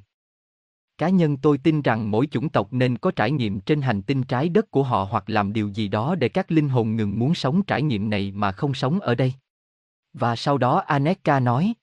Cá 0.98 1.10
nhân 1.10 1.38
tôi 1.38 1.58
tin 1.58 1.82
rằng 1.82 2.12
mỗi 2.12 2.28
chủng 2.28 2.50
tộc 2.50 2.74
nên 2.74 2.98
có 2.98 3.12
trải 3.12 3.32
nghiệm 3.32 3.60
trên 3.60 3.82
hành 3.82 4.02
tinh 4.02 4.24
trái 4.24 4.50
đất 4.50 4.72
của 4.72 4.84
họ 4.84 5.08
hoặc 5.12 5.30
làm 5.30 5.54
điều 5.54 5.70
gì 5.70 5.88
đó 5.88 6.16
để 6.16 6.30
các 6.30 6.52
linh 6.52 6.70
hồn 6.70 6.96
ngừng 6.96 7.20
muốn 7.20 7.36
sống 7.36 7.64
trải 7.64 7.82
nghiệm 7.82 8.10
này 8.10 8.32
mà 8.32 8.52
không 8.52 8.74
sống 8.74 9.00
ở 9.00 9.16
đây. 9.16 9.34
Và 10.14 10.36
sau 10.36 10.58
đó 10.58 10.78
Aneka 10.80 11.40
nói. 11.40 11.74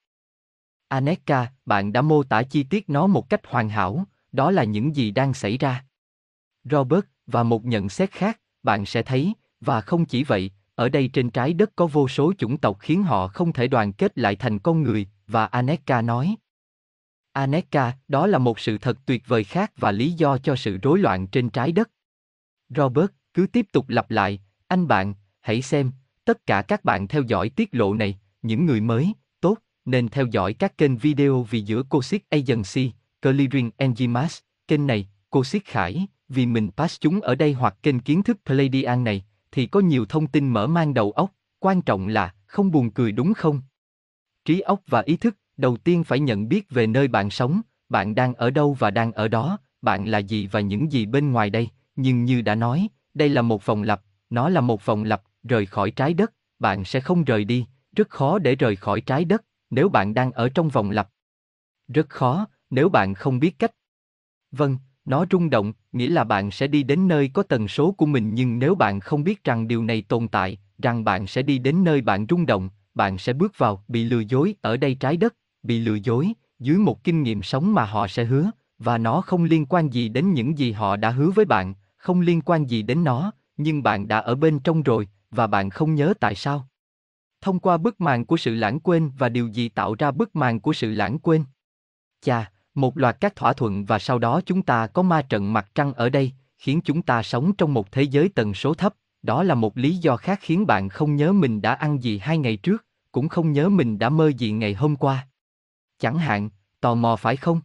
Aneka, 0.88 1.52
bạn 1.64 1.92
đã 1.92 2.02
mô 2.02 2.22
tả 2.22 2.42
chi 2.42 2.62
tiết 2.62 2.90
nó 2.90 3.06
một 3.06 3.30
cách 3.30 3.40
hoàn 3.46 3.68
hảo, 3.68 4.04
đó 4.32 4.50
là 4.50 4.64
những 4.64 4.96
gì 4.96 5.10
đang 5.10 5.34
xảy 5.34 5.58
ra. 5.58 5.84
Robert, 6.70 7.04
và 7.26 7.42
một 7.42 7.64
nhận 7.64 7.88
xét 7.88 8.10
khác, 8.10 8.40
bạn 8.62 8.86
sẽ 8.86 9.02
thấy, 9.02 9.34
và 9.60 9.80
không 9.80 10.04
chỉ 10.04 10.24
vậy, 10.24 10.50
ở 10.74 10.88
đây 10.88 11.08
trên 11.08 11.30
trái 11.30 11.52
đất 11.52 11.70
có 11.76 11.86
vô 11.86 12.08
số 12.08 12.32
chủng 12.38 12.58
tộc 12.58 12.76
khiến 12.80 13.02
họ 13.02 13.28
không 13.28 13.52
thể 13.52 13.68
đoàn 13.68 13.92
kết 13.92 14.18
lại 14.18 14.36
thành 14.36 14.58
con 14.58 14.82
người, 14.82 15.06
và 15.26 15.46
Aneka 15.46 16.02
nói. 16.02 16.36
Aneka, 17.32 17.92
đó 18.08 18.26
là 18.26 18.38
một 18.38 18.58
sự 18.58 18.78
thật 18.78 18.98
tuyệt 19.06 19.22
vời 19.26 19.44
khác 19.44 19.72
và 19.76 19.92
lý 19.92 20.12
do 20.12 20.38
cho 20.38 20.56
sự 20.56 20.78
rối 20.82 20.98
loạn 20.98 21.26
trên 21.26 21.50
trái 21.50 21.72
đất. 21.72 21.90
Robert, 22.68 23.10
cứ 23.34 23.46
tiếp 23.46 23.66
tục 23.72 23.88
lặp 23.88 24.10
lại, 24.10 24.40
anh 24.68 24.88
bạn, 24.88 25.14
hãy 25.40 25.62
xem, 25.62 25.92
tất 26.24 26.46
cả 26.46 26.62
các 26.62 26.84
bạn 26.84 27.08
theo 27.08 27.22
dõi 27.22 27.48
tiết 27.48 27.68
lộ 27.72 27.94
này, 27.94 28.18
những 28.42 28.66
người 28.66 28.80
mới, 28.80 29.12
tốt, 29.40 29.58
nên 29.84 30.08
theo 30.08 30.26
dõi 30.26 30.52
các 30.52 30.78
kênh 30.78 30.96
video 30.96 31.42
vì 31.42 31.60
giữa 31.60 31.82
Cosic 31.82 32.30
Agency, 32.30 32.92
Clearing 33.22 33.70
Enzymas, 33.78 34.40
kênh 34.68 34.86
này, 34.86 35.08
Cosic 35.30 35.64
Khải, 35.64 36.06
vì 36.28 36.46
mình 36.46 36.70
pass 36.76 37.00
chúng 37.00 37.20
ở 37.20 37.34
đây 37.34 37.52
hoặc 37.52 37.76
kênh 37.82 38.00
kiến 38.00 38.22
thức 38.22 38.38
Pleiadian 38.44 39.04
này, 39.04 39.24
thì 39.52 39.66
có 39.66 39.80
nhiều 39.80 40.06
thông 40.06 40.26
tin 40.26 40.48
mở 40.48 40.66
mang 40.66 40.94
đầu 40.94 41.12
óc, 41.12 41.32
quan 41.58 41.82
trọng 41.82 42.08
là, 42.08 42.34
không 42.46 42.70
buồn 42.70 42.90
cười 42.90 43.12
đúng 43.12 43.34
không? 43.34 43.62
Trí 44.44 44.60
óc 44.60 44.80
và 44.86 45.00
ý 45.00 45.16
thức, 45.16 45.36
đầu 45.56 45.76
tiên 45.76 46.04
phải 46.04 46.20
nhận 46.20 46.48
biết 46.48 46.70
về 46.70 46.86
nơi 46.86 47.08
bạn 47.08 47.30
sống, 47.30 47.60
bạn 47.88 48.14
đang 48.14 48.34
ở 48.34 48.50
đâu 48.50 48.76
và 48.78 48.90
đang 48.90 49.12
ở 49.12 49.28
đó, 49.28 49.58
bạn 49.82 50.08
là 50.08 50.18
gì 50.18 50.46
và 50.46 50.60
những 50.60 50.92
gì 50.92 51.06
bên 51.06 51.32
ngoài 51.32 51.50
đây, 51.50 51.68
nhưng 51.96 52.24
như 52.24 52.42
đã 52.42 52.54
nói, 52.54 52.88
đây 53.14 53.28
là 53.28 53.42
một 53.42 53.66
vòng 53.66 53.82
lặp, 53.82 54.02
nó 54.30 54.48
là 54.48 54.60
một 54.60 54.86
vòng 54.86 55.04
lặp, 55.04 55.22
rời 55.42 55.66
khỏi 55.66 55.90
trái 55.90 56.14
đất, 56.14 56.32
bạn 56.58 56.84
sẽ 56.84 57.00
không 57.00 57.24
rời 57.24 57.44
đi, 57.44 57.66
rất 57.96 58.10
khó 58.10 58.38
để 58.38 58.54
rời 58.54 58.76
khỏi 58.76 59.00
trái 59.00 59.24
đất, 59.24 59.44
nếu 59.70 59.88
bạn 59.88 60.14
đang 60.14 60.32
ở 60.32 60.48
trong 60.48 60.68
vòng 60.68 60.90
lặp. 60.90 61.08
Rất 61.88 62.08
khó, 62.08 62.46
nếu 62.70 62.88
bạn 62.88 63.14
không 63.14 63.38
biết 63.38 63.58
cách. 63.58 63.72
Vâng, 64.50 64.78
nó 65.06 65.24
rung 65.30 65.50
động, 65.50 65.72
nghĩa 65.92 66.08
là 66.08 66.24
bạn 66.24 66.50
sẽ 66.50 66.66
đi 66.66 66.82
đến 66.82 67.08
nơi 67.08 67.30
có 67.34 67.42
tần 67.42 67.68
số 67.68 67.92
của 67.92 68.06
mình 68.06 68.30
nhưng 68.34 68.58
nếu 68.58 68.74
bạn 68.74 69.00
không 69.00 69.24
biết 69.24 69.44
rằng 69.44 69.68
điều 69.68 69.84
này 69.84 70.02
tồn 70.02 70.28
tại, 70.28 70.58
rằng 70.78 71.04
bạn 71.04 71.26
sẽ 71.26 71.42
đi 71.42 71.58
đến 71.58 71.84
nơi 71.84 72.00
bạn 72.00 72.26
rung 72.28 72.46
động, 72.46 72.70
bạn 72.94 73.18
sẽ 73.18 73.32
bước 73.32 73.58
vào, 73.58 73.84
bị 73.88 74.04
lừa 74.04 74.20
dối 74.20 74.54
ở 74.60 74.76
đây 74.76 74.94
trái 74.94 75.16
đất, 75.16 75.34
bị 75.62 75.78
lừa 75.78 75.94
dối, 75.94 76.32
dưới 76.58 76.76
một 76.76 77.04
kinh 77.04 77.22
nghiệm 77.22 77.42
sống 77.42 77.74
mà 77.74 77.84
họ 77.84 78.06
sẽ 78.06 78.24
hứa, 78.24 78.50
và 78.78 78.98
nó 78.98 79.20
không 79.20 79.44
liên 79.44 79.66
quan 79.66 79.92
gì 79.92 80.08
đến 80.08 80.32
những 80.32 80.58
gì 80.58 80.72
họ 80.72 80.96
đã 80.96 81.10
hứa 81.10 81.30
với 81.30 81.44
bạn, 81.44 81.74
không 81.96 82.20
liên 82.20 82.40
quan 82.40 82.66
gì 82.66 82.82
đến 82.82 83.04
nó, 83.04 83.32
nhưng 83.56 83.82
bạn 83.82 84.08
đã 84.08 84.18
ở 84.18 84.34
bên 84.34 84.58
trong 84.58 84.82
rồi, 84.82 85.08
và 85.30 85.46
bạn 85.46 85.70
không 85.70 85.94
nhớ 85.94 86.14
tại 86.20 86.34
sao. 86.34 86.68
Thông 87.40 87.58
qua 87.58 87.76
bức 87.76 88.00
màn 88.00 88.24
của 88.24 88.36
sự 88.36 88.54
lãng 88.54 88.80
quên 88.80 89.10
và 89.18 89.28
điều 89.28 89.48
gì 89.48 89.68
tạo 89.68 89.94
ra 89.98 90.10
bức 90.10 90.36
màn 90.36 90.60
của 90.60 90.72
sự 90.72 90.90
lãng 90.90 91.18
quên? 91.18 91.44
Chà, 92.20 92.50
một 92.76 92.98
loạt 92.98 93.16
các 93.20 93.36
thỏa 93.36 93.52
thuận 93.52 93.84
và 93.84 93.98
sau 93.98 94.18
đó 94.18 94.40
chúng 94.46 94.62
ta 94.62 94.86
có 94.86 95.02
ma 95.02 95.22
trận 95.22 95.52
mặt 95.52 95.70
trăng 95.74 95.92
ở 95.92 96.08
đây, 96.08 96.32
khiến 96.58 96.80
chúng 96.84 97.02
ta 97.02 97.22
sống 97.22 97.52
trong 97.56 97.74
một 97.74 97.92
thế 97.92 98.02
giới 98.02 98.28
tần 98.28 98.54
số 98.54 98.74
thấp, 98.74 98.94
đó 99.22 99.42
là 99.42 99.54
một 99.54 99.78
lý 99.78 99.96
do 99.96 100.16
khác 100.16 100.38
khiến 100.42 100.66
bạn 100.66 100.88
không 100.88 101.16
nhớ 101.16 101.32
mình 101.32 101.62
đã 101.62 101.74
ăn 101.74 102.02
gì 102.02 102.18
hai 102.18 102.38
ngày 102.38 102.56
trước, 102.56 102.84
cũng 103.12 103.28
không 103.28 103.52
nhớ 103.52 103.68
mình 103.68 103.98
đã 103.98 104.08
mơ 104.08 104.32
gì 104.38 104.50
ngày 104.50 104.74
hôm 104.74 104.96
qua. 104.96 105.28
Chẳng 105.98 106.18
hạn, 106.18 106.50
tò 106.80 106.94
mò 106.94 107.16
phải 107.16 107.36
không? 107.36 107.60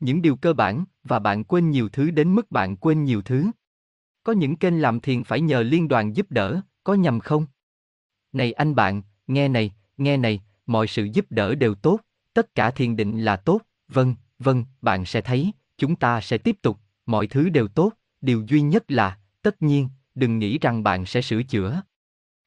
Những 0.00 0.22
điều 0.22 0.36
cơ 0.36 0.52
bản, 0.52 0.84
và 1.04 1.18
bạn 1.18 1.44
quên 1.44 1.70
nhiều 1.70 1.88
thứ 1.88 2.10
đến 2.10 2.34
mức 2.34 2.50
bạn 2.50 2.76
quên 2.76 3.04
nhiều 3.04 3.22
thứ. 3.22 3.50
Có 4.22 4.32
những 4.32 4.56
kênh 4.56 4.82
làm 4.82 5.00
thiền 5.00 5.24
phải 5.24 5.40
nhờ 5.40 5.62
liên 5.62 5.88
đoàn 5.88 6.16
giúp 6.16 6.26
đỡ, 6.30 6.60
có 6.84 6.94
nhầm 6.94 7.20
không? 7.20 7.46
Này 8.32 8.52
anh 8.52 8.74
bạn, 8.74 9.02
nghe 9.26 9.48
này, 9.48 9.74
nghe 9.96 10.16
này, 10.16 10.40
mọi 10.66 10.86
sự 10.86 11.04
giúp 11.04 11.26
đỡ 11.30 11.54
đều 11.54 11.74
tốt, 11.74 12.00
tất 12.34 12.54
cả 12.54 12.70
thiền 12.70 12.96
định 12.96 13.24
là 13.24 13.36
tốt, 13.36 13.60
vâng, 13.88 14.14
vâng, 14.38 14.64
bạn 14.82 15.04
sẽ 15.04 15.20
thấy, 15.20 15.52
chúng 15.78 15.96
ta 15.96 16.20
sẽ 16.20 16.38
tiếp 16.38 16.56
tục, 16.62 16.78
mọi 17.06 17.26
thứ 17.26 17.48
đều 17.48 17.68
tốt, 17.68 17.92
điều 18.20 18.44
duy 18.48 18.60
nhất 18.60 18.90
là, 18.90 19.18
tất 19.42 19.62
nhiên, 19.62 19.88
đừng 20.14 20.38
nghĩ 20.38 20.58
rằng 20.58 20.82
bạn 20.82 21.06
sẽ 21.06 21.20
sửa 21.20 21.42
chữa. 21.42 21.82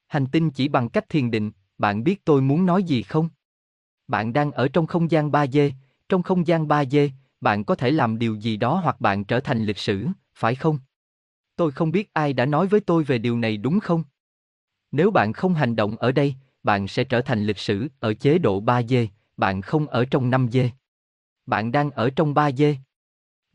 Hành 0.06 0.26
tinh 0.26 0.50
chỉ 0.50 0.68
bằng 0.68 0.88
cách 0.88 1.08
thiền 1.08 1.30
định, 1.30 1.50
bạn 1.78 2.04
biết 2.04 2.24
tôi 2.24 2.42
muốn 2.42 2.66
nói 2.66 2.82
gì 2.82 3.02
không? 3.02 3.28
Bạn 4.08 4.32
đang 4.32 4.52
ở 4.52 4.68
trong 4.68 4.86
không 4.86 5.10
gian 5.10 5.30
3D, 5.30 5.70
trong 6.08 6.22
không 6.22 6.46
gian 6.46 6.68
3D, 6.68 7.08
bạn 7.40 7.64
có 7.64 7.74
thể 7.74 7.90
làm 7.90 8.18
điều 8.18 8.34
gì 8.34 8.56
đó 8.56 8.80
hoặc 8.84 9.00
bạn 9.00 9.24
trở 9.24 9.40
thành 9.40 9.64
lịch 9.64 9.78
sử, 9.78 10.06
phải 10.34 10.54
không? 10.54 10.78
Tôi 11.56 11.72
không 11.72 11.90
biết 11.90 12.10
ai 12.12 12.32
đã 12.32 12.46
nói 12.46 12.66
với 12.66 12.80
tôi 12.80 13.04
về 13.04 13.18
điều 13.18 13.38
này 13.38 13.56
đúng 13.56 13.80
không? 13.80 14.02
Nếu 14.92 15.10
bạn 15.10 15.32
không 15.32 15.54
hành 15.54 15.76
động 15.76 15.96
ở 15.96 16.12
đây, 16.12 16.34
bạn 16.62 16.88
sẽ 16.88 17.04
trở 17.04 17.20
thành 17.20 17.44
lịch 17.44 17.58
sử 17.58 17.88
ở 18.00 18.14
chế 18.14 18.38
độ 18.38 18.62
3D, 18.62 19.06
bạn 19.36 19.62
không 19.62 19.86
ở 19.86 20.04
trong 20.04 20.30
5D. 20.30 20.68
Bạn 21.50 21.72
đang 21.72 21.90
ở 21.90 22.10
trong 22.10 22.34
3D. 22.34 22.74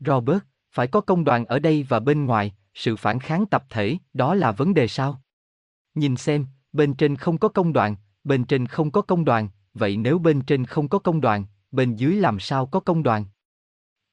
Robert, 0.00 0.38
phải 0.72 0.86
có 0.86 1.00
công 1.00 1.24
đoàn 1.24 1.44
ở 1.44 1.58
đây 1.58 1.86
và 1.88 2.00
bên 2.00 2.24
ngoài, 2.24 2.54
sự 2.74 2.96
phản 2.96 3.20
kháng 3.20 3.46
tập 3.46 3.64
thể, 3.70 3.96
đó 4.12 4.34
là 4.34 4.52
vấn 4.52 4.74
đề 4.74 4.88
sao? 4.88 5.22
Nhìn 5.94 6.16
xem, 6.16 6.46
bên 6.72 6.94
trên 6.94 7.16
không 7.16 7.38
có 7.38 7.48
công 7.48 7.72
đoàn, 7.72 7.96
bên 8.24 8.44
trên 8.44 8.66
không 8.66 8.90
có 8.90 9.02
công 9.02 9.24
đoàn, 9.24 9.48
vậy 9.74 9.96
nếu 9.96 10.18
bên 10.18 10.40
trên 10.40 10.64
không 10.64 10.88
có 10.88 10.98
công 10.98 11.20
đoàn, 11.20 11.44
bên 11.70 11.94
dưới 11.94 12.16
làm 12.16 12.40
sao 12.40 12.66
có 12.66 12.80
công 12.80 13.02
đoàn? 13.02 13.24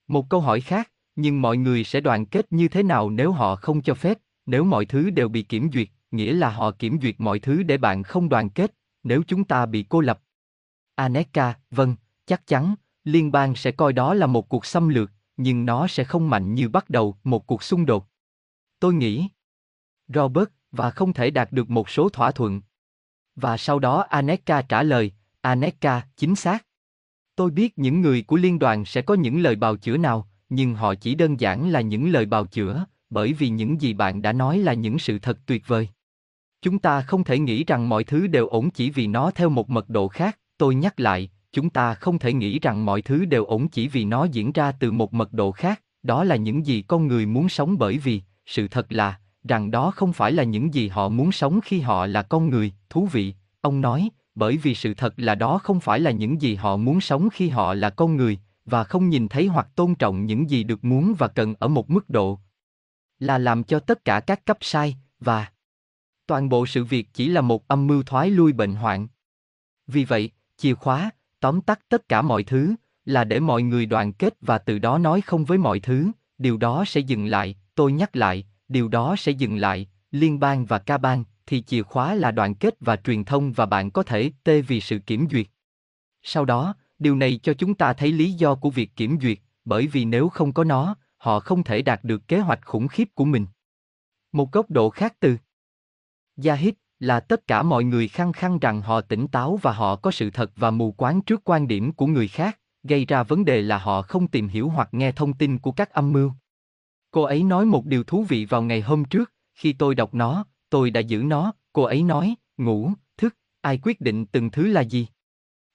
Một 0.07 0.29
câu 0.29 0.41
hỏi 0.41 0.61
khác, 0.61 0.91
nhưng 1.15 1.41
mọi 1.41 1.57
người 1.57 1.83
sẽ 1.83 2.01
đoàn 2.01 2.25
kết 2.25 2.45
như 2.49 2.67
thế 2.67 2.83
nào 2.83 3.09
nếu 3.09 3.31
họ 3.31 3.55
không 3.55 3.81
cho 3.81 3.93
phép, 3.93 4.17
nếu 4.45 4.63
mọi 4.63 4.85
thứ 4.85 5.09
đều 5.09 5.29
bị 5.29 5.41
kiểm 5.41 5.69
duyệt, 5.73 5.87
nghĩa 6.11 6.33
là 6.33 6.49
họ 6.49 6.71
kiểm 6.71 6.99
duyệt 7.01 7.15
mọi 7.17 7.39
thứ 7.39 7.63
để 7.63 7.77
bạn 7.77 8.03
không 8.03 8.29
đoàn 8.29 8.49
kết, 8.49 8.75
nếu 9.03 9.23
chúng 9.27 9.43
ta 9.43 9.65
bị 9.65 9.85
cô 9.89 10.01
lập. 10.01 10.21
Aneka, 10.95 11.53
vâng, 11.71 11.95
chắc 12.25 12.47
chắn, 12.47 12.75
liên 13.03 13.31
bang 13.31 13.55
sẽ 13.55 13.71
coi 13.71 13.93
đó 13.93 14.13
là 14.13 14.27
một 14.27 14.49
cuộc 14.49 14.65
xâm 14.65 14.89
lược, 14.89 15.11
nhưng 15.37 15.65
nó 15.65 15.87
sẽ 15.87 16.03
không 16.03 16.29
mạnh 16.29 16.55
như 16.55 16.69
bắt 16.69 16.89
đầu 16.89 17.17
một 17.23 17.47
cuộc 17.47 17.63
xung 17.63 17.85
đột. 17.85 18.07
Tôi 18.79 18.93
nghĩ. 18.93 19.27
Robert, 20.07 20.49
và 20.71 20.91
không 20.91 21.13
thể 21.13 21.31
đạt 21.31 21.51
được 21.51 21.69
một 21.69 21.89
số 21.89 22.09
thỏa 22.09 22.31
thuận. 22.31 22.61
Và 23.35 23.57
sau 23.57 23.79
đó 23.79 24.05
Aneka 24.09 24.61
trả 24.61 24.83
lời, 24.83 25.11
Aneka, 25.41 26.01
chính 26.17 26.35
xác. 26.35 26.65
Tôi 27.35 27.51
biết 27.51 27.77
những 27.77 28.01
người 28.01 28.21
của 28.21 28.35
liên 28.35 28.59
đoàn 28.59 28.85
sẽ 28.85 29.01
có 29.01 29.13
những 29.13 29.41
lời 29.41 29.55
bào 29.55 29.75
chữa 29.75 29.97
nào, 29.97 30.27
nhưng 30.49 30.75
họ 30.75 30.95
chỉ 30.95 31.15
đơn 31.15 31.39
giản 31.39 31.69
là 31.69 31.81
những 31.81 32.11
lời 32.11 32.25
bào 32.25 32.45
chữa, 32.45 32.85
bởi 33.09 33.33
vì 33.33 33.49
những 33.49 33.81
gì 33.81 33.93
bạn 33.93 34.21
đã 34.21 34.33
nói 34.33 34.57
là 34.57 34.73
những 34.73 34.99
sự 34.99 35.19
thật 35.19 35.39
tuyệt 35.45 35.67
vời. 35.67 35.89
Chúng 36.61 36.79
ta 36.79 37.01
không 37.01 37.23
thể 37.23 37.39
nghĩ 37.39 37.63
rằng 37.63 37.89
mọi 37.89 38.03
thứ 38.03 38.27
đều 38.27 38.47
ổn 38.47 38.71
chỉ 38.71 38.89
vì 38.89 39.07
nó 39.07 39.31
theo 39.31 39.49
một 39.49 39.69
mật 39.69 39.89
độ 39.89 40.07
khác, 40.07 40.39
tôi 40.57 40.75
nhắc 40.75 40.99
lại, 40.99 41.29
chúng 41.53 41.69
ta 41.69 41.93
không 41.93 42.19
thể 42.19 42.33
nghĩ 42.33 42.59
rằng 42.59 42.85
mọi 42.85 43.01
thứ 43.01 43.25
đều 43.25 43.45
ổn 43.45 43.67
chỉ 43.67 43.87
vì 43.87 44.05
nó 44.05 44.25
diễn 44.25 44.51
ra 44.51 44.71
từ 44.71 44.91
một 44.91 45.13
mật 45.13 45.33
độ 45.33 45.51
khác, 45.51 45.81
đó 46.03 46.23
là 46.23 46.35
những 46.35 46.65
gì 46.65 46.81
con 46.81 47.07
người 47.07 47.25
muốn 47.25 47.49
sống 47.49 47.77
bởi 47.77 47.97
vì, 47.97 48.21
sự 48.45 48.67
thật 48.67 48.91
là, 48.91 49.19
rằng 49.43 49.71
đó 49.71 49.91
không 49.91 50.13
phải 50.13 50.31
là 50.31 50.43
những 50.43 50.73
gì 50.73 50.87
họ 50.87 51.09
muốn 51.09 51.31
sống 51.31 51.59
khi 51.63 51.79
họ 51.79 52.05
là 52.05 52.21
con 52.21 52.49
người, 52.49 52.73
thú 52.89 53.05
vị, 53.11 53.33
ông 53.61 53.81
nói, 53.81 54.09
bởi 54.35 54.57
vì 54.57 54.75
sự 54.75 54.93
thật 54.93 55.13
là 55.17 55.35
đó 55.35 55.57
không 55.57 55.79
phải 55.79 55.99
là 55.99 56.11
những 56.11 56.41
gì 56.41 56.55
họ 56.55 56.77
muốn 56.77 57.01
sống 57.01 57.29
khi 57.29 57.49
họ 57.49 57.73
là 57.73 57.89
con 57.89 58.15
người, 58.15 58.39
và 58.65 58.83
không 58.83 59.09
nhìn 59.09 59.27
thấy 59.27 59.47
hoặc 59.47 59.67
tôn 59.75 59.95
trọng 59.95 60.25
những 60.25 60.49
gì 60.49 60.63
được 60.63 60.85
muốn 60.85 61.13
và 61.17 61.27
cần 61.27 61.55
ở 61.59 61.67
một 61.67 61.89
mức 61.89 62.09
độ 62.09 62.39
là 63.19 63.37
làm 63.37 63.63
cho 63.63 63.79
tất 63.79 64.05
cả 64.05 64.19
các 64.19 64.45
cấp 64.45 64.57
sai 64.61 64.95
và 65.19 65.47
toàn 66.27 66.49
bộ 66.49 66.65
sự 66.65 66.83
việc 66.83 67.07
chỉ 67.13 67.27
là 67.27 67.41
một 67.41 67.67
âm 67.67 67.87
mưu 67.87 68.03
thoái 68.03 68.29
lui 68.29 68.53
bệnh 68.53 68.75
hoạn. 68.75 69.07
Vì 69.87 70.05
vậy, 70.05 70.31
chìa 70.57 70.73
khóa, 70.73 71.11
tóm 71.43 71.61
tắt 71.61 71.79
tất 71.89 72.09
cả 72.09 72.21
mọi 72.21 72.43
thứ, 72.43 72.75
là 73.05 73.23
để 73.23 73.39
mọi 73.39 73.63
người 73.63 73.85
đoàn 73.85 74.13
kết 74.13 74.33
và 74.41 74.57
từ 74.57 74.79
đó 74.79 74.97
nói 74.97 75.21
không 75.21 75.45
với 75.45 75.57
mọi 75.57 75.79
thứ, 75.79 76.11
điều 76.37 76.57
đó 76.57 76.83
sẽ 76.87 76.99
dừng 76.99 77.25
lại, 77.25 77.55
tôi 77.75 77.91
nhắc 77.91 78.15
lại, 78.15 78.45
điều 78.67 78.87
đó 78.87 79.15
sẽ 79.17 79.31
dừng 79.31 79.57
lại, 79.57 79.87
liên 80.11 80.39
bang 80.39 80.65
và 80.65 80.79
ca 80.79 80.97
bang, 80.97 81.23
thì 81.45 81.61
chìa 81.61 81.83
khóa 81.83 82.15
là 82.15 82.31
đoàn 82.31 82.55
kết 82.55 82.75
và 82.79 82.95
truyền 82.95 83.23
thông 83.23 83.51
và 83.51 83.65
bạn 83.65 83.91
có 83.91 84.03
thể 84.03 84.31
tê 84.43 84.61
vì 84.61 84.81
sự 84.81 84.99
kiểm 84.99 85.27
duyệt. 85.31 85.45
Sau 86.21 86.45
đó, 86.45 86.75
điều 86.99 87.15
này 87.15 87.39
cho 87.43 87.53
chúng 87.53 87.75
ta 87.75 87.93
thấy 87.93 88.11
lý 88.11 88.31
do 88.31 88.55
của 88.55 88.69
việc 88.69 88.95
kiểm 88.95 89.17
duyệt, 89.21 89.37
bởi 89.65 89.87
vì 89.87 90.05
nếu 90.05 90.29
không 90.29 90.53
có 90.53 90.63
nó, 90.63 90.95
họ 91.17 91.39
không 91.39 91.63
thể 91.63 91.81
đạt 91.81 92.03
được 92.03 92.27
kế 92.27 92.39
hoạch 92.39 92.65
khủng 92.65 92.87
khiếp 92.87 93.09
của 93.15 93.25
mình. 93.25 93.45
Một 94.31 94.51
góc 94.51 94.71
độ 94.71 94.89
khác 94.89 95.15
từ 95.19 95.37
Yahid 96.45 96.73
là 97.03 97.19
tất 97.19 97.47
cả 97.47 97.63
mọi 97.63 97.83
người 97.83 98.07
khăng 98.07 98.33
khăng 98.33 98.59
rằng 98.59 98.81
họ 98.81 99.01
tỉnh 99.01 99.27
táo 99.27 99.59
và 99.61 99.71
họ 99.71 99.95
có 99.95 100.11
sự 100.11 100.29
thật 100.29 100.51
và 100.55 100.71
mù 100.71 100.91
quáng 100.91 101.21
trước 101.21 101.41
quan 101.43 101.67
điểm 101.67 101.93
của 101.93 102.07
người 102.07 102.27
khác, 102.27 102.59
gây 102.83 103.05
ra 103.05 103.23
vấn 103.23 103.45
đề 103.45 103.61
là 103.61 103.77
họ 103.77 104.01
không 104.01 104.27
tìm 104.27 104.47
hiểu 104.47 104.69
hoặc 104.69 104.89
nghe 104.91 105.11
thông 105.11 105.33
tin 105.33 105.59
của 105.59 105.71
các 105.71 105.93
âm 105.93 106.11
mưu. 106.11 106.31
Cô 107.11 107.21
ấy 107.21 107.43
nói 107.43 107.65
một 107.65 107.85
điều 107.85 108.03
thú 108.03 108.23
vị 108.23 108.45
vào 108.45 108.61
ngày 108.61 108.81
hôm 108.81 109.05
trước, 109.05 109.31
khi 109.53 109.73
tôi 109.73 109.95
đọc 109.95 110.13
nó, 110.13 110.45
tôi 110.69 110.91
đã 110.91 110.99
giữ 110.99 111.23
nó, 111.23 111.53
cô 111.73 111.83
ấy 111.83 112.03
nói, 112.03 112.35
ngủ, 112.57 112.91
thức, 113.17 113.35
ai 113.61 113.79
quyết 113.83 114.01
định 114.01 114.25
từng 114.25 114.49
thứ 114.49 114.67
là 114.67 114.81
gì? 114.81 115.07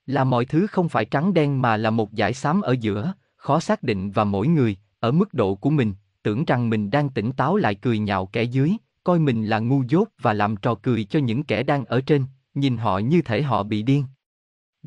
Là 0.06 0.24
mọi 0.24 0.44
thứ 0.44 0.66
không 0.66 0.88
phải 0.88 1.04
trắng 1.04 1.34
đen 1.34 1.62
mà 1.62 1.76
là 1.76 1.90
một 1.90 2.12
giải 2.12 2.34
xám 2.34 2.60
ở 2.60 2.76
giữa, 2.80 3.12
khó 3.36 3.60
xác 3.60 3.82
định 3.82 4.10
và 4.10 4.24
mỗi 4.24 4.48
người, 4.48 4.76
ở 5.00 5.12
mức 5.12 5.34
độ 5.34 5.54
của 5.54 5.70
mình, 5.70 5.94
tưởng 6.22 6.44
rằng 6.44 6.70
mình 6.70 6.90
đang 6.90 7.10
tỉnh 7.10 7.32
táo 7.32 7.56
lại 7.56 7.74
cười 7.74 7.98
nhạo 7.98 8.26
kẻ 8.26 8.42
dưới, 8.42 8.76
coi 9.08 9.18
mình 9.18 9.46
là 9.46 9.58
ngu 9.58 9.82
dốt 9.88 10.08
và 10.20 10.32
làm 10.32 10.56
trò 10.56 10.74
cười 10.74 11.04
cho 11.04 11.18
những 11.18 11.42
kẻ 11.42 11.62
đang 11.62 11.84
ở 11.84 12.00
trên, 12.00 12.24
nhìn 12.54 12.76
họ 12.76 12.98
như 12.98 13.22
thể 13.22 13.42
họ 13.42 13.62
bị 13.62 13.82
điên. 13.82 14.04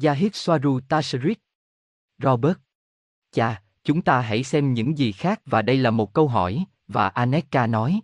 Yahid 0.04 0.32
Swaru 0.32 0.80
Tasherit 0.80 1.40
Robert 2.24 2.58
Chà, 3.32 3.62
chúng 3.84 4.02
ta 4.02 4.22
hãy 4.22 4.44
xem 4.44 4.74
những 4.74 4.98
gì 4.98 5.12
khác 5.12 5.42
và 5.46 5.62
đây 5.62 5.78
là 5.78 5.92
một 5.92 6.14
câu 6.14 6.28
hỏi, 6.28 6.66
và 6.88 7.08
Aneka 7.08 7.68
nói. 7.68 8.02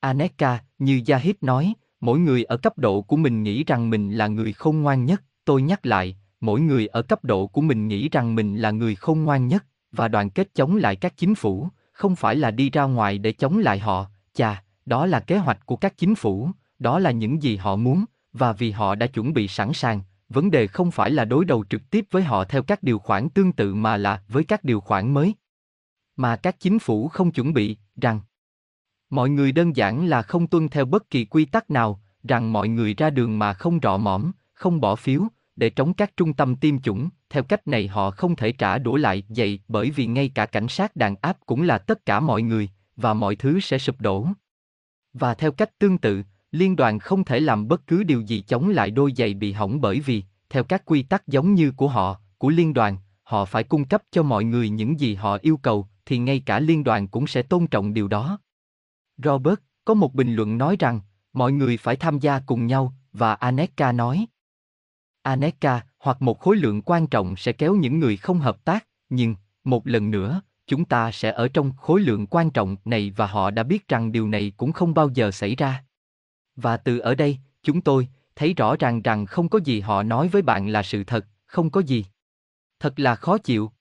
Aneka, 0.00 0.64
như 0.78 1.02
Yahid 1.06 1.34
nói, 1.40 1.74
mỗi 2.00 2.18
người 2.18 2.44
ở 2.44 2.56
cấp 2.56 2.78
độ 2.78 3.02
của 3.02 3.16
mình 3.16 3.42
nghĩ 3.42 3.64
rằng 3.64 3.90
mình 3.90 4.12
là 4.12 4.26
người 4.26 4.52
khôn 4.52 4.82
ngoan 4.82 5.04
nhất, 5.04 5.22
tôi 5.44 5.62
nhắc 5.62 5.86
lại, 5.86 6.16
mỗi 6.40 6.60
người 6.60 6.86
ở 6.86 7.02
cấp 7.02 7.24
độ 7.24 7.46
của 7.46 7.60
mình 7.60 7.88
nghĩ 7.88 8.08
rằng 8.08 8.34
mình 8.34 8.56
là 8.56 8.70
người 8.70 8.94
khôn 8.94 9.24
ngoan 9.24 9.48
nhất, 9.48 9.64
và 9.92 10.08
đoàn 10.08 10.30
kết 10.30 10.54
chống 10.54 10.76
lại 10.76 10.96
các 10.96 11.16
chính 11.16 11.34
phủ, 11.34 11.68
không 11.92 12.16
phải 12.16 12.36
là 12.36 12.50
đi 12.50 12.70
ra 12.70 12.82
ngoài 12.82 13.18
để 13.18 13.32
chống 13.32 13.58
lại 13.58 13.78
họ, 13.78 14.06
chà, 14.34 14.63
đó 14.86 15.06
là 15.06 15.20
kế 15.20 15.38
hoạch 15.38 15.66
của 15.66 15.76
các 15.76 15.96
chính 15.96 16.14
phủ, 16.14 16.50
đó 16.78 16.98
là 16.98 17.10
những 17.10 17.42
gì 17.42 17.56
họ 17.56 17.76
muốn, 17.76 18.04
và 18.32 18.52
vì 18.52 18.70
họ 18.70 18.94
đã 18.94 19.06
chuẩn 19.06 19.32
bị 19.32 19.48
sẵn 19.48 19.72
sàng, 19.72 20.00
vấn 20.28 20.50
đề 20.50 20.66
không 20.66 20.90
phải 20.90 21.10
là 21.10 21.24
đối 21.24 21.44
đầu 21.44 21.64
trực 21.70 21.90
tiếp 21.90 22.06
với 22.10 22.22
họ 22.22 22.44
theo 22.44 22.62
các 22.62 22.82
điều 22.82 22.98
khoản 22.98 23.28
tương 23.28 23.52
tự 23.52 23.74
mà 23.74 23.96
là 23.96 24.22
với 24.28 24.44
các 24.44 24.64
điều 24.64 24.80
khoản 24.80 25.14
mới. 25.14 25.34
Mà 26.16 26.36
các 26.36 26.60
chính 26.60 26.78
phủ 26.78 27.08
không 27.08 27.30
chuẩn 27.30 27.54
bị, 27.54 27.76
rằng 27.96 28.20
mọi 29.10 29.30
người 29.30 29.52
đơn 29.52 29.76
giản 29.76 30.06
là 30.06 30.22
không 30.22 30.46
tuân 30.46 30.68
theo 30.68 30.84
bất 30.84 31.10
kỳ 31.10 31.24
quy 31.24 31.44
tắc 31.44 31.70
nào, 31.70 32.00
rằng 32.24 32.52
mọi 32.52 32.68
người 32.68 32.94
ra 32.94 33.10
đường 33.10 33.38
mà 33.38 33.52
không 33.52 33.78
rọ 33.82 33.96
mõm, 33.96 34.32
không 34.52 34.80
bỏ 34.80 34.96
phiếu, 34.96 35.22
để 35.56 35.70
trống 35.70 35.94
các 35.94 36.16
trung 36.16 36.34
tâm 36.34 36.56
tiêm 36.56 36.80
chủng, 36.80 37.08
theo 37.30 37.42
cách 37.42 37.68
này 37.68 37.88
họ 37.88 38.10
không 38.10 38.36
thể 38.36 38.52
trả 38.52 38.78
đũa 38.78 38.96
lại 38.96 39.22
vậy 39.28 39.60
bởi 39.68 39.90
vì 39.90 40.06
ngay 40.06 40.30
cả 40.34 40.46
cảnh 40.46 40.68
sát 40.68 40.96
đàn 40.96 41.16
áp 41.20 41.36
cũng 41.46 41.62
là 41.62 41.78
tất 41.78 42.06
cả 42.06 42.20
mọi 42.20 42.42
người, 42.42 42.68
và 42.96 43.14
mọi 43.14 43.36
thứ 43.36 43.60
sẽ 43.60 43.78
sụp 43.78 44.00
đổ. 44.00 44.26
Và 45.14 45.34
theo 45.34 45.52
cách 45.52 45.78
tương 45.78 45.98
tự, 45.98 46.22
liên 46.50 46.76
đoàn 46.76 46.98
không 46.98 47.24
thể 47.24 47.40
làm 47.40 47.68
bất 47.68 47.86
cứ 47.86 48.02
điều 48.02 48.20
gì 48.20 48.40
chống 48.40 48.68
lại 48.68 48.90
đôi 48.90 49.12
giày 49.16 49.34
bị 49.34 49.52
hỏng 49.52 49.80
bởi 49.80 50.00
vì, 50.00 50.22
theo 50.50 50.64
các 50.64 50.82
quy 50.84 51.02
tắc 51.02 51.28
giống 51.28 51.54
như 51.54 51.72
của 51.76 51.88
họ, 51.88 52.20
của 52.38 52.48
liên 52.48 52.74
đoàn, 52.74 52.96
họ 53.22 53.44
phải 53.44 53.64
cung 53.64 53.84
cấp 53.84 54.02
cho 54.10 54.22
mọi 54.22 54.44
người 54.44 54.68
những 54.68 55.00
gì 55.00 55.14
họ 55.14 55.38
yêu 55.42 55.56
cầu, 55.56 55.88
thì 56.06 56.18
ngay 56.18 56.42
cả 56.46 56.60
liên 56.60 56.84
đoàn 56.84 57.08
cũng 57.08 57.26
sẽ 57.26 57.42
tôn 57.42 57.66
trọng 57.66 57.94
điều 57.94 58.08
đó. 58.08 58.38
Robert, 59.16 59.58
có 59.84 59.94
một 59.94 60.14
bình 60.14 60.34
luận 60.34 60.58
nói 60.58 60.76
rằng, 60.78 61.00
mọi 61.32 61.52
người 61.52 61.76
phải 61.76 61.96
tham 61.96 62.18
gia 62.18 62.40
cùng 62.40 62.66
nhau, 62.66 62.94
và 63.12 63.34
Aneka 63.34 63.92
nói. 63.92 64.26
Aneka, 65.22 65.80
hoặc 65.98 66.22
một 66.22 66.40
khối 66.40 66.56
lượng 66.56 66.82
quan 66.82 67.06
trọng 67.06 67.36
sẽ 67.36 67.52
kéo 67.52 67.74
những 67.74 67.98
người 67.98 68.16
không 68.16 68.38
hợp 68.38 68.64
tác, 68.64 68.86
nhưng, 69.08 69.36
một 69.64 69.86
lần 69.86 70.10
nữa, 70.10 70.42
chúng 70.66 70.84
ta 70.84 71.12
sẽ 71.12 71.32
ở 71.32 71.48
trong 71.48 71.72
khối 71.76 72.00
lượng 72.00 72.26
quan 72.26 72.50
trọng 72.50 72.76
này 72.84 73.12
và 73.16 73.26
họ 73.26 73.50
đã 73.50 73.62
biết 73.62 73.88
rằng 73.88 74.12
điều 74.12 74.28
này 74.28 74.52
cũng 74.56 74.72
không 74.72 74.94
bao 74.94 75.08
giờ 75.14 75.30
xảy 75.30 75.56
ra. 75.56 75.84
Và 76.56 76.76
từ 76.76 76.98
ở 76.98 77.14
đây, 77.14 77.38
chúng 77.62 77.80
tôi 77.80 78.08
thấy 78.36 78.54
rõ 78.54 78.76
ràng 78.76 79.02
rằng 79.02 79.26
không 79.26 79.48
có 79.48 79.60
gì 79.64 79.80
họ 79.80 80.02
nói 80.02 80.28
với 80.28 80.42
bạn 80.42 80.68
là 80.68 80.82
sự 80.82 81.04
thật, 81.04 81.26
không 81.46 81.70
có 81.70 81.80
gì. 81.80 82.04
Thật 82.80 83.00
là 83.00 83.14
khó 83.14 83.38
chịu. 83.38 83.72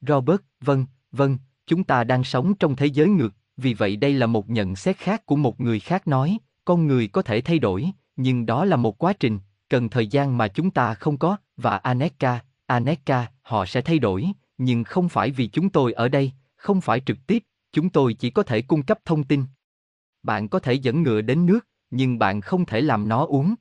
Robert, 0.00 0.40
vâng, 0.60 0.86
vâng, 1.12 1.38
chúng 1.66 1.84
ta 1.84 2.04
đang 2.04 2.24
sống 2.24 2.54
trong 2.54 2.76
thế 2.76 2.86
giới 2.86 3.08
ngược, 3.08 3.34
vì 3.56 3.74
vậy 3.74 3.96
đây 3.96 4.12
là 4.12 4.26
một 4.26 4.50
nhận 4.50 4.76
xét 4.76 4.96
khác 4.96 5.26
của 5.26 5.36
một 5.36 5.60
người 5.60 5.80
khác 5.80 6.08
nói, 6.08 6.38
con 6.64 6.86
người 6.86 7.08
có 7.08 7.22
thể 7.22 7.40
thay 7.40 7.58
đổi, 7.58 7.90
nhưng 8.16 8.46
đó 8.46 8.64
là 8.64 8.76
một 8.76 8.98
quá 8.98 9.12
trình, 9.12 9.38
cần 9.68 9.88
thời 9.88 10.06
gian 10.06 10.38
mà 10.38 10.48
chúng 10.48 10.70
ta 10.70 10.94
không 10.94 11.18
có, 11.18 11.36
và 11.56 11.76
Aneka, 11.76 12.40
Aneka, 12.66 13.26
họ 13.42 13.66
sẽ 13.66 13.80
thay 13.80 13.98
đổi, 13.98 14.32
nhưng 14.58 14.84
không 14.84 15.08
phải 15.08 15.30
vì 15.30 15.46
chúng 15.46 15.68
tôi 15.68 15.92
ở 15.92 16.08
đây, 16.08 16.32
không 16.56 16.80
phải 16.80 17.00
trực 17.00 17.18
tiếp, 17.26 17.44
chúng 17.72 17.90
tôi 17.90 18.14
chỉ 18.14 18.30
có 18.30 18.42
thể 18.42 18.62
cung 18.62 18.82
cấp 18.82 18.98
thông 19.04 19.24
tin. 19.24 19.44
Bạn 20.22 20.48
có 20.48 20.58
thể 20.58 20.72
dẫn 20.74 21.02
ngựa 21.02 21.20
đến 21.20 21.46
nước, 21.46 21.66
nhưng 21.90 22.18
bạn 22.18 22.40
không 22.40 22.66
thể 22.66 22.80
làm 22.80 23.08
nó 23.08 23.24
uống. 23.26 23.54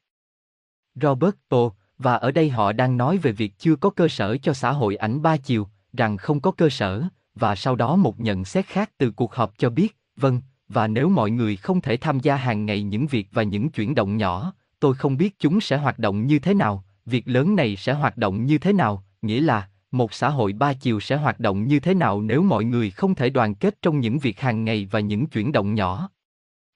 Robert 0.96 1.36
Ồ, 1.50 1.74
và 1.98 2.14
ở 2.14 2.32
đây 2.32 2.50
họ 2.50 2.72
đang 2.72 2.98
nói 2.98 3.18
về 3.18 3.32
việc 3.32 3.60
chưa 3.60 3.76
có 3.76 3.90
cơ 3.90 4.08
sở 4.08 4.38
cho 4.38 4.54
xã 4.54 4.72
hội 4.72 4.96
ảnh 4.96 5.22
ba 5.22 5.38
chiều, 5.38 5.68
rằng 5.94 6.18
không 6.18 6.40
có 6.40 6.52
cơ 6.52 6.70
sở, 6.70 7.04
và 7.36 7.56
sau 7.56 7.76
đó 7.76 7.96
một 7.96 8.20
nhận 8.20 8.46
xét 8.46 8.66
khác 8.66 8.92
từ 8.98 9.12
cuộc 9.12 9.36
họp 9.36 9.54
cho 9.58 9.70
biết, 9.70 9.98
vâng, 10.16 10.42
và 10.68 10.88
nếu 10.88 11.10
mọi 11.10 11.32
người 11.32 11.56
không 11.56 11.82
thể 11.82 11.98
tham 11.98 12.20
gia 12.20 12.36
hàng 12.36 12.66
ngày 12.66 12.84
những 12.84 13.08
việc 13.08 13.28
và 13.32 13.44
những 13.44 13.70
chuyển 13.70 13.96
động 13.96 14.18
nhỏ, 14.18 14.54
tôi 14.80 14.96
không 14.96 15.18
biết 15.18 15.40
chúng 15.40 15.62
sẽ 15.62 15.78
hoạt 15.78 16.00
động 16.00 16.28
như 16.28 16.40
thế 16.40 16.54
nào, 16.54 16.84
việc 17.06 17.28
lớn 17.28 17.56
này 17.56 17.76
sẽ 17.76 17.94
hoạt 17.94 18.18
động 18.18 18.46
như 18.46 18.58
thế 18.58 18.74
nào, 18.74 19.04
nghĩa 19.22 19.42
là, 19.42 19.70
một 19.94 20.14
xã 20.14 20.30
hội 20.30 20.54
ba 20.54 20.74
chiều 20.74 21.00
sẽ 21.00 21.16
hoạt 21.16 21.40
động 21.40 21.68
như 21.68 21.80
thế 21.80 21.94
nào 21.94 22.22
nếu 22.22 22.42
mọi 22.44 22.64
người 22.64 22.90
không 22.92 23.16
thể 23.16 23.30
đoàn 23.30 23.56
kết 23.56 23.82
trong 23.82 24.00
những 24.00 24.20
việc 24.20 24.40
hàng 24.40 24.64
ngày 24.64 24.88
và 24.92 25.00
những 25.00 25.28
chuyển 25.28 25.52
động 25.52 25.74
nhỏ. 25.74 26.10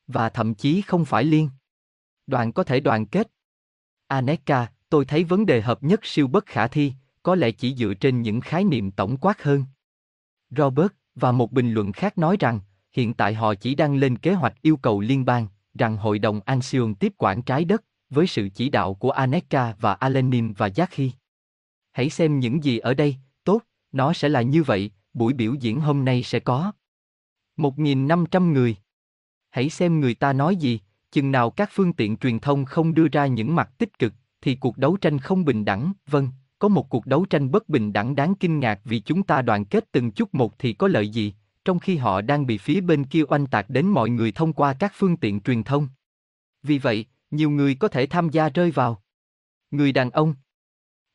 Và 0.07 0.29
thậm 0.29 0.53
chí 0.53 0.81
không 0.81 1.05
phải 1.05 1.23
liên. 1.23 1.49
Đoàn 2.27 2.51
có 2.51 2.63
thể 2.63 2.79
đoàn 2.79 3.05
kết. 3.05 3.27
Aneka, 4.07 4.67
tôi 4.89 5.05
thấy 5.05 5.23
vấn 5.23 5.45
đề 5.45 5.61
hợp 5.61 5.83
nhất 5.83 5.99
siêu 6.03 6.27
bất 6.27 6.45
khả 6.45 6.67
thi, 6.67 6.93
có 7.23 7.35
lẽ 7.35 7.51
chỉ 7.51 7.75
dựa 7.75 7.93
trên 7.93 8.21
những 8.21 8.41
khái 8.41 8.63
niệm 8.63 8.91
tổng 8.91 9.17
quát 9.17 9.43
hơn. 9.43 9.65
Robert, 10.49 10.91
và 11.15 11.31
một 11.31 11.51
bình 11.51 11.71
luận 11.71 11.91
khác 11.91 12.17
nói 12.17 12.37
rằng, 12.39 12.59
hiện 12.91 13.13
tại 13.13 13.33
họ 13.33 13.55
chỉ 13.55 13.75
đang 13.75 13.95
lên 13.95 14.17
kế 14.17 14.33
hoạch 14.33 14.61
yêu 14.61 14.77
cầu 14.77 15.01
liên 15.01 15.25
bang, 15.25 15.47
rằng 15.73 15.97
Hội 15.97 16.19
đồng 16.19 16.39
Anxion 16.45 16.95
tiếp 16.95 17.13
quản 17.17 17.41
trái 17.41 17.65
đất, 17.65 17.83
với 18.09 18.27
sự 18.27 18.49
chỉ 18.49 18.69
đạo 18.69 18.93
của 18.93 19.11
Aneka 19.11 19.73
và 19.79 19.93
Alenin 19.93 20.53
và 20.53 20.67
Jackie. 20.67 21.09
Hãy 21.97 22.09
xem 22.09 22.39
những 22.39 22.63
gì 22.63 22.77
ở 22.77 22.93
đây, 22.93 23.15
tốt, 23.43 23.61
nó 23.91 24.13
sẽ 24.13 24.29
là 24.29 24.41
như 24.41 24.63
vậy, 24.63 24.91
buổi 25.13 25.33
biểu 25.33 25.53
diễn 25.53 25.79
hôm 25.79 26.05
nay 26.05 26.23
sẽ 26.23 26.39
có 26.39 26.71
1.500 27.57 28.51
người. 28.51 28.75
Hãy 29.49 29.69
xem 29.69 29.99
người 29.99 30.13
ta 30.13 30.33
nói 30.33 30.55
gì, 30.55 30.79
chừng 31.11 31.31
nào 31.31 31.49
các 31.49 31.69
phương 31.73 31.93
tiện 31.93 32.17
truyền 32.17 32.39
thông 32.39 32.65
không 32.65 32.93
đưa 32.93 33.07
ra 33.07 33.27
những 33.27 33.55
mặt 33.55 33.69
tích 33.77 33.99
cực, 33.99 34.13
thì 34.41 34.55
cuộc 34.55 34.77
đấu 34.77 34.97
tranh 34.97 35.19
không 35.19 35.45
bình 35.45 35.65
đẳng, 35.65 35.93
vâng, 36.07 36.29
có 36.59 36.67
một 36.67 36.89
cuộc 36.89 37.05
đấu 37.05 37.25
tranh 37.25 37.51
bất 37.51 37.69
bình 37.69 37.93
đẳng 37.93 38.15
đáng 38.15 38.35
kinh 38.35 38.59
ngạc 38.59 38.79
vì 38.83 38.99
chúng 38.99 39.23
ta 39.23 39.41
đoàn 39.41 39.65
kết 39.65 39.91
từng 39.91 40.11
chút 40.11 40.35
một 40.35 40.59
thì 40.59 40.73
có 40.73 40.87
lợi 40.87 41.09
gì, 41.09 41.33
trong 41.65 41.79
khi 41.79 41.97
họ 41.97 42.21
đang 42.21 42.45
bị 42.45 42.57
phía 42.57 42.81
bên 42.81 43.03
kia 43.03 43.23
oanh 43.27 43.47
tạc 43.47 43.69
đến 43.69 43.87
mọi 43.87 44.09
người 44.09 44.31
thông 44.31 44.53
qua 44.53 44.73
các 44.73 44.91
phương 44.95 45.17
tiện 45.17 45.39
truyền 45.39 45.63
thông. 45.63 45.87
Vì 46.63 46.77
vậy, 46.77 47.05
nhiều 47.31 47.49
người 47.49 47.75
có 47.75 47.87
thể 47.87 48.05
tham 48.05 48.29
gia 48.29 48.49
rơi 48.49 48.71
vào. 48.71 49.01
Người 49.71 49.91
đàn 49.91 50.09
ông 50.09 50.33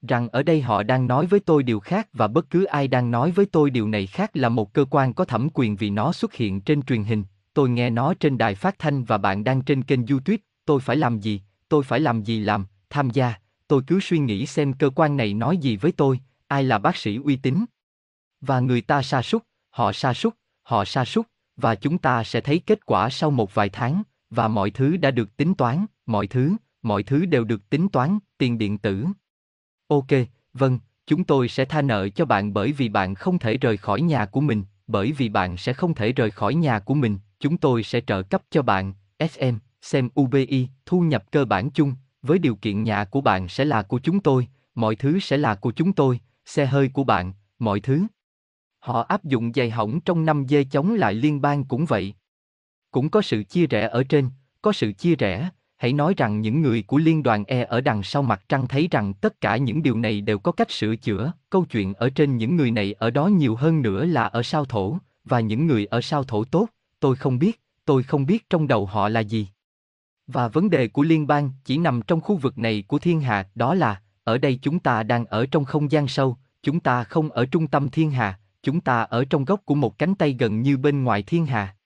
rằng 0.09 0.29
ở 0.29 0.43
đây 0.43 0.63
họ 0.63 0.83
đang 0.83 1.07
nói 1.07 1.27
với 1.27 1.41
tôi 1.41 1.63
điều 1.63 1.81
khác 1.81 2.09
và 2.13 2.29
bất 2.29 2.51
cứ 2.51 2.65
ai 2.65 2.89
đang 2.89 3.11
nói 3.11 3.31
với 3.31 3.47
tôi 3.47 3.71
điều 3.71 3.89
này 3.89 4.07
khác 4.07 4.31
là 4.35 4.49
một 4.49 4.73
cơ 4.73 4.85
quan 4.91 5.15
có 5.15 5.25
thẩm 5.25 5.49
quyền 5.55 5.77
vì 5.77 5.91
nó 5.91 6.13
xuất 6.13 6.35
hiện 6.35 6.61
trên 6.61 6.83
truyền 6.83 7.05
hình, 7.05 7.25
tôi 7.55 7.71
nghe 7.71 7.91
nó 7.91 8.15
trên 8.15 8.39
đài 8.39 8.55
phát 8.55 8.79
thanh 8.79 9.05
và 9.05 9.19
bạn 9.19 9.45
đang 9.45 9.63
trên 9.63 9.83
kênh 9.83 10.07
YouTube, 10.07 10.39
tôi 10.65 10.81
phải 10.81 10.97
làm 10.97 11.19
gì, 11.19 11.43
tôi 11.69 11.83
phải 11.83 12.01
làm 12.01 12.23
gì 12.23 12.41
làm, 12.41 12.67
tham 12.91 13.11
gia, 13.11 13.35
tôi 13.69 13.83
cứ 13.87 14.01
suy 14.01 14.19
nghĩ 14.19 14.47
xem 14.47 14.73
cơ 14.73 14.91
quan 14.91 15.17
này 15.17 15.35
nói 15.35 15.57
gì 15.57 15.77
với 15.77 15.93
tôi, 15.93 16.21
ai 16.49 16.65
là 16.65 16.79
bác 16.79 16.97
sĩ 16.97 17.19
uy 17.25 17.37
tín. 17.37 17.65
Và 18.41 18.61
người 18.61 18.81
ta 18.81 19.03
sa 19.03 19.23
sút, 19.23 19.43
họ 19.71 19.93
sa 19.93 20.15
sút, 20.15 20.35
họ 20.63 20.85
sa 20.85 21.05
sút, 21.05 21.27
và 21.57 21.75
chúng 21.75 21.99
ta 21.99 22.25
sẽ 22.25 22.41
thấy 22.41 22.59
kết 22.67 22.87
quả 22.87 23.11
sau 23.11 23.31
một 23.31 23.55
vài 23.55 23.69
tháng, 23.69 24.03
và 24.31 24.49
mọi 24.49 24.71
thứ 24.71 24.97
đã 24.97 25.11
được 25.11 25.37
tính 25.37 25.55
toán, 25.55 25.87
mọi 26.07 26.27
thứ, 26.27 26.57
mọi 26.83 27.03
thứ 27.03 27.27
đều 27.27 27.45
được 27.45 27.71
tính 27.71 27.89
toán, 27.89 28.19
tiền 28.39 28.59
điện 28.59 28.79
tử. 28.79 29.07
Ok, 29.93 30.07
vâng, 30.55 30.79
chúng 31.07 31.25
tôi 31.25 31.49
sẽ 31.49 31.65
tha 31.65 31.83
nợ 31.83 32.09
cho 32.09 32.25
bạn 32.25 32.55
bởi 32.55 32.73
vì 32.73 32.89
bạn 32.89 33.15
không 33.15 33.39
thể 33.39 33.57
rời 33.57 33.77
khỏi 33.77 34.01
nhà 34.01 34.27
của 34.27 34.41
mình, 34.41 34.65
bởi 34.87 35.13
vì 35.13 35.29
bạn 35.29 35.57
sẽ 35.57 35.73
không 35.73 35.95
thể 35.95 36.13
rời 36.13 36.31
khỏi 36.31 36.55
nhà 36.55 36.79
của 36.79 36.95
mình, 36.95 37.19
chúng 37.41 37.57
tôi 37.57 37.83
sẽ 37.83 38.01
trợ 38.01 38.23
cấp 38.23 38.43
cho 38.51 38.63
bạn, 38.63 38.95
SM, 39.19 39.55
xem 39.83 40.09
UBI, 40.21 40.69
thu 40.87 41.01
nhập 41.01 41.25
cơ 41.31 41.45
bản 41.45 41.71
chung, 41.71 41.95
với 42.23 42.39
điều 42.39 42.55
kiện 42.55 42.83
nhà 42.83 43.05
của 43.05 43.21
bạn 43.21 43.49
sẽ 43.49 43.65
là 43.65 43.83
của 43.83 43.99
chúng 43.99 44.21
tôi, 44.21 44.49
mọi 44.75 44.97
thứ 44.97 45.19
sẽ 45.19 45.37
là 45.37 45.55
của 45.55 45.73
chúng 45.73 45.93
tôi, 45.93 46.21
xe 46.45 46.67
hơi 46.67 46.89
của 46.89 47.05
bạn, 47.05 47.33
mọi 47.59 47.81
thứ. 47.81 48.03
Họ 48.79 49.03
áp 49.03 49.25
dụng 49.25 49.53
dày 49.55 49.71
hỏng 49.71 50.01
trong 50.01 50.25
năm 50.25 50.47
dê 50.49 50.65
chống 50.65 50.95
lại 50.95 51.15
liên 51.15 51.41
bang 51.41 51.65
cũng 51.65 51.85
vậy. 51.85 52.15
Cũng 52.91 53.11
có 53.11 53.23
sự 53.23 53.43
chia 53.43 53.67
rẽ 53.67 53.89
ở 53.89 54.05
trên, 54.05 54.31
có 54.63 54.73
sự 54.73 54.93
chia 54.93 55.15
rẽ, 55.17 55.51
hãy 55.83 55.93
nói 55.93 56.15
rằng 56.17 56.41
những 56.41 56.63
người 56.63 56.83
của 56.83 56.99
liên 56.99 57.23
đoàn 57.23 57.45
E 57.45 57.65
ở 57.65 57.81
đằng 57.81 58.03
sau 58.03 58.23
mặt 58.23 58.43
trăng 58.49 58.69
thấy 58.69 58.89
rằng 58.91 59.15
tất 59.15 59.41
cả 59.41 59.57
những 59.57 59.83
điều 59.83 59.99
này 59.99 60.21
đều 60.21 60.39
có 60.39 60.53
cách 60.53 60.71
sửa 60.71 60.97
chữa, 60.97 61.33
câu 61.51 61.65
chuyện 61.65 61.95
ở 61.95 62.11
trên 62.11 62.37
những 62.37 62.57
người 62.57 62.71
này 62.71 62.93
ở 62.93 63.11
đó 63.11 63.27
nhiều 63.27 63.57
hơn 63.57 63.83
nữa 63.83 64.05
là 64.05 64.25
ở 64.25 64.43
sao 64.43 64.65
thổ, 64.65 64.97
và 65.25 65.41
những 65.41 65.67
người 65.67 65.87
ở 65.87 66.01
sao 66.01 66.25
thổ 66.25 66.45
tốt, 66.45 66.69
tôi 67.01 67.17
không 67.17 67.39
biết, 67.39 67.61
tôi 67.85 68.03
không 68.03 68.27
biết 68.27 68.51
trong 68.51 68.69
đầu 68.69 68.87
họ 68.87 69.09
là 69.09 69.21
gì. 69.21 69.49
Và 70.27 70.49
vấn 70.49 70.71
đề 70.71 70.89
của 70.89 71.03
liên 71.03 71.27
bang 71.27 71.51
chỉ 71.65 71.79
nằm 71.79 72.03
trong 72.03 72.21
khu 72.21 72.37
vực 72.37 72.59
này 72.59 72.85
của 72.89 72.99
thiên 72.99 73.21
hà, 73.21 73.49
đó 73.55 73.75
là, 73.75 74.03
ở 74.25 74.39
đây 74.39 74.59
chúng 74.63 74.79
ta 74.79 75.03
đang 75.03 75.27
ở 75.27 75.47
trong 75.47 75.65
không 75.65 75.91
gian 75.91 76.09
sâu, 76.09 76.37
chúng 76.63 76.81
ta 76.81 77.05
không 77.05 77.31
ở 77.31 77.47
trung 77.47 77.67
tâm 77.67 77.89
thiên 77.89 78.11
hà, 78.11 78.39
chúng 78.63 78.81
ta 78.81 79.03
ở 79.03 79.25
trong 79.25 79.45
góc 79.45 79.61
của 79.65 79.75
một 79.75 79.99
cánh 79.99 80.15
tay 80.15 80.37
gần 80.39 80.63
như 80.63 80.77
bên 80.77 81.05
ngoài 81.05 81.23
thiên 81.23 81.47
hà. 81.47 81.77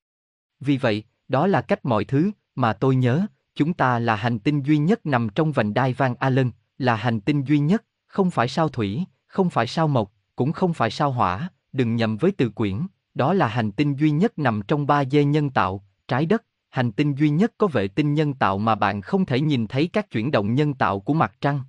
Vì 0.60 0.76
vậy, 0.76 1.04
đó 1.28 1.46
là 1.46 1.60
cách 1.60 1.84
mọi 1.84 2.04
thứ 2.04 2.30
mà 2.54 2.72
tôi 2.72 2.96
nhớ, 2.96 3.26
chúng 3.56 3.74
ta 3.74 3.98
là 3.98 4.16
hành 4.16 4.38
tinh 4.38 4.62
duy 4.62 4.78
nhất 4.78 5.06
nằm 5.06 5.28
trong 5.28 5.52
vành 5.52 5.74
đai 5.74 5.92
Van 5.92 6.14
Allen, 6.14 6.50
là 6.78 6.96
hành 6.96 7.20
tinh 7.20 7.42
duy 7.44 7.58
nhất, 7.58 7.84
không 8.06 8.30
phải 8.30 8.48
sao 8.48 8.68
thủy, 8.68 9.04
không 9.26 9.50
phải 9.50 9.66
sao 9.66 9.88
mộc, 9.88 10.12
cũng 10.36 10.52
không 10.52 10.74
phải 10.74 10.90
sao 10.90 11.12
hỏa, 11.12 11.50
đừng 11.72 11.96
nhầm 11.96 12.16
với 12.16 12.32
từ 12.32 12.50
quyển, 12.50 12.86
đó 13.14 13.34
là 13.34 13.48
hành 13.48 13.72
tinh 13.72 13.94
duy 13.94 14.10
nhất 14.10 14.38
nằm 14.38 14.62
trong 14.68 14.86
ba 14.86 15.04
dê 15.04 15.24
nhân 15.24 15.50
tạo, 15.50 15.84
trái 16.08 16.26
đất, 16.26 16.44
hành 16.68 16.92
tinh 16.92 17.14
duy 17.14 17.30
nhất 17.30 17.52
có 17.58 17.66
vệ 17.66 17.88
tinh 17.88 18.14
nhân 18.14 18.34
tạo 18.34 18.58
mà 18.58 18.74
bạn 18.74 19.00
không 19.02 19.26
thể 19.26 19.40
nhìn 19.40 19.66
thấy 19.66 19.88
các 19.92 20.10
chuyển 20.10 20.30
động 20.30 20.54
nhân 20.54 20.74
tạo 20.74 21.00
của 21.00 21.14
mặt 21.14 21.32
trăng. 21.40 21.60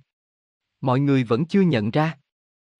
Mọi 0.80 1.00
người 1.00 1.24
vẫn 1.24 1.44
chưa 1.44 1.60
nhận 1.60 1.90
ra. 1.90 2.18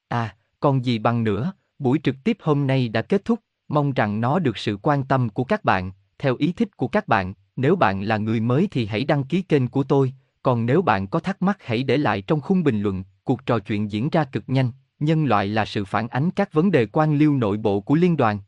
À, 0.09 0.36
còn 0.61 0.84
gì 0.84 0.98
bằng 0.98 1.24
nữa, 1.24 1.52
buổi 1.78 2.00
trực 2.02 2.16
tiếp 2.24 2.36
hôm 2.40 2.66
nay 2.66 2.88
đã 2.88 3.02
kết 3.02 3.24
thúc, 3.24 3.40
mong 3.68 3.92
rằng 3.92 4.20
nó 4.20 4.38
được 4.38 4.59
sự 4.59 4.78
quan 4.82 5.04
tâm 5.04 5.28
của 5.28 5.44
các 5.44 5.64
bạn, 5.64 5.92
theo 6.18 6.36
ý 6.36 6.52
thích 6.52 6.76
của 6.76 6.88
các 6.88 7.09
bạn, 7.09 7.34
nếu 7.59 7.76
bạn 7.76 8.02
là 8.02 8.16
người 8.16 8.40
mới 8.40 8.68
thì 8.70 8.86
hãy 8.86 9.04
đăng 9.04 9.24
ký 9.24 9.42
kênh 9.42 9.68
của 9.68 9.82
tôi, 9.82 10.12
còn 10.42 10.66
nếu 10.66 10.82
bạn 10.82 11.06
có 11.06 11.20
thắc 11.20 11.42
mắc 11.42 11.59
hãy 11.64 11.82
để 11.82 11.96
lại 11.96 12.22
trong 12.22 12.40
khung 12.40 12.62
bình 12.62 12.82
luận, 12.82 13.04
cuộc 13.24 13.46
trò 13.46 13.59
chuyện 13.59 13.90
diễn 13.90 14.09
ra 14.11 14.24
cực 14.24 14.44
nhanh, 14.46 14.70
nhân 15.00 15.24
loại 15.24 15.46
là 15.46 15.64
sự 15.64 15.84
phản 15.84 16.09
ánh 16.09 16.30
các 16.30 16.52
vấn 16.52 16.70
đề 16.70 16.86
quan 16.86 17.18
liêu 17.18 17.36
nội 17.36 17.56
bộ 17.56 17.80
của 17.80 17.94
liên 17.94 18.16
đoàn. 18.16 18.38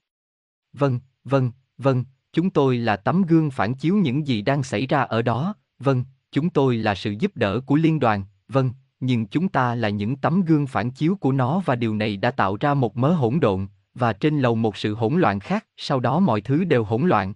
Vâng, 0.72 1.00
vâng, 1.24 1.52
vâng, 1.78 2.04
chúng 2.32 2.50
tôi 2.50 2.78
là 2.78 2.96
tấm 2.96 3.22
gương 3.22 3.50
phản 3.50 3.74
chiếu 3.74 3.94
những 3.94 4.26
gì 4.26 4.42
đang 4.42 4.62
xảy 4.62 4.86
ra 4.86 5.00
ở 5.00 5.22
đó, 5.22 5.54
vâng, 5.78 6.04
chúng 6.32 6.50
tôi 6.50 6.76
là 6.76 6.94
sự 6.94 7.10
giúp 7.10 7.32
đỡ 7.34 7.60
của 7.60 7.76
liên 7.76 8.00
đoàn, 8.00 8.24
vâng, 8.48 8.70
nhưng 9.00 9.26
chúng 9.26 9.48
ta 9.48 9.74
là 9.74 9.88
những 9.88 10.16
tấm 10.16 10.44
gương 10.44 10.66
phản 10.66 10.90
chiếu 10.90 11.16
của 11.20 11.32
nó 11.32 11.62
và 11.64 11.76
điều 11.76 11.94
này 11.94 12.16
đã 12.16 12.30
tạo 12.30 12.56
ra 12.60 12.74
một 12.74 12.96
mớ 12.96 13.12
hỗn 13.12 13.40
độn, 13.40 13.66
và 13.94 14.12
trên 14.12 14.40
lầu 14.40 14.54
một 14.54 14.76
sự 14.76 14.94
hỗn 14.94 15.14
loạn 15.14 15.40
khác, 15.40 15.66
sau 15.76 16.00
đó 16.00 16.20
mọi 16.20 16.40
thứ 16.40 16.64
đều 16.64 16.84
hỗn 16.84 17.02
loạn. 17.02 17.34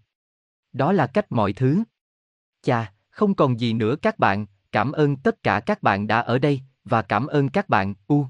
Đó 0.75 0.93
là 0.93 1.07
cách 1.07 1.33
mọi 1.33 1.53
thứ. 1.53 1.83
Chà, 2.63 2.93
không 3.11 3.35
còn 3.35 3.61
gì 3.61 3.73
nữa 3.73 3.97
các 4.03 4.19
bạn, 4.19 4.47
cảm 4.73 4.93
ơn 4.93 5.17
tất 5.17 5.43
cả 5.43 5.61
các 5.61 5.83
bạn 5.83 6.07
đã 6.07 6.21
ở 6.21 6.39
đây, 6.39 6.61
và 6.85 7.03
cảm 7.03 7.27
ơn 7.27 7.49
các 7.49 7.69
bạn, 7.69 7.95
U. 8.07 8.27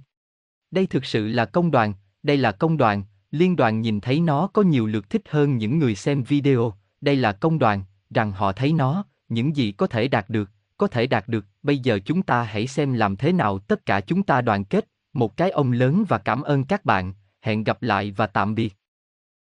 Đây 0.70 0.86
thực 0.86 1.04
sự 1.04 1.28
là 1.28 1.44
công 1.44 1.70
đoàn, 1.70 1.94
đây 2.22 2.36
là 2.36 2.52
công 2.52 2.76
đoàn, 2.76 3.02
liên 3.30 3.56
đoàn 3.56 3.80
nhìn 3.80 4.00
thấy 4.00 4.20
nó 4.20 4.46
có 4.46 4.62
nhiều 4.62 4.86
lượt 4.86 5.10
thích 5.10 5.22
hơn 5.28 5.56
những 5.56 5.78
người 5.78 5.94
xem 5.94 6.22
video, 6.22 6.74
đây 7.00 7.16
là 7.16 7.32
công 7.32 7.58
đoàn, 7.58 7.84
rằng 8.10 8.32
họ 8.32 8.52
thấy 8.52 8.72
nó, 8.72 9.04
những 9.28 9.56
gì 9.56 9.72
có 9.72 9.86
thể 9.86 10.08
đạt 10.08 10.30
được, 10.30 10.50
có 10.76 10.86
thể 10.86 11.06
đạt 11.06 11.28
được, 11.28 11.46
bây 11.62 11.78
giờ 11.78 11.98
chúng 12.04 12.22
ta 12.22 12.42
hãy 12.42 12.66
xem 12.66 12.92
làm 12.92 13.16
thế 13.16 13.32
nào 13.32 13.58
tất 13.58 13.86
cả 13.86 14.00
chúng 14.00 14.22
ta 14.22 14.40
đoàn 14.40 14.64
kết, 14.64 14.88
một 15.12 15.36
cái 15.36 15.50
ông 15.50 15.72
lớn 15.72 16.04
và 16.08 16.18
cảm 16.18 16.42
ơn 16.42 16.64
các 16.64 16.84
bạn, 16.84 17.12
hẹn 17.40 17.64
gặp 17.64 17.82
lại 17.82 18.10
và 18.10 18.26
tạm 18.26 18.54
biệt. 18.54 18.74